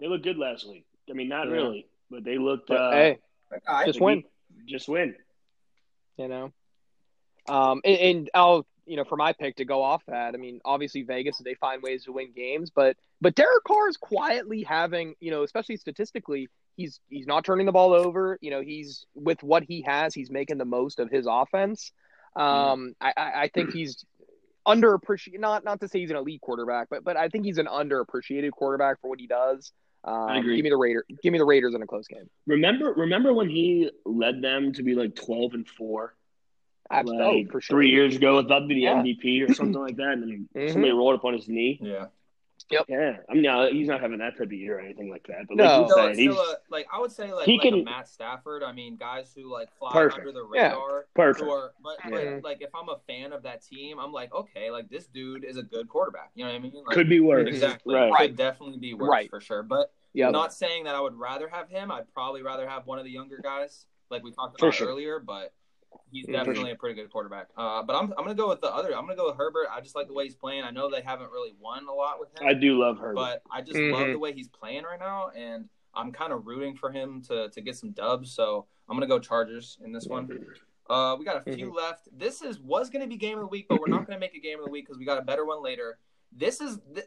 They 0.00 0.08
looked 0.08 0.24
good 0.24 0.36
last 0.36 0.68
week. 0.68 0.84
I 1.08 1.14
mean, 1.14 1.28
not 1.28 1.46
Yeah. 1.46 1.52
really, 1.54 1.86
but 2.10 2.22
they 2.24 2.36
looked. 2.38 2.68
But 2.68 2.74
uh, 2.76 2.90
hey, 2.92 3.18
Just 3.86 4.00
win. 4.00 4.24
Just 4.66 4.88
win. 4.88 5.14
you 6.18 6.28
know. 6.28 6.52
Um, 7.48 7.80
and, 7.84 7.98
and 7.98 8.30
I'll, 8.34 8.66
you 8.86 8.96
know, 8.96 9.04
for 9.04 9.16
my 9.16 9.32
pick 9.32 9.56
to 9.56 9.64
go 9.64 9.82
off 9.82 10.02
that, 10.06 10.34
I 10.34 10.38
mean, 10.38 10.60
obviously 10.64 11.02
Vegas, 11.02 11.38
they 11.38 11.54
find 11.54 11.82
ways 11.82 12.04
to 12.04 12.12
win 12.12 12.32
games, 12.34 12.70
but 12.70 12.96
but 13.20 13.34
Derek 13.34 13.64
Carr 13.64 13.88
is 13.88 13.96
quietly 13.96 14.62
having, 14.62 15.14
you 15.20 15.30
know, 15.30 15.42
especially 15.42 15.76
statistically, 15.76 16.48
he's 16.76 17.00
he's 17.08 17.26
not 17.26 17.44
turning 17.44 17.66
the 17.66 17.72
ball 17.72 17.92
over. 17.92 18.38
You 18.40 18.50
know, 18.50 18.60
he's 18.60 19.06
with 19.14 19.42
what 19.42 19.64
he 19.64 19.82
has, 19.82 20.14
he's 20.14 20.30
making 20.30 20.58
the 20.58 20.64
most 20.64 21.00
of 21.00 21.10
his 21.10 21.26
offense. 21.28 21.92
Um, 22.34 22.94
I, 23.00 23.12
I 23.16 23.32
I 23.42 23.48
think 23.48 23.72
he's 23.72 24.04
underappreciated. 24.66 25.40
Not 25.40 25.64
not 25.64 25.80
to 25.80 25.88
say 25.88 26.00
he's 26.00 26.10
an 26.10 26.16
elite 26.16 26.40
quarterback, 26.40 26.88
but 26.90 27.04
but 27.04 27.16
I 27.16 27.28
think 27.28 27.44
he's 27.44 27.58
an 27.58 27.66
underappreciated 27.66 28.50
quarterback 28.52 29.00
for 29.00 29.08
what 29.08 29.20
he 29.20 29.26
does. 29.26 29.72
Um, 30.04 30.14
I 30.14 30.38
agree. 30.38 30.56
Give 30.56 30.64
me 30.64 30.70
the 30.70 30.76
Raider. 30.76 31.04
Give 31.22 31.32
me 31.32 31.38
the 31.38 31.44
Raiders 31.44 31.74
in 31.74 31.82
a 31.82 31.86
close 31.86 32.06
game. 32.06 32.30
Remember, 32.46 32.92
remember 32.92 33.32
when 33.32 33.48
he 33.48 33.90
led 34.04 34.40
them 34.40 34.72
to 34.74 34.82
be 34.84 34.94
like 34.94 35.16
12 35.16 35.54
and 35.54 35.68
four, 35.68 36.14
Absolutely, 36.90 37.42
like 37.44 37.50
for 37.52 37.60
sure. 37.60 37.76
three 37.76 37.90
years 37.90 38.16
ago, 38.16 38.36
without 38.36 38.66
the 38.68 38.74
Yeah. 38.74 38.94
MVP 39.02 39.42
or 39.48 39.52
something 39.54 39.80
like 39.80 39.96
that, 39.96 40.12
and 40.12 40.22
then 40.22 40.48
Mhm. 40.54 40.72
somebody 40.72 40.92
rolled 40.92 41.14
up 41.14 41.24
on 41.24 41.34
his 41.34 41.48
knee. 41.48 41.78
Yeah. 41.82 42.06
Yep. 42.68 42.86
Yeah, 42.88 43.18
I 43.30 43.34
mean, 43.34 43.42
no, 43.44 43.70
he's 43.70 43.86
not 43.86 44.00
having 44.00 44.18
that 44.18 44.32
type 44.36 44.46
of 44.46 44.52
year 44.52 44.78
or 44.78 44.80
anything 44.80 45.08
like 45.08 45.24
that. 45.28 45.46
But 45.46 45.56
No. 45.56 45.82
like 45.82 45.86
you 45.86 45.88
Still, 45.88 46.08
he's 46.08 46.32
still 46.32 46.42
a, 46.42 46.56
like 46.68 46.86
I 46.92 46.98
would 46.98 47.12
say 47.12 47.32
like, 47.32 47.44
he 47.46 47.58
like 47.58 47.66
a 47.66 47.70
can- 47.70 47.84
Matt 47.84 48.08
Stafford. 48.08 48.64
I 48.64 48.72
mean, 48.72 48.96
guys 48.96 49.32
who 49.36 49.44
like 49.52 49.68
fly 49.78 49.92
Perfect. 49.92 50.18
under 50.26 50.32
the 50.32 50.48
Yeah. 50.52 50.70
radar. 50.70 51.06
perfect. 51.14 51.44
Who 51.44 51.50
are, 51.52 51.72
but, 51.80 51.96
Yeah. 52.10 52.10
but 52.34 52.42
like 52.42 52.62
if 52.62 52.74
I'm 52.74 52.88
a 52.88 52.98
fan 53.06 53.32
of 53.32 53.44
that 53.44 53.62
team, 53.62 54.00
I'm 54.00 54.10
like, 54.10 54.34
okay, 54.34 54.72
like 54.72 54.88
this 54.88 55.06
dude 55.06 55.44
is 55.44 55.58
a 55.58 55.62
good 55.62 55.88
quarterback. 55.88 56.30
You 56.34 56.44
know 56.44 56.50
what 56.50 56.56
I 56.56 56.58
mean? 56.60 56.72
Like, 56.74 56.86
Could 56.96 57.08
be 57.08 57.20
worse. 57.20 57.46
exactly. 57.46 57.94
Right. 57.94 58.12
Could 58.16 58.36
definitely 58.36 58.78
be 58.78 58.94
worse 58.94 59.10
Right. 59.10 59.30
for 59.30 59.40
sure. 59.40 59.62
But 59.62 59.92
Yeah. 60.12 60.30
not 60.30 60.52
saying 60.52 60.84
that 60.84 60.96
I 60.96 61.00
would 61.00 61.14
rather 61.14 61.46
have 61.46 61.68
him. 61.68 61.92
I'd 61.92 62.12
probably 62.14 62.42
rather 62.42 62.66
have 62.68 62.84
one 62.86 62.98
of 62.98 63.04
the 63.04 63.12
younger 63.12 63.38
guys, 63.40 63.86
like 64.10 64.24
we 64.24 64.32
talked 64.32 64.60
about 64.60 64.74
sure. 64.74 64.88
earlier. 64.88 65.20
But 65.20 65.52
he's 66.10 66.26
definitely 66.32 66.70
a 66.70 66.76
pretty 66.76 66.94
good 67.00 67.10
quarterback. 67.10 67.48
Uh, 67.56 67.82
but 67.82 67.94
I'm 67.96 68.12
I'm 68.16 68.24
gonna 68.24 68.34
go 68.34 68.48
with 68.48 68.60
the 68.60 68.72
other. 68.72 68.88
I'm 68.96 69.02
gonna 69.04 69.16
go 69.16 69.26
with 69.28 69.36
Herbert. 69.36 69.68
I 69.70 69.80
just 69.80 69.94
like 69.96 70.06
the 70.08 70.14
way 70.14 70.24
he's 70.24 70.34
playing. 70.34 70.64
I 70.64 70.70
know 70.70 70.90
they 70.90 71.02
haven't 71.02 71.30
really 71.30 71.52
won 71.60 71.86
a 71.88 71.92
lot 71.92 72.20
with 72.20 72.30
him. 72.38 72.46
I 72.46 72.54
do 72.54 72.78
love 72.78 72.98
her. 72.98 73.12
But 73.14 73.42
I 73.50 73.62
just 73.62 73.78
Mhm. 73.78 73.92
love 73.92 74.08
the 74.08 74.18
way 74.18 74.32
he's 74.32 74.48
playing 74.48 74.84
right 74.84 74.98
now, 75.00 75.30
and 75.36 75.68
I'm 75.94 76.12
kind 76.12 76.32
of 76.32 76.46
rooting 76.46 76.76
for 76.76 76.90
him 76.90 77.22
to 77.28 77.48
to 77.50 77.60
get 77.60 77.76
some 77.76 77.90
dubs. 77.92 78.32
So 78.32 78.66
I'm 78.88 78.96
gonna 78.96 79.06
go 79.06 79.18
Chargers 79.18 79.78
in 79.84 79.92
this 79.92 80.06
one. 80.06 80.28
Uh, 80.88 81.16
we 81.18 81.24
got 81.24 81.44
a 81.46 81.52
few 81.56 81.72
left. 81.74 82.08
This 82.16 82.42
is 82.42 82.60
was 82.60 82.90
gonna 82.90 83.06
be 83.08 83.16
game 83.16 83.38
of 83.38 83.40
the 83.42 83.48
week, 83.48 83.66
but 83.68 83.80
we're 83.80 83.88
not 83.88 84.06
gonna 84.06 84.20
make 84.20 84.34
a 84.34 84.40
game 84.40 84.58
of 84.58 84.64
the 84.64 84.70
week 84.70 84.86
because 84.86 84.98
we 84.98 85.04
got 85.04 85.18
a 85.18 85.22
better 85.22 85.44
one 85.44 85.62
later. 85.62 85.98
This 86.32 86.60
is. 86.60 86.78
Th- 86.94 87.06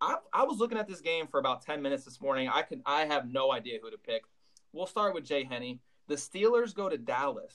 I, 0.00 0.16
I 0.32 0.44
was 0.44 0.58
looking 0.58 0.76
at 0.76 0.86
this 0.86 1.00
game 1.00 1.26
for 1.28 1.38
about 1.40 1.62
ten 1.62 1.80
minutes 1.80 2.04
this 2.04 2.20
morning. 2.20 2.48
I 2.52 2.62
could 2.62 2.82
I 2.84 3.04
have 3.06 3.30
no 3.30 3.52
idea 3.52 3.78
who 3.82 3.90
to 3.90 3.96
pick. 3.98 4.24
We'll 4.72 4.86
start 4.86 5.14
with 5.14 5.24
Jay 5.24 5.44
Henny. 5.44 5.80
The 6.08 6.16
Steelers 6.16 6.74
go 6.74 6.88
to 6.88 6.98
Dallas. 6.98 7.54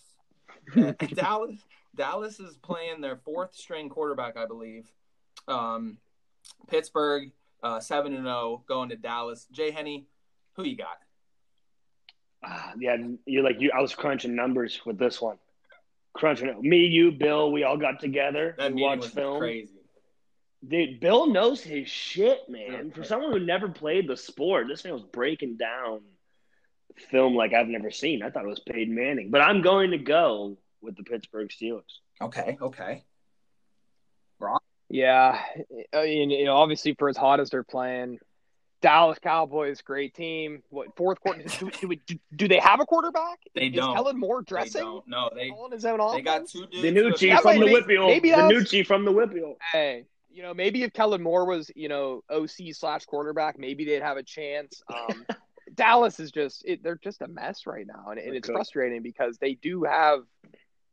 Uh, 0.76 0.92
Dallas 1.14 1.56
Dallas 1.96 2.40
is 2.40 2.58
playing 2.58 3.02
their 3.02 3.18
fourth 3.18 3.56
string 3.56 3.90
quarterback, 3.90 4.38
I 4.38 4.46
believe. 4.46 4.88
Um, 5.48 5.98
Pittsburgh 6.68 7.32
uh, 7.64 7.80
seven 7.80 8.14
and 8.14 8.26
zero 8.26 8.64
going 8.68 8.90
to 8.90 8.96
Dallas. 8.96 9.48
Jay 9.52 9.72
Henny, 9.72 10.08
who 10.54 10.64
you 10.64 10.78
got? 10.78 10.98
Ah, 12.44 12.72
yeah, 12.80 12.96
you're 13.26 13.44
like 13.44 13.60
you. 13.60 13.72
I 13.76 13.82
was 13.82 13.94
crunching 13.94 14.36
numbers 14.36 14.80
with 14.86 14.98
this 14.98 15.22
one. 15.22 15.38
Crunching 16.14 16.48
it. 16.48 16.62
Me, 16.62 16.86
you, 16.86 17.12
Bill, 17.12 17.52
we 17.52 17.64
all 17.64 17.78
got 17.78 18.00
together. 18.00 18.56
That 18.58 18.74
we 18.74 18.82
watched 18.82 19.06
film. 19.08 19.40
crazy. 19.40 19.74
Dude, 20.66 21.00
Bill 21.00 21.28
knows 21.28 21.62
his 21.62 21.88
shit, 21.88 22.50
man. 22.50 22.92
For 22.92 23.04
someone 23.04 23.32
who 23.32 23.40
never 23.40 23.70
played 23.70 24.08
the 24.08 24.18
sport, 24.18 24.68
this 24.68 24.84
man 24.84 24.94
was 24.94 25.04
breaking 25.04 25.58
down 25.58 26.02
film 27.00 27.36
like 27.36 27.54
I've 27.54 27.68
never 27.68 27.92
seen. 27.92 28.22
I 28.24 28.30
thought 28.30 28.44
it 28.46 28.50
was 28.50 28.60
Peyton 28.60 28.94
Manning, 28.96 29.30
but 29.32 29.42
I'm 29.42 29.62
going 29.62 29.92
to 29.92 29.98
go 29.98 30.58
with 30.82 30.96
the 30.96 31.04
Pittsburgh 31.04 31.50
Steelers. 31.50 31.84
Okay, 32.22 32.58
okay. 32.62 33.04
Yeah, 34.92 35.40
I 35.94 36.04
mean, 36.06 36.32
you 36.32 36.46
know, 36.46 36.56
obviously 36.56 36.96
for 36.98 37.10
as 37.10 37.16
hot 37.18 37.40
as 37.40 37.52
they're 37.52 37.62
playing, 37.64 38.18
Dallas 38.82 39.20
Cowboys, 39.22 39.82
great 39.82 40.16
team. 40.16 40.64
What 40.70 40.96
fourth 40.98 41.20
quarter? 41.20 41.44
Do, 41.44 41.70
do, 41.70 41.88
we, 41.88 41.98
do, 42.08 42.16
do 42.36 42.48
they 42.48 42.58
have 42.58 42.80
a 42.80 42.88
quarterback? 42.88 43.38
They 43.54 43.68
Is 43.68 43.76
don't. 43.76 43.94
Kellen 43.94 44.18
Moore 44.20 44.42
They 44.42 44.46
dressing? 44.46 44.82
don't. 44.82 45.08
No, 45.08 45.30
they 45.36 45.50
Calling 45.50 45.74
his 45.74 45.86
own 45.86 46.00
they 46.16 46.22
got 46.24 46.48
two 46.48 46.66
dudes. 46.72 46.84
DiNucci 46.84 47.30
That 47.30 47.44
from 47.44 47.60
the 47.60 47.68
might 47.68 47.86
be- 47.88 47.96
Whippeal. 47.98 48.08
maybe 48.08 48.32
that's- 48.32 48.52
DiNucci 48.52 48.84
from 48.88 49.06
the 49.06 49.12
Whippeal. 49.12 49.58
Hey, 49.72 50.06
you 50.32 50.42
know, 50.42 50.56
maybe 50.56 50.82
if 50.82 50.92
Kellen 50.94 51.22
Moore 51.22 51.46
was, 51.46 51.70
you 51.76 51.88
know, 51.88 52.24
OC 52.32 52.74
slash 52.74 53.06
quarterback, 53.06 53.60
maybe 53.60 53.86
they'd 53.86 54.02
have 54.02 54.18
a 54.18 54.24
chance. 54.24 54.82
Um, 54.92 55.24
Dallas 55.74 56.20
is 56.20 56.32
just 56.32 56.64
it, 56.66 56.84
they're 56.84 57.00
just 57.04 57.22
a 57.22 57.28
mess 57.28 57.66
right 57.66 57.86
now, 57.88 58.12
and, 58.12 58.20
and 58.20 58.36
it's 58.36 58.50
frustrating 58.50 59.02
because 59.02 59.38
they 59.38 59.54
do 59.56 59.84
have 59.84 60.22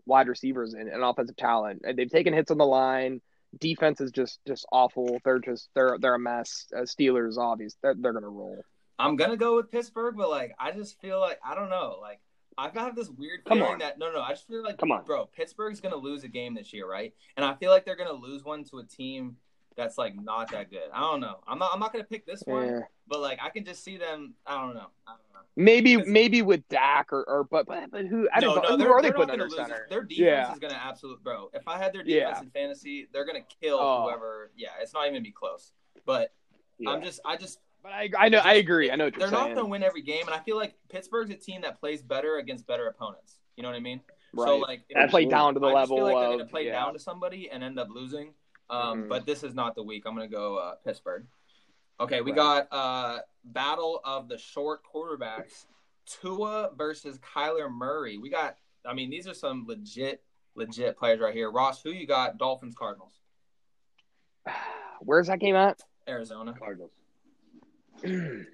wide 0.06 0.28
receivers 0.28 0.74
and, 0.74 0.88
and 0.88 1.02
offensive 1.02 1.36
talent, 1.36 1.82
and 1.84 1.98
they've 1.98 2.10
taken 2.10 2.32
hits 2.32 2.50
on 2.50 2.58
the 2.58 2.66
line. 2.66 3.20
Defense 3.58 4.00
is 4.00 4.10
just 4.10 4.40
just 4.46 4.66
awful. 4.72 5.18
They're 5.24 5.38
just 5.38 5.68
they're 5.74 5.96
they're 6.00 6.14
a 6.14 6.18
mess. 6.18 6.66
Uh, 6.76 6.80
Steelers, 6.80 7.38
obvious, 7.38 7.76
they're 7.82 7.94
they're 7.98 8.12
gonna 8.12 8.28
roll. 8.28 8.62
I'm 8.98 9.16
gonna 9.16 9.36
go 9.36 9.56
with 9.56 9.70
Pittsburgh, 9.70 10.16
but 10.16 10.30
like 10.30 10.54
I 10.58 10.72
just 10.72 11.00
feel 11.00 11.20
like 11.20 11.38
I 11.44 11.54
don't 11.54 11.70
know. 11.70 11.98
Like 12.00 12.20
I 12.58 12.64
have 12.64 12.74
got 12.74 12.94
this 12.94 13.10
weird 13.10 13.40
feeling 13.46 13.78
that 13.78 13.98
no, 13.98 14.12
no, 14.12 14.20
I 14.20 14.30
just 14.30 14.46
feel 14.46 14.62
like 14.62 14.78
Come 14.78 14.92
on. 14.92 15.04
bro, 15.04 15.26
Pittsburgh's 15.26 15.80
gonna 15.80 15.96
lose 15.96 16.24
a 16.24 16.28
game 16.28 16.54
this 16.54 16.72
year, 16.72 16.88
right? 16.88 17.12
And 17.36 17.44
I 17.44 17.54
feel 17.54 17.70
like 17.70 17.84
they're 17.84 17.96
gonna 17.96 18.12
lose 18.12 18.44
one 18.44 18.64
to 18.64 18.78
a 18.78 18.84
team 18.84 19.36
that's 19.76 19.98
like 19.98 20.14
not 20.20 20.50
that 20.52 20.70
good. 20.70 20.88
I 20.92 21.00
don't 21.00 21.20
know. 21.20 21.36
I'm 21.46 21.58
not. 21.58 21.70
I'm 21.72 21.80
not 21.80 21.92
gonna 21.92 22.04
pick 22.04 22.26
this 22.26 22.42
one, 22.46 22.66
Yeah. 22.66 22.80
but 23.06 23.20
like 23.20 23.38
I 23.42 23.50
can 23.50 23.64
just 23.64 23.84
see 23.84 23.96
them. 23.96 24.34
I 24.46 24.60
don't 24.60 24.74
know. 24.74 24.88
I 25.06 25.10
don't 25.12 25.18
know. 25.34 25.40
Maybe 25.58 25.96
maybe 25.96 26.42
with 26.42 26.66
Dak 26.68 27.12
or, 27.12 27.24
or 27.24 27.44
but, 27.44 27.66
but 27.66 27.90
but 27.90 28.06
who 28.06 28.28
I 28.32 28.40
no, 28.40 28.54
don't 28.54 28.62
know 28.62 28.62
no, 28.62 28.70
who 28.70 28.76
they're, 28.78 28.92
are 28.92 29.02
they 29.02 29.08
they're 29.08 29.12
putting 29.16 29.28
gonna 29.28 29.42
under 29.44 29.48
lose. 29.48 29.56
center? 29.56 29.86
Their 29.88 30.02
defense 30.02 30.18
Yeah. 30.20 30.52
is 30.52 30.58
gonna 30.58 30.74
absolute 30.74 31.22
bro. 31.22 31.50
If 31.54 31.66
I 31.68 31.78
had 31.78 31.92
their 31.92 32.02
Yeah. 32.04 32.28
defense 32.28 32.42
in 32.44 32.50
fantasy, 32.50 33.08
they're 33.12 33.24
gonna 33.26 33.44
kill 33.62 33.78
Oh. 33.80 34.04
whoever. 34.04 34.50
Yeah, 34.56 34.68
it's 34.80 34.92
not 34.92 35.02
even 35.04 35.14
gonna 35.14 35.22
be 35.22 35.30
close. 35.32 35.72
But 36.04 36.32
Yeah. 36.78 36.90
I'm 36.90 37.02
just, 37.02 37.20
I 37.24 37.36
just 37.36 37.60
But 37.82 37.92
I 37.92 38.10
I 38.18 38.28
know 38.28 38.38
I 38.38 38.54
agree. 38.54 38.90
I 38.90 38.96
know 38.96 39.04
what 39.04 39.14
they're 39.14 39.28
you're 39.28 39.30
not 39.38 39.44
going 39.44 39.56
to 39.58 39.64
win 39.64 39.82
every 39.82 40.02
game, 40.02 40.26
and 40.26 40.34
I 40.34 40.40
feel 40.40 40.56
like 40.56 40.74
Pittsburgh's 40.88 41.30
a 41.30 41.36
team 41.36 41.60
that 41.62 41.78
plays 41.78 42.02
better 42.02 42.38
against 42.38 42.66
better 42.66 42.88
opponents. 42.88 43.38
You 43.56 43.62
know 43.62 43.68
what 43.70 43.76
I 43.76 43.80
mean? 43.80 44.00
Right. 44.34 44.46
So 44.48 44.56
like, 44.58 44.80
if- 44.88 44.96
They 44.96 45.08
play 45.08 45.24
down 45.24 45.54
to 45.54 45.60
the 45.60 45.68
I 45.68 45.72
level 45.72 45.96
feel 45.96 46.04
like 46.06 46.14
they're 46.16 46.24
of 46.24 46.32
going 46.34 46.38
to 46.46 46.50
play 46.50 46.66
yeah. 46.66 46.72
down 46.72 46.92
to 46.94 46.98
somebody 46.98 47.48
and 47.50 47.62
end 47.64 47.78
up 47.78 47.88
losing. 47.88 48.34
Um, 48.68 49.04
Mhm. 49.04 49.08
But 49.08 49.26
this 49.26 49.42
is 49.42 49.54
not 49.54 49.74
the 49.74 49.82
week. 49.82 50.04
I'm 50.06 50.14
going 50.16 50.28
to 50.28 50.34
go 50.34 50.56
uh, 50.56 50.74
Pittsburgh. 50.84 51.26
Okay, 52.00 52.20
we 52.20 52.32
Right. 52.32 52.68
got 52.68 52.72
uh, 52.72 53.20
battle 53.44 54.00
of 54.04 54.28
the 54.28 54.36
short 54.38 54.80
quarterbacks: 54.84 55.66
Tua 56.04 56.70
versus 56.76 57.18
Kyler 57.18 57.70
Murray. 57.72 58.18
We 58.18 58.28
got. 58.28 58.56
I 58.84 58.92
mean, 58.94 59.08
these 59.10 59.26
are 59.26 59.34
some 59.34 59.64
legit, 59.66 60.22
legit 60.54 60.96
players 60.98 61.20
right 61.20 61.34
here. 61.34 61.50
Ross, 61.50 61.82
who 61.82 61.90
you 61.90 62.06
got? 62.06 62.38
Dolphins, 62.38 62.74
Cardinals, 62.74 63.14
Where's 65.00 65.26
that 65.28 65.38
game 65.40 65.56
at? 65.56 65.80
Arizona. 66.08 66.54
Cardinals. 66.58 66.92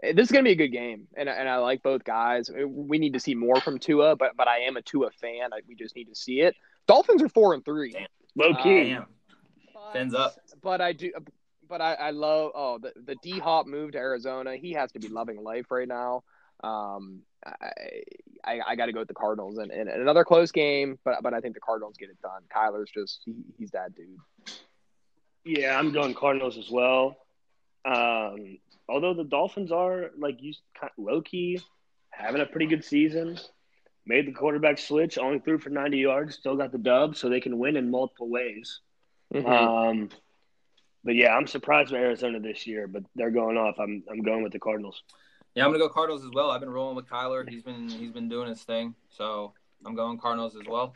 This 0.00 0.28
is 0.28 0.30
gonna 0.30 0.44
be 0.44 0.52
a 0.52 0.54
good 0.54 0.68
game, 0.68 1.08
and 1.16 1.28
and 1.28 1.48
I 1.48 1.56
like 1.56 1.82
both 1.82 2.04
guys. 2.04 2.48
We 2.54 3.00
need 3.00 3.14
to 3.14 3.20
see 3.20 3.34
more 3.34 3.60
from 3.60 3.80
Tua, 3.80 4.14
but 4.14 4.36
but 4.36 4.46
I 4.46 4.60
am 4.60 4.76
a 4.76 4.82
Tua 4.82 5.10
fan. 5.10 5.52
I, 5.52 5.58
we 5.66 5.74
just 5.74 5.96
need 5.96 6.04
to 6.04 6.14
see 6.14 6.40
it. 6.40 6.54
Dolphins 6.86 7.20
are 7.20 7.28
four 7.28 7.52
and 7.54 7.64
three. 7.64 7.90
Damn. 7.90 8.06
Low 8.36 8.54
key. 8.62 8.90
Damn, 8.90 9.06
fins 9.92 10.14
up. 10.14 10.34
But 10.62 10.80
I 10.80 10.92
do, 10.92 11.12
but 11.68 11.80
I, 11.80 11.94
I 11.94 12.10
love 12.10 12.52
oh 12.54 12.78
the 12.78 12.92
the 13.04 13.16
D 13.22 13.38
Hop 13.38 13.66
moved 13.66 13.92
to 13.92 13.98
Arizona. 13.98 14.56
He 14.56 14.72
has 14.72 14.92
to 14.92 14.98
be 14.98 15.08
loving 15.08 15.42
life 15.42 15.70
right 15.70 15.88
now. 15.88 16.22
Um, 16.62 17.20
I 17.44 17.70
I, 18.44 18.60
I 18.68 18.76
got 18.76 18.86
to 18.86 18.92
go 18.92 19.00
with 19.00 19.08
the 19.08 19.14
Cardinals 19.14 19.58
and, 19.58 19.70
and 19.70 19.88
another 19.88 20.24
close 20.24 20.52
game, 20.52 20.98
but 21.04 21.22
but 21.22 21.34
I 21.34 21.40
think 21.40 21.54
the 21.54 21.60
Cardinals 21.60 21.96
get 21.98 22.08
it 22.10 22.20
done. 22.22 22.42
Kyler's 22.54 22.90
just 22.90 23.20
he, 23.24 23.34
he's 23.58 23.70
that 23.72 23.94
dude. 23.94 24.18
Yeah, 25.44 25.78
I'm 25.78 25.92
going 25.92 26.14
Cardinals 26.14 26.58
as 26.58 26.70
well. 26.70 27.16
Um, 27.84 28.58
although 28.88 29.14
the 29.14 29.24
Dolphins 29.24 29.72
are 29.72 30.10
like 30.18 30.42
you 30.42 30.54
low 30.96 31.20
key 31.22 31.60
having 32.10 32.40
a 32.40 32.46
pretty 32.46 32.66
good 32.66 32.84
season, 32.84 33.38
made 34.06 34.26
the 34.26 34.32
quarterback 34.32 34.78
switch, 34.78 35.18
only 35.18 35.38
threw 35.38 35.58
for 35.58 35.70
90 35.70 35.98
yards, 35.98 36.34
still 36.34 36.56
got 36.56 36.72
the 36.72 36.78
dub, 36.78 37.16
so 37.16 37.28
they 37.28 37.40
can 37.40 37.58
win 37.58 37.76
in 37.76 37.90
multiple 37.90 38.28
ways. 38.28 38.80
Mm-hmm. 39.34 39.46
Um, 39.46 40.08
but 41.04 41.14
yeah, 41.14 41.34
I'm 41.34 41.46
surprised 41.46 41.90
by 41.90 41.98
Arizona 41.98 42.40
this 42.40 42.66
year, 42.66 42.86
but 42.86 43.02
they're 43.14 43.30
going 43.30 43.56
off. 43.56 43.76
I'm 43.78 44.02
I'm 44.10 44.22
going 44.22 44.42
with 44.42 44.52
the 44.52 44.58
Cardinals. 44.58 45.02
Yeah, 45.54 45.64
I'm 45.64 45.70
gonna 45.70 45.84
go 45.84 45.88
Cardinals 45.88 46.24
as 46.24 46.30
well. 46.32 46.50
I've 46.50 46.60
been 46.60 46.70
rolling 46.70 46.96
with 46.96 47.06
Kyler. 47.06 47.48
He's 47.48 47.62
been 47.62 47.88
he's 47.88 48.12
been 48.12 48.28
doing 48.28 48.48
his 48.48 48.62
thing, 48.62 48.94
so 49.10 49.52
I'm 49.84 49.94
going 49.94 50.18
Cardinals 50.18 50.56
as 50.56 50.66
well. 50.68 50.92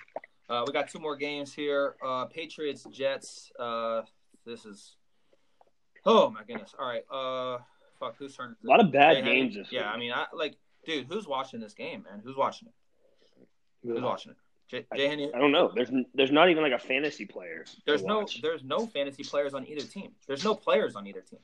Uh, 0.48 0.64
we 0.66 0.72
got 0.72 0.88
two 0.88 0.98
more 0.98 1.16
games 1.16 1.52
here. 1.52 1.96
Uh, 2.04 2.26
Patriots 2.26 2.86
Jets. 2.90 3.50
Uh, 3.58 4.02
this 4.44 4.64
is 4.64 4.96
oh 6.04 6.30
my 6.30 6.42
goodness. 6.46 6.74
All 6.78 6.86
right. 6.86 7.04
Uh, 7.10 7.62
fuck. 7.98 8.16
Who's 8.18 8.36
turn? 8.36 8.56
A 8.62 8.66
lot 8.66 8.80
of 8.80 8.92
bad 8.92 9.24
games. 9.24 9.54
This 9.54 9.68
yeah, 9.70 9.90
I 9.90 9.98
mean, 9.98 10.12
I 10.12 10.26
like, 10.34 10.56
dude. 10.84 11.06
Who's 11.08 11.26
watching 11.26 11.60
this 11.60 11.74
game, 11.74 12.04
man? 12.08 12.20
Who's 12.24 12.36
watching 12.36 12.68
it? 12.68 12.74
Who's 13.86 14.02
watching 14.02 14.32
it? 14.32 14.36
I 15.34 15.38
don't 15.38 15.52
know. 15.52 15.70
There's 15.74 15.90
there's 16.14 16.32
not 16.32 16.50
even 16.50 16.62
like 16.62 16.72
a 16.72 16.78
fantasy 16.78 17.26
player. 17.26 17.64
There's 17.86 18.02
no 18.02 18.26
there's 18.40 18.64
no 18.64 18.86
fantasy 18.86 19.22
players 19.22 19.54
on 19.54 19.66
either 19.66 19.86
team. 19.86 20.12
There's 20.26 20.44
no 20.44 20.54
players 20.54 20.96
on 20.96 21.06
either 21.06 21.20
team. 21.20 21.40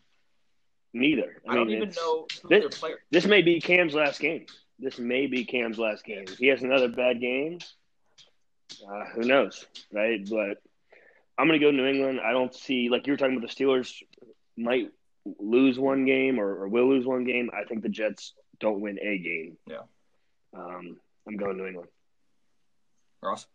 Neither. 0.95 1.43
I, 1.47 1.53
I 1.53 1.55
mean, 1.55 1.67
don't 1.67 1.71
even 1.71 1.91
know 1.91 2.27
this, 2.49 2.83
this 3.11 3.27
may 3.27 3.43
be 3.43 3.61
Cam's 3.61 3.95
last 3.95 4.21
game. 4.21 4.47
This 4.79 4.99
may 4.99 5.27
be 5.27 5.45
Cam's 5.45 5.79
last 5.79 6.05
game. 6.05 6.25
If 6.29 6.39
he 6.39 6.47
has 6.47 6.63
another 6.63 6.89
bad 6.89 7.21
game, 7.21 7.59
uh, 8.89 9.05
who 9.15 9.23
knows, 9.23 9.67
right? 9.93 10.27
But 10.29 10.63
I'm 11.37 11.47
going 11.47 11.61
to 11.61 11.65
go 11.65 11.71
New 11.71 11.87
England. 11.87 12.21
I 12.25 12.33
don't 12.33 12.55
see 12.55 12.89
like 12.89 13.07
you 13.07 13.13
were 13.13 13.17
talking 13.17 13.37
about 13.37 13.49
the 13.49 13.55
Steelers 13.55 14.03
might 14.57 14.91
lose 15.39 15.79
one 15.79 16.05
game 16.05 16.41
or, 16.41 16.63
or 16.63 16.69
will 16.69 16.89
lose 16.89 17.07
one 17.07 17.25
game. 17.25 17.51
I 17.53 17.65
think 17.65 17.83
the 17.83 17.89
Jets 17.89 18.35
don't 18.61 18.81
win 18.81 18.99
a 19.01 19.19
game. 19.19 19.57
Yeah. 19.67 19.83
Um, 20.55 20.97
I'm 21.27 21.37
going 21.37 21.59
New 21.59 21.67
England. 21.67 21.89
Ross? 23.23 23.47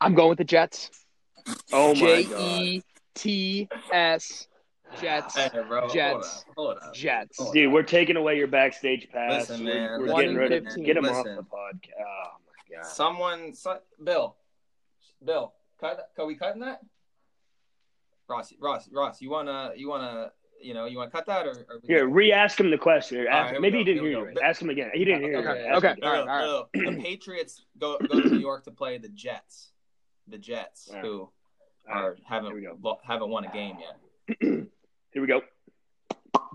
I'm 0.00 0.14
going 0.14 0.30
with 0.30 0.38
the 0.38 0.44
Jets. 0.44 0.90
Oh 1.72 1.94
my 1.94 2.00
J 2.00 2.26
E 2.38 2.82
T 3.14 3.68
S 3.92 4.48
Jets. 5.00 5.36
Hey, 5.36 5.48
bro, 5.66 5.88
Jets. 5.88 6.44
Hold 6.56 6.76
up, 6.76 6.82
hold 6.82 6.88
up. 6.88 6.94
Jets. 6.94 7.38
Hold 7.38 7.54
Dude, 7.54 7.72
we're 7.72 7.82
taking 7.82 8.16
away 8.16 8.36
your 8.36 8.48
backstage 8.48 9.08
pass. 9.10 9.48
Listen, 9.48 9.64
man. 9.64 10.00
We're, 10.00 10.06
we're 10.06 10.20
getting 10.20 10.36
rid 10.36 10.52
of 10.52 10.84
get 10.84 10.96
him 10.96 11.06
off 11.06 11.24
the 11.24 11.42
podcast. 11.42 12.00
Oh 12.00 12.30
my 12.46 12.76
god. 12.76 12.86
Someone, 12.86 13.54
so, 13.54 13.78
Bill, 14.02 14.36
Bill, 15.24 15.52
cut. 15.80 16.10
Are 16.18 16.26
we 16.26 16.34
cutting 16.34 16.62
that? 16.62 16.80
Ross, 18.28 18.52
Ross, 18.60 18.88
Ross, 18.92 19.20
you 19.20 19.30
wanna, 19.30 19.72
you 19.76 19.88
wanna 19.88 20.32
you 20.62 20.74
know, 20.74 20.86
you 20.86 20.98
want 20.98 21.10
to 21.10 21.16
cut 21.16 21.26
that 21.26 21.46
or, 21.46 21.50
or 21.50 21.80
here? 21.86 22.08
Re-ask 22.08 22.58
him 22.58 22.70
the 22.70 22.78
question. 22.78 23.26
Ask, 23.28 23.52
right, 23.52 23.60
maybe 23.60 23.78
he 23.78 23.84
didn't 23.84 24.02
hear 24.02 24.10
you. 24.10 24.24
Right. 24.26 24.36
Ask 24.42 24.62
him 24.62 24.70
again. 24.70 24.90
He 24.94 25.04
didn't 25.04 25.22
hear 25.22 25.38
okay. 25.38 25.64
you. 25.64 25.74
Okay. 25.76 25.88
okay. 25.90 26.00
All 26.02 26.12
right. 26.12 26.44
All 26.44 26.68
right. 26.74 26.96
the 26.96 27.02
Patriots 27.02 27.64
go 27.78 27.98
go 27.98 28.20
to 28.20 28.28
New 28.28 28.38
York 28.38 28.64
to 28.64 28.70
play 28.70 28.98
the 28.98 29.08
Jets. 29.08 29.70
The 30.28 30.38
Jets, 30.38 30.88
right. 30.92 31.04
who 31.04 31.28
are 31.88 32.16
haven't 32.24 32.54
haven't 33.04 33.28
won 33.28 33.44
a 33.44 33.52
game 33.52 33.76
yet. 33.80 34.38
here 34.40 35.20
we 35.20 35.26
go. 35.26 35.42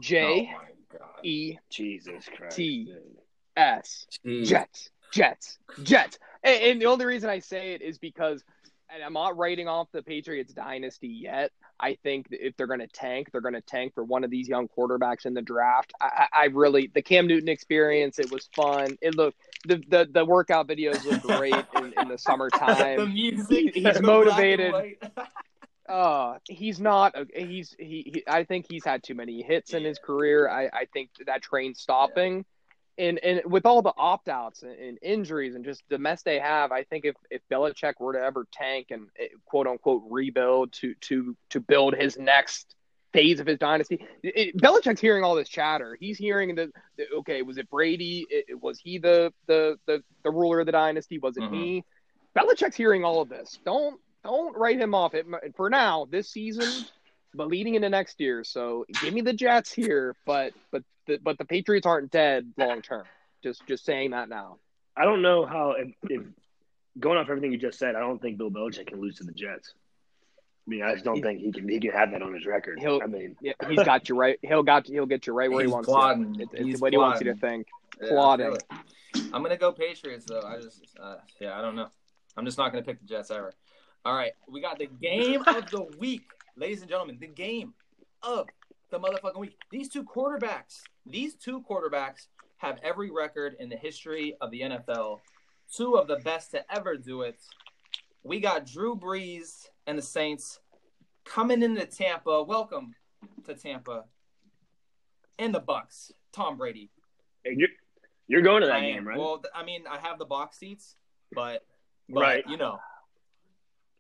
J 0.02 0.52
oh 0.54 1.06
E 1.24 1.58
Jesus 1.70 2.26
Christ 2.36 2.56
T 2.56 2.94
S 3.56 4.08
Jets 4.44 4.90
Jets 5.12 5.58
Jets. 5.84 6.20
And, 6.44 6.64
and 6.64 6.82
the 6.82 6.86
only 6.86 7.06
reason 7.06 7.30
I 7.30 7.40
say 7.40 7.74
it 7.74 7.82
is 7.82 7.98
because 7.98 8.44
and 8.94 9.04
I'm 9.04 9.14
not 9.14 9.38
writing 9.38 9.68
off 9.68 9.92
the 9.92 10.02
Patriots 10.02 10.54
dynasty 10.54 11.10
yet. 11.10 11.52
I 11.80 11.96
think 12.04 12.28
if 12.32 12.58
they're 12.58 12.68
going 12.68 12.80
to 12.80 12.88
tank, 12.88 13.30
they're 13.32 13.42
going 13.42 13.54
to 13.54 13.62
tank 13.62 13.94
for 13.94 14.04
one 14.04 14.24
of 14.24 14.32
these 14.32 14.48
young 14.48 14.68
quarterbacks 14.68 15.26
in 15.26 15.34
the 15.34 15.42
draft. 15.42 15.94
I, 16.02 16.28
I, 16.34 16.46
really 16.46 16.92
the 16.94 17.02
Cam 17.02 17.28
Newton 17.28 17.50
experience. 17.50 18.20
It 18.20 18.32
was 18.32 18.50
fun. 18.56 18.98
It 19.02 19.16
looked 19.16 19.38
the 19.66 19.84
the, 19.90 20.08
the 20.12 20.26
workout 20.26 20.68
videos 20.68 21.04
look 21.06 21.22
great 21.22 21.54
in, 21.76 21.94
in, 22.00 22.08
the 22.08 22.18
summertime. 22.18 22.98
the 22.98 23.06
music, 23.06 23.74
he, 23.76 23.82
he's 23.82 24.02
motivated. 24.02 24.74
uh 25.90 26.38
he's 26.50 26.82
not 26.82 27.16
he's 27.34 27.74
he, 27.80 28.12
he, 28.14 28.24
I 28.28 28.44
think 28.44 28.66
he's 28.70 28.84
had 28.84 29.02
too 29.04 29.16
many 29.16 29.42
hits 29.42 29.74
in 29.74 29.86
his 29.86 30.00
career. 30.00 30.50
I 30.50 30.66
I 30.66 30.86
think 30.92 31.12
that 31.26 31.42
train 31.42 31.76
stopping. 31.76 32.38
Yeah 32.38 32.44
and 32.98 33.20
and 33.20 33.42
with 33.46 33.66
all 33.66 33.82
the 33.82 33.94
opt 33.98 34.30
outs 34.30 34.64
and, 34.64 34.72
and, 34.72 34.98
injuries 35.02 35.56
and 35.56 35.64
just 35.64 35.84
the 35.90 35.98
mess 35.98 36.24
they 36.24 36.40
have, 36.40 36.72
I 36.72 36.84
think 36.84 37.06
if 37.06 37.16
if 37.30 37.42
Belichick 37.52 38.00
were 38.00 38.14
to 38.14 38.20
ever 38.20 38.48
tank 38.52 38.88
and 38.92 39.08
eh, 39.20 39.28
quote 39.46 39.68
unquote 39.68 40.04
rebuild 40.10 40.74
to 40.74 40.94
to 40.96 41.36
to 41.52 41.60
build 41.60 41.96
his 41.96 42.18
next 42.18 42.76
phase 43.14 43.40
of 43.40 43.48
his 43.48 43.58
dynasty, 43.58 44.06
it, 44.24 44.58
Belichick's 44.58 45.02
hearing 45.02 45.24
all 45.24 45.36
this 45.36 45.50
chatter. 45.50 45.98
He's 46.00 46.18
hearing 46.18 46.56
the, 46.56 46.72
the 46.98 47.06
okay, 47.20 47.42
was 47.42 47.58
it 47.58 47.70
Brady? 47.70 48.26
It, 48.30 48.62
was 48.62 48.80
he 48.80 48.98
the, 48.98 49.34
the 49.48 49.78
the 49.86 50.04
the 50.24 50.32
ruler 50.32 50.60
of 50.60 50.66
the 50.66 50.72
dynasty? 50.72 51.20
Was 51.20 51.38
it 51.38 51.44
mm-hmm. 51.44 51.54
me? 51.54 51.86
Belichick's 52.38 52.76
hearing 52.76 53.04
all 53.04 53.22
of 53.22 53.30
this. 53.30 53.60
Don't 53.66 54.00
don't 54.24 54.58
write 54.58 54.80
him 54.80 54.94
off. 54.94 55.14
It, 55.14 55.26
for 55.56 55.70
now, 55.70 56.08
this 56.10 56.30
season, 56.30 56.86
but 57.34 57.48
leading 57.48 57.76
into 57.76 57.90
next 57.90 58.20
year. 58.20 58.44
So 58.44 58.86
give 59.02 59.14
me 59.14 59.22
the 59.22 59.34
Jets 59.34 59.72
here, 59.72 60.16
but 60.26 60.54
but 60.72 60.84
the, 61.08 61.20
but 61.22 61.38
the 61.38 61.46
Patriots 61.46 61.86
aren't 61.86 62.12
dead 62.12 62.52
long 62.58 62.82
term. 62.82 63.06
Just 63.44 63.66
just 63.68 63.86
saying 63.86 64.12
that 64.12 64.30
now. 64.30 64.58
I 64.96 65.06
don't 65.06 65.22
know 65.22 65.46
how 65.46 65.72
if, 65.72 65.90
if, 66.04 66.24
going 67.00 67.18
off 67.18 67.30
everything 67.30 67.52
you 67.52 67.58
just 67.58 67.78
said, 67.78 67.96
I 67.96 68.00
don't 68.00 68.22
think 68.22 68.38
Bill 68.38 68.50
Belichick 68.50 68.88
can 68.88 69.00
lose 69.00 69.18
to 69.18 69.24
the 69.24 69.32
Jets. 69.32 69.74
I 70.68 70.70
mean, 70.70 70.84
I 70.84 70.94
just 70.94 71.06
don't 71.06 71.22
think 71.22 71.40
he 71.40 71.52
can 71.52 71.70
he 71.70 71.80
can 71.80 71.92
have 71.92 72.12
that 72.12 72.22
on 72.22 72.34
his 72.34 72.46
record. 72.46 72.80
He'll, 72.80 73.00
I 73.02 73.08
mean, 73.08 73.38
yeah, 73.42 73.54
he's 73.70 73.84
got 73.84 74.10
you 74.10 74.16
right. 74.16 74.38
He'll 74.42 74.64
got 74.64 74.88
he'll 74.88 75.06
get 75.06 75.26
you 75.26 75.34
right 75.34 75.50
where 75.50 75.64
he 75.64 75.72
wants 75.72 75.88
plotting. 75.88 76.34
to. 76.36 76.42
It, 76.44 76.50
it's 76.54 76.82
what 76.82 76.92
plotting. 76.92 76.94
he 76.94 76.98
wants 76.98 77.22
you 77.22 77.34
to 77.34 77.40
think. 77.40 77.68
Yeah, 78.02 78.10
plotting. 78.10 78.58
I'm 79.34 79.44
gonna 79.44 79.58
go 79.58 79.72
Patriots 79.72 80.26
though. 80.28 80.42
I 80.42 80.60
just 80.60 80.86
uh, 81.02 81.18
yeah, 81.40 81.58
I 81.58 81.62
don't 81.62 81.76
know. 81.76 81.88
I'm 82.36 82.44
just 82.44 82.58
not 82.58 82.72
gonna 82.72 82.84
pick 82.84 83.00
the 83.00 83.08
Jets 83.08 83.32
ever. 83.32 83.54
All 84.04 84.14
right, 84.14 84.34
we 84.50 84.60
got 84.60 84.78
the 84.78 84.88
game 84.88 85.42
of 85.48 85.70
the 85.70 85.86
week, 86.00 86.24
ladies 86.58 86.82
and 86.82 86.90
gentlemen. 86.90 87.18
The 87.20 87.28
game 87.28 87.74
of 88.24 88.48
the 88.90 89.00
motherfucking 89.00 89.40
week. 89.40 89.58
These 89.72 89.90
two 89.90 90.04
quarterbacks, 90.04 90.82
these 91.10 91.36
two 91.36 91.62
quarterbacks 91.62 92.28
have 92.58 92.80
every 92.84 93.12
record 93.12 93.56
in 93.60 93.70
the 93.70 93.76
history 93.76 94.36
of 94.42 94.52
the 94.52 94.62
NFL. 94.62 95.20
Two 95.74 95.96
of 95.96 96.08
the 96.08 96.18
best 96.18 96.52
to 96.52 96.64
ever 96.74 96.98
do 96.98 97.22
it. 97.22 97.40
We 98.24 98.40
got 98.40 98.66
Drew 98.66 98.96
Brees 98.96 99.68
and 99.86 99.98
the 99.98 100.02
Saints 100.02 100.60
coming 101.24 101.62
into 101.62 101.86
Tampa. 101.86 102.44
Welcome 102.44 102.96
to 103.46 103.54
Tampa. 103.54 104.06
And 105.40 105.54
the 105.54 105.60
Bucks. 105.60 106.12
Tom 106.34 106.58
Brady. 106.58 106.90
You're, 107.46 107.70
you're 108.28 108.42
going 108.42 108.62
to 108.62 108.68
that 108.68 108.82
game, 108.82 109.08
right? 109.08 109.18
Well, 109.18 109.44
I 109.56 109.64
mean, 109.64 109.84
I 109.90 109.98
have 110.00 110.20
the 110.20 110.26
box 110.26 110.58
seats, 110.58 110.96
but, 111.32 111.66
but 112.10 112.22
right. 112.22 112.44
you 112.48 112.58
know. 112.58 112.80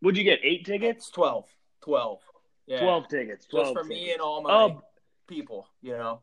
Would 0.01 0.17
you 0.17 0.23
get 0.23 0.39
eight 0.43 0.65
tickets? 0.65 1.09
12. 1.09 1.45
12. 1.81 2.19
Yeah. 2.67 2.81
Twelve 2.81 3.07
tickets. 3.07 3.47
12 3.47 3.65
Just 3.65 3.73
for 3.73 3.83
tickets. 3.83 3.89
me 3.89 4.11
and 4.11 4.21
all 4.21 4.41
my 4.41 4.51
oh. 4.51 4.83
people, 5.27 5.67
you 5.81 5.93
know. 5.93 6.21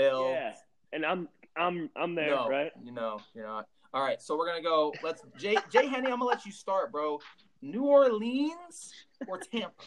Bill. 0.00 0.30
Yeah. 0.30 0.52
And 0.92 1.04
I'm 1.04 1.28
I'm 1.56 1.90
I'm 1.96 2.14
there, 2.14 2.34
no, 2.34 2.48
right? 2.48 2.72
You 2.82 2.92
know, 2.92 3.20
you're 3.34 3.46
not. 3.46 3.66
All 3.92 4.02
right, 4.02 4.22
so 4.22 4.36
we're 4.36 4.46
gonna 4.46 4.62
go. 4.62 4.92
Let's 5.02 5.22
Jay 5.38 5.56
Jay 5.70 5.86
Henny. 5.86 6.06
I'm 6.06 6.18
gonna 6.18 6.24
let 6.24 6.46
you 6.46 6.52
start, 6.52 6.92
bro. 6.92 7.20
New 7.62 7.84
Orleans 7.84 8.92
or 9.28 9.38
Tampa? 9.38 9.82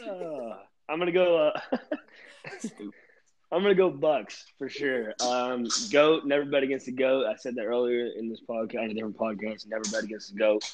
uh, 0.04 0.56
I'm 0.88 0.98
gonna 0.98 1.12
go. 1.12 1.36
Uh, 1.48 1.60
I'm 3.52 3.62
gonna 3.62 3.74
go 3.74 3.90
Bucks 3.90 4.46
for 4.58 4.68
sure. 4.68 5.14
Um, 5.20 5.66
goat. 5.92 6.24
Never 6.24 6.44
bet 6.44 6.62
against 6.62 6.86
the 6.86 6.92
goat. 6.92 7.26
I 7.26 7.36
said 7.36 7.54
that 7.56 7.64
earlier 7.64 8.06
in 8.16 8.28
this 8.28 8.40
podcast, 8.40 8.82
on 8.82 8.90
a 8.90 8.94
different 8.94 9.18
podcast. 9.18 9.68
Never 9.68 9.84
bet 9.92 10.04
against 10.04 10.32
the 10.32 10.38
goat. 10.38 10.64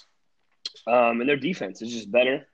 Um, 0.87 1.21
and 1.21 1.29
their 1.29 1.37
defense 1.37 1.83
is 1.83 1.93
just 1.93 2.11
better. 2.11 2.47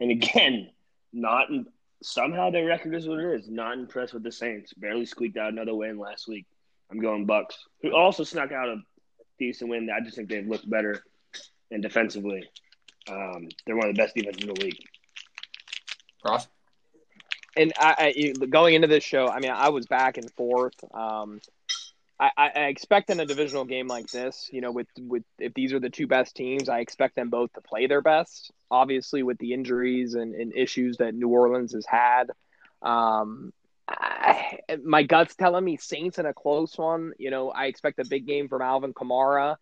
And 0.00 0.10
again, 0.10 0.70
not 1.12 1.50
in, 1.50 1.66
somehow 2.02 2.50
their 2.50 2.66
record 2.66 2.94
is 2.94 3.08
what 3.08 3.18
it 3.18 3.40
is. 3.40 3.48
Not 3.48 3.78
impressed 3.78 4.14
with 4.14 4.22
the 4.22 4.32
Saints. 4.32 4.72
Barely 4.74 5.06
squeaked 5.06 5.36
out 5.36 5.52
another 5.52 5.74
win 5.74 5.98
last 5.98 6.28
week. 6.28 6.46
I'm 6.90 7.00
going 7.00 7.24
Bucks, 7.24 7.56
who 7.80 7.94
also 7.94 8.22
snuck 8.22 8.52
out 8.52 8.68
a 8.68 8.76
decent 9.38 9.70
win. 9.70 9.88
I 9.90 10.04
just 10.04 10.16
think 10.16 10.28
they've 10.28 10.46
looked 10.46 10.68
better 10.68 11.02
and 11.70 11.82
defensively. 11.82 12.44
Um, 13.10 13.48
they're 13.66 13.76
one 13.76 13.88
of 13.88 13.96
the 13.96 14.02
best 14.02 14.14
defenses 14.14 14.42
in 14.42 14.54
the 14.54 14.60
league. 14.60 14.78
Ross? 16.24 16.46
And 17.56 17.72
I, 17.78 18.14
I, 18.16 18.46
going 18.46 18.74
into 18.74 18.88
this 18.88 19.04
show, 19.04 19.28
I 19.28 19.40
mean, 19.40 19.50
I 19.50 19.70
was 19.70 19.86
back 19.86 20.16
and 20.16 20.30
forth. 20.32 20.74
Um, 20.94 21.40
I, 22.36 22.50
I 22.54 22.60
expect 22.66 23.10
in 23.10 23.20
a 23.20 23.26
divisional 23.26 23.64
game 23.64 23.88
like 23.88 24.08
this, 24.08 24.48
you 24.52 24.60
know, 24.60 24.70
with 24.72 24.88
with 24.98 25.24
if 25.38 25.54
these 25.54 25.72
are 25.72 25.80
the 25.80 25.90
two 25.90 26.06
best 26.06 26.36
teams, 26.36 26.68
I 26.68 26.80
expect 26.80 27.16
them 27.16 27.30
both 27.30 27.52
to 27.54 27.60
play 27.60 27.86
their 27.86 28.02
best. 28.02 28.52
Obviously, 28.70 29.22
with 29.22 29.38
the 29.38 29.52
injuries 29.52 30.14
and, 30.14 30.34
and 30.34 30.54
issues 30.54 30.98
that 30.98 31.14
New 31.14 31.28
Orleans 31.28 31.72
has 31.72 31.86
had, 31.86 32.30
Um, 32.82 33.52
I, 33.88 34.58
my 34.84 35.02
gut's 35.02 35.34
telling 35.36 35.64
me 35.64 35.76
Saints 35.76 36.18
in 36.18 36.26
a 36.26 36.34
close 36.34 36.76
one. 36.76 37.12
You 37.18 37.30
know, 37.30 37.50
I 37.50 37.66
expect 37.66 37.98
a 37.98 38.04
big 38.04 38.26
game 38.26 38.48
from 38.48 38.62
Alvin 38.62 38.94
Kamara. 38.94 39.56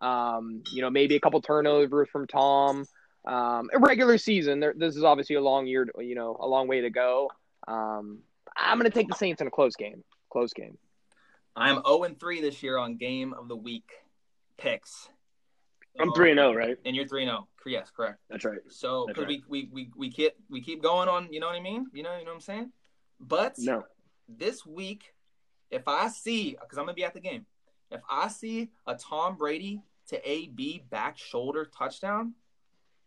Um, 0.00 0.62
you 0.72 0.82
know, 0.82 0.90
maybe 0.90 1.16
a 1.16 1.20
couple 1.20 1.40
turnovers 1.42 2.08
from 2.10 2.26
Tom. 2.26 2.84
Um, 3.26 3.70
a 3.72 3.78
regular 3.78 4.18
season. 4.18 4.60
There, 4.60 4.74
this 4.76 4.96
is 4.96 5.04
obviously 5.04 5.36
a 5.36 5.40
long 5.40 5.66
year. 5.66 5.88
You 5.98 6.14
know, 6.14 6.36
a 6.38 6.46
long 6.46 6.68
way 6.68 6.82
to 6.82 6.90
go. 6.90 7.30
Um, 7.68 8.20
I'm 8.56 8.78
going 8.78 8.90
to 8.90 8.94
take 8.94 9.08
the 9.08 9.14
Saints 9.14 9.40
in 9.40 9.46
a 9.46 9.50
close 9.50 9.76
game. 9.76 10.02
Close 10.30 10.52
game. 10.52 10.78
I'm 11.54 11.82
0 11.86 12.04
and 12.04 12.18
3 12.18 12.40
this 12.40 12.62
year 12.62 12.78
on 12.78 12.96
game 12.96 13.34
of 13.34 13.48
the 13.48 13.56
week 13.56 13.90
picks. 14.56 15.08
I'm 15.98 16.12
three 16.14 16.30
and 16.30 16.38
zero, 16.38 16.54
right? 16.54 16.76
And 16.84 16.96
you're 16.96 17.06
three 17.06 17.22
and 17.22 17.30
oh. 17.30 17.46
zero. 17.62 17.80
Yes, 17.80 17.90
correct. 17.94 18.18
That's 18.30 18.44
right. 18.44 18.58
So 18.68 19.04
That's 19.06 19.18
right. 19.18 19.28
we, 19.28 19.44
we 19.48 19.68
we 19.72 19.90
we 19.96 20.10
keep 20.10 20.32
we 20.48 20.60
keep 20.60 20.82
going 20.82 21.08
on, 21.08 21.28
you 21.30 21.40
know 21.40 21.46
what 21.46 21.56
I 21.56 21.60
mean? 21.60 21.86
You 21.92 22.02
know, 22.02 22.16
you 22.16 22.24
know 22.24 22.30
what 22.30 22.36
I'm 22.36 22.40
saying? 22.40 22.72
But 23.20 23.58
No, 23.58 23.84
this 24.28 24.64
week, 24.64 25.14
if 25.70 25.86
I 25.86 26.08
see, 26.08 26.56
because 26.58 26.78
I'm 26.78 26.84
gonna 26.84 26.94
be 26.94 27.04
at 27.04 27.14
the 27.14 27.20
game, 27.20 27.46
if 27.90 28.00
I 28.10 28.28
see 28.28 28.70
a 28.86 28.94
Tom 28.94 29.36
Brady 29.36 29.82
to 30.08 30.30
AB 30.30 30.84
back 30.90 31.18
shoulder 31.18 31.66
touchdown, 31.66 32.34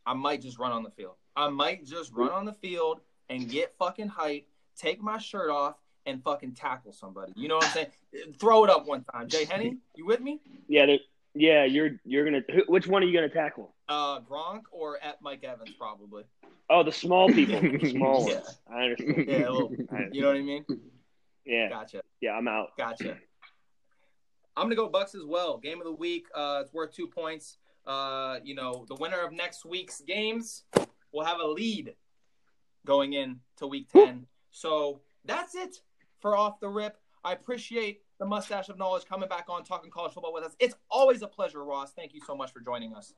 I 0.06 0.14
might 0.14 0.42
just 0.42 0.60
run 0.60 0.72
on 0.72 0.84
the 0.84 0.92
field. 0.92 1.16
I 1.36 1.50
might 1.50 1.86
just 1.86 2.14
run 2.14 2.30
on 2.30 2.46
the 2.46 2.54
field 2.54 3.02
and 3.30 3.50
get 3.50 3.76
fucking 3.78 4.08
hype, 4.08 4.48
take 4.78 5.02
my 5.02 5.18
shirt 5.18 5.50
off, 5.50 5.76
and 6.06 6.24
fucking 6.24 6.54
tackle 6.54 6.94
somebody. 6.94 7.34
You 7.36 7.48
know 7.48 7.56
what 7.56 7.66
I'm 7.66 7.72
saying? 7.72 7.88
Throw 8.40 8.64
it 8.64 8.70
up 8.70 8.86
one 8.88 9.04
time. 9.06 9.28
Jay 9.28 9.46
Henny, 9.46 9.78
you 9.96 10.06
with 10.06 10.22
me? 10.22 10.40
yeah, 10.68 10.86
yeah. 11.34 11.66
You're 11.66 11.92
you're 12.06 12.26
gonna. 12.26 12.42
Who, 12.54 12.64
which 12.68 12.88
one 12.88 13.04
are 13.04 13.06
you 13.06 13.14
gonna 13.14 13.30
tackle? 13.30 13.74
Uh, 13.90 14.20
Gronk 14.22 14.62
or 14.72 14.98
at 15.04 15.22
Mike 15.22 15.44
Evans, 15.44 15.72
probably. 15.78 16.24
Oh, 16.70 16.82
the 16.84 16.92
small 16.92 17.28
people, 17.30 17.62
the 17.62 17.90
small 17.92 18.28
Yeah. 18.28 18.36
ones. 18.36 18.60
I 18.72 18.82
understand. 18.84 19.26
Yeah, 19.28 19.48
a 19.48 19.52
little, 19.52 19.72
I- 19.92 20.08
you 20.12 20.22
know 20.22 20.28
what 20.30 20.38
I 20.38 20.42
mean? 20.42 20.66
yeah, 21.46 21.70
Gotcha. 21.70 22.02
yeah. 22.22 22.32
I'm 22.32 22.48
out. 22.48 22.70
Gotcha. 22.78 23.18
I'm 24.58 24.66
gonna 24.66 24.76
go 24.76 24.88
Bucks 24.90 25.16
as 25.16 25.24
well. 25.26 25.58
Game 25.58 25.80
of 25.80 25.86
the 25.86 25.92
week. 25.94 26.28
Uh, 26.34 26.60
it's 26.64 26.74
worth 26.74 26.94
two 26.94 27.08
points. 27.08 27.58
Uh, 27.86 28.40
you 28.44 28.56
know, 28.56 28.86
the 28.88 28.96
winner 28.96 29.20
of 29.22 29.32
next 29.32 29.66
week's 29.66 30.02
games 30.02 30.64
will 31.12 31.24
have 31.26 31.40
a 31.40 31.46
lead 31.48 31.94
going 32.86 33.14
in 33.14 33.40
to 33.58 33.68
week 33.68 33.90
ten. 33.90 34.26
So 34.52 35.02
that's 35.26 35.54
it 35.56 35.82
for 36.26 36.36
off 36.36 36.60
the 36.60 36.68
rip. 36.68 36.98
I 37.24 37.34
appreciate 37.34 38.02
the 38.18 38.26
mustache 38.26 38.68
of 38.70 38.80
knowledge 38.80 39.06
coming 39.06 39.30
back 39.30 39.46
on 39.48 39.64
talking 39.64 39.92
college 39.92 40.14
football 40.14 40.34
with 40.34 40.44
us. 40.44 40.56
It's 40.60 40.74
always 40.90 41.22
a 41.22 41.28
pleasure, 41.28 41.64
Ross. 41.64 41.94
Thank 41.94 42.16
you 42.16 42.20
so 42.26 42.36
much 42.36 42.52
for 42.52 42.62
joining 42.62 42.96
us. 42.96 43.14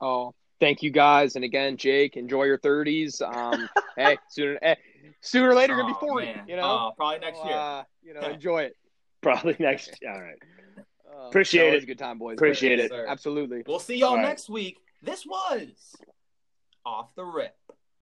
Oh, 0.00 0.32
thank 0.58 0.82
you 0.82 0.90
guys. 0.90 1.36
And 1.36 1.44
again, 1.44 1.76
Jake, 1.76 2.16
enjoy 2.16 2.44
your 2.44 2.56
30s. 2.56 3.20
Um, 3.20 3.68
hey, 3.98 4.16
sooner, 4.30 4.58
eh, 4.62 4.76
sooner 5.20 5.50
or 5.50 5.54
later, 5.54 5.74
you're 5.74 5.82
gonna 5.82 5.92
be 5.92 5.98
Oh, 6.00 6.08
40. 6.08 6.26
man. 6.26 6.44
You 6.48 6.56
know, 6.56 6.62
Oh, 6.62 6.92
probably 6.96 7.18
next 7.18 7.40
So, 7.40 7.44
year. 7.48 7.56
uh, 7.58 7.82
you 8.02 8.14
know, 8.14 8.20
enjoy 8.30 8.62
it. 8.62 8.76
Probably 9.20 9.54
next. 9.58 9.98
All 10.08 10.20
right. 10.20 10.36
Uh, 11.14 11.26
Appreciate 11.28 11.68
it. 11.72 11.74
was 11.74 11.84
a 11.84 11.86
good 11.86 11.98
time, 11.98 12.16
boys. 12.16 12.36
Appreciate 12.38 12.78
Yes, 12.78 12.86
it. 12.86 12.90
sir. 12.90 13.04
Absolutely. 13.06 13.62
We'll 13.66 13.78
see 13.78 13.96
y'all 13.98 14.10
All 14.12 14.16
right. 14.16 14.22
next 14.22 14.48
week. 14.48 14.78
This 15.02 15.26
was 15.26 15.94
off 16.86 17.14
the 17.16 17.22
rip. 17.24 17.54